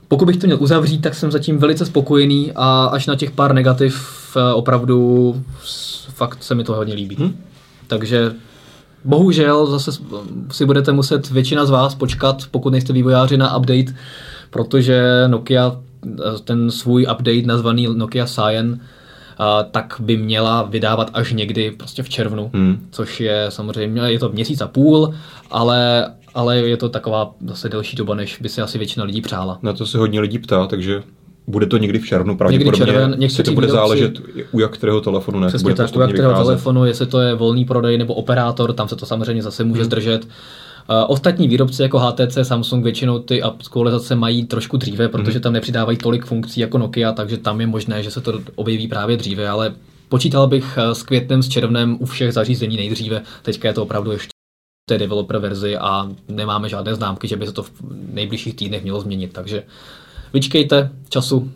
pokud 0.08 0.26
bych 0.26 0.36
to 0.36 0.46
měl 0.46 0.58
uzavřít, 0.60 0.98
tak 0.98 1.14
jsem 1.14 1.30
zatím 1.30 1.58
velice 1.58 1.86
spokojený 1.86 2.52
a 2.54 2.84
až 2.84 3.06
na 3.06 3.16
těch 3.16 3.30
pár 3.30 3.54
negativ 3.54 4.08
eh, 4.36 4.52
opravdu 4.52 5.34
fakt 6.08 6.42
se 6.42 6.54
mi 6.54 6.64
to 6.64 6.74
hodně 6.74 6.94
líbí. 6.94 7.16
Hm? 7.18 7.36
Takže 7.86 8.32
bohužel 9.04 9.66
zase 9.66 10.00
si 10.50 10.66
budete 10.66 10.92
muset 10.92 11.30
většina 11.30 11.64
z 11.64 11.70
vás 11.70 11.94
počkat, 11.94 12.42
pokud 12.50 12.70
nejste 12.70 12.92
vývojáři 12.92 13.36
na 13.36 13.56
update, 13.56 13.94
protože 14.50 15.24
Nokia 15.26 15.76
eh, 16.06 16.18
ten 16.44 16.70
svůj 16.70 17.02
update 17.02 17.42
nazvaný 17.46 17.88
Nokia 17.94 18.26
Cyan 18.26 18.78
tak 19.70 19.94
by 20.00 20.16
měla 20.16 20.62
vydávat 20.62 21.10
až 21.14 21.32
někdy 21.32 21.70
prostě 21.70 22.02
v 22.02 22.08
červnu, 22.08 22.50
Hmm. 22.54 22.86
což 22.90 23.20
je 23.20 23.46
samozřejmě, 23.48 24.00
je 24.02 24.18
to 24.18 24.28
měsíc 24.28 24.60
a 24.60 24.68
půl, 24.68 25.14
ale, 25.50 26.10
ale 26.34 26.56
je 26.58 26.76
to 26.76 26.88
taková 26.88 27.34
zase 27.46 27.68
delší 27.68 27.96
doba, 27.96 28.14
než 28.14 28.38
by 28.40 28.48
si 28.48 28.60
asi 28.60 28.78
většina 28.78 29.04
lidí 29.04 29.20
přála. 29.20 29.58
Na 29.62 29.72
to 29.72 29.86
se 29.86 29.98
hodně 29.98 30.20
lidí 30.20 30.38
ptá, 30.38 30.66
takže 30.66 31.02
bude 31.46 31.66
to 31.66 31.76
někdy 31.76 31.98
v 31.98 32.06
červnu 32.06 32.36
pravděpodobně. 32.36 32.86
červen, 32.86 33.12
si 33.12 33.18
někteří 33.18 33.42
to 33.42 33.52
bude 33.52 33.66
výrobci- 33.66 33.70
záležet 33.70 34.12
u 34.52 34.60
jak 34.60 34.72
kterého 34.72 35.00
telefonu, 35.00 35.40
ne? 35.40 35.48
Přesně 35.48 35.62
bude 35.62 35.74
tak, 35.74 35.84
u 35.84 35.88
postupně 35.88 36.12
kterého 36.12 36.32
vycházet. 36.32 36.50
telefonu, 36.50 36.84
jestli 36.84 37.06
to 37.06 37.20
je 37.20 37.34
volný 37.34 37.64
prodej 37.64 37.98
nebo 37.98 38.14
operátor, 38.14 38.72
tam 38.72 38.88
se 38.88 38.96
to 38.96 39.06
samozřejmě 39.06 39.42
zase 39.42 39.62
Hmm. 39.62 39.70
může 39.70 39.84
zdržet. 39.84 40.28
Ostatní 41.06 41.48
výrobci 41.48 41.82
jako 41.82 41.98
HTC, 41.98 42.38
Samsung 42.42 42.84
většinou 42.84 43.18
ty 43.18 43.42
aktualizace 43.42 44.14
mají 44.14 44.44
trošku 44.44 44.76
dříve, 44.76 45.08
protože 45.08 45.32
Hmm. 45.32 45.42
tam 45.42 45.52
nepřidávají 45.52 45.98
tolik 45.98 46.24
funkcí 46.24 46.60
jako 46.60 46.78
Nokia, 46.78 47.12
takže 47.12 47.36
tam 47.36 47.60
je 47.60 47.66
možné, 47.66 48.02
že 48.02 48.10
se 48.10 48.20
to 48.20 48.40
objeví 48.54 48.88
právě 48.88 49.16
dříve, 49.16 49.48
ale 49.48 49.74
počítal 50.08 50.46
bych 50.46 50.78
eh, 50.78 50.94
s 50.94 51.02
květnem, 51.02 51.42
s 51.42 51.48
červnem 51.48 51.96
u 52.00 52.06
všech 52.06 52.32
zařízení 52.32 52.76
nejdříve. 52.76 53.22
Teďka 53.42 53.68
je 53.68 53.74
to 53.74 53.82
opravdu 53.82 54.12
ještě 54.12 54.28
v 54.90 54.92
té 54.92 54.98
developer 54.98 55.38
verzi 55.38 55.76
a 55.76 56.08
nemáme 56.28 56.68
žádné 56.68 56.94
známky, 56.94 57.28
že 57.28 57.36
by 57.36 57.46
se 57.46 57.52
to 57.52 57.62
v 57.62 57.72
nejbližších 58.12 58.54
týdnech 58.54 58.82
mělo 58.82 59.00
změnit, 59.00 59.32
takže 59.32 59.62
vyčkejte 60.32 60.90
času 61.08 61.50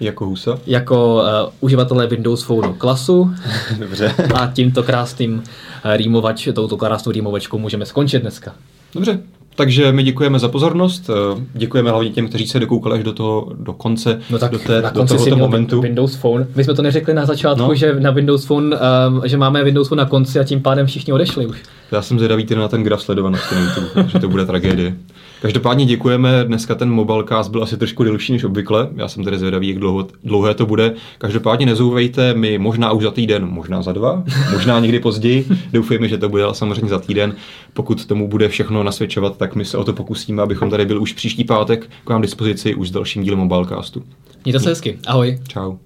Jako 0.00 0.26
husa? 0.26 0.58
jako 0.66 1.14
uh, 1.16 1.52
uživatelé 1.60 2.06
Windows 2.06 2.42
Phone 2.42 2.72
klasu 2.78 3.30
Dobře. 3.78 4.14
a 4.34 4.46
tímto 4.46 4.82
krásným 4.82 5.42
eh, 5.84 5.96
rýmovač, 5.96 6.48
touto 6.54 6.76
krásnou 6.76 7.12
rýmovačkou 7.12 7.58
můžeme 7.58 7.86
skončit 7.86 8.18
dneska. 8.18 8.54
Dobře. 8.94 9.20
Takže 9.54 9.92
my 9.92 10.02
děkujeme 10.02 10.38
za 10.38 10.48
pozornost. 10.48 11.10
eh, 11.10 11.42
Děkujeme 11.54 11.90
hlavně 11.90 12.10
těm, 12.10 12.28
kteří 12.28 12.46
se 12.46 12.60
dokoukali 12.60 12.98
až 12.98 13.04
do 13.04 13.12
toho 13.12 13.52
do 13.58 13.72
konce, 13.72 14.20
No 14.30 14.38
tak 14.38 14.50
do, 14.52 14.58
té, 14.58 14.82
na 14.82 14.90
do 14.90 14.98
konci 14.98 15.14
tohoto 15.16 15.36
momentu. 15.36 15.80
Windows 15.80 16.14
Phone. 16.16 16.46
My 16.54 16.64
jsme 16.64 16.74
to 16.74 16.82
neřekli 16.82 17.14
na 17.14 17.26
začátku, 17.26 17.62
No. 17.62 17.68
no. 17.68 17.74
že 17.74 18.00
na 18.00 18.10
Windows 18.10 18.44
Phone, 18.44 18.76
um, 18.76 19.22
že 19.24 19.36
máme 19.36 19.64
Windows 19.64 19.88
Phone 19.88 20.02
na 20.02 20.08
konci 20.08 20.40
a 20.40 20.44
tím 20.44 20.62
pádem 20.62 20.86
všichni 20.86 21.12
odešli 21.12 21.46
už. 21.46 21.62
Já 21.92 22.02
jsem 22.02 22.18
zvědavý 22.18 22.46
teda 22.46 22.60
na 22.60 22.68
ten 22.68 22.82
graf 22.82 23.02
sledovanosti 23.02 23.54
na 23.54 23.60
YouTube, 23.60 24.08
že 24.12 24.18
to 24.18 24.28
bude 24.28 24.46
tragédie. 24.46 24.94
Každopádně 25.42 25.84
děkujeme, 25.84 26.44
dneska 26.44 26.74
ten 26.74 26.90
mobilecast 26.90 27.50
byl 27.50 27.62
asi 27.62 27.76
trošku 27.76 28.04
delší 28.04 28.32
než 28.32 28.44
obvykle, 28.44 28.88
já 28.96 29.08
jsem 29.08 29.24
tedy 29.24 29.38
zvědavý, 29.38 29.68
jak 29.68 29.78
dlouho, 29.78 30.06
dlouhé 30.24 30.54
to 30.54 30.66
bude. 30.66 30.94
Každopádně 31.18 31.66
nezouvejte, 31.66 32.34
my 32.34 32.58
možná 32.58 32.92
už 32.92 33.02
za 33.02 33.10
týden, 33.10 33.46
možná 33.46 33.82
za 33.82 33.92
dva, 33.92 34.22
možná 34.52 34.80
někdy 34.80 35.00
později, 35.00 35.46
doufejme, 35.72 36.08
že 36.08 36.18
to 36.18 36.28
bude 36.28 36.44
ale 36.44 36.54
samozřejmě 36.54 36.88
za 36.88 36.98
týden. 36.98 37.34
Pokud 37.72 38.06
tomu 38.06 38.28
bude 38.28 38.48
všechno 38.48 38.82
nasvědčovat, 38.82 39.36
tak 39.36 39.54
my 39.54 39.64
se 39.64 39.76
o 39.76 39.84
to 39.84 39.92
pokusíme, 39.92 40.42
abychom 40.42 40.70
tady 40.70 40.86
byli 40.86 40.98
už 40.98 41.12
příští 41.12 41.44
pátek 41.44 41.90
k 42.04 42.10
vám 42.10 42.22
dispozici 42.22 42.74
už 42.74 42.88
s 42.88 42.90
dalším 42.90 43.22
dílem 43.22 43.38
mobilecastu. 43.38 44.02
Mějte 44.44 44.60
se 44.60 44.68
hezky. 44.68 44.98
Ahoj. 45.06 45.38
Čau. 45.48 45.76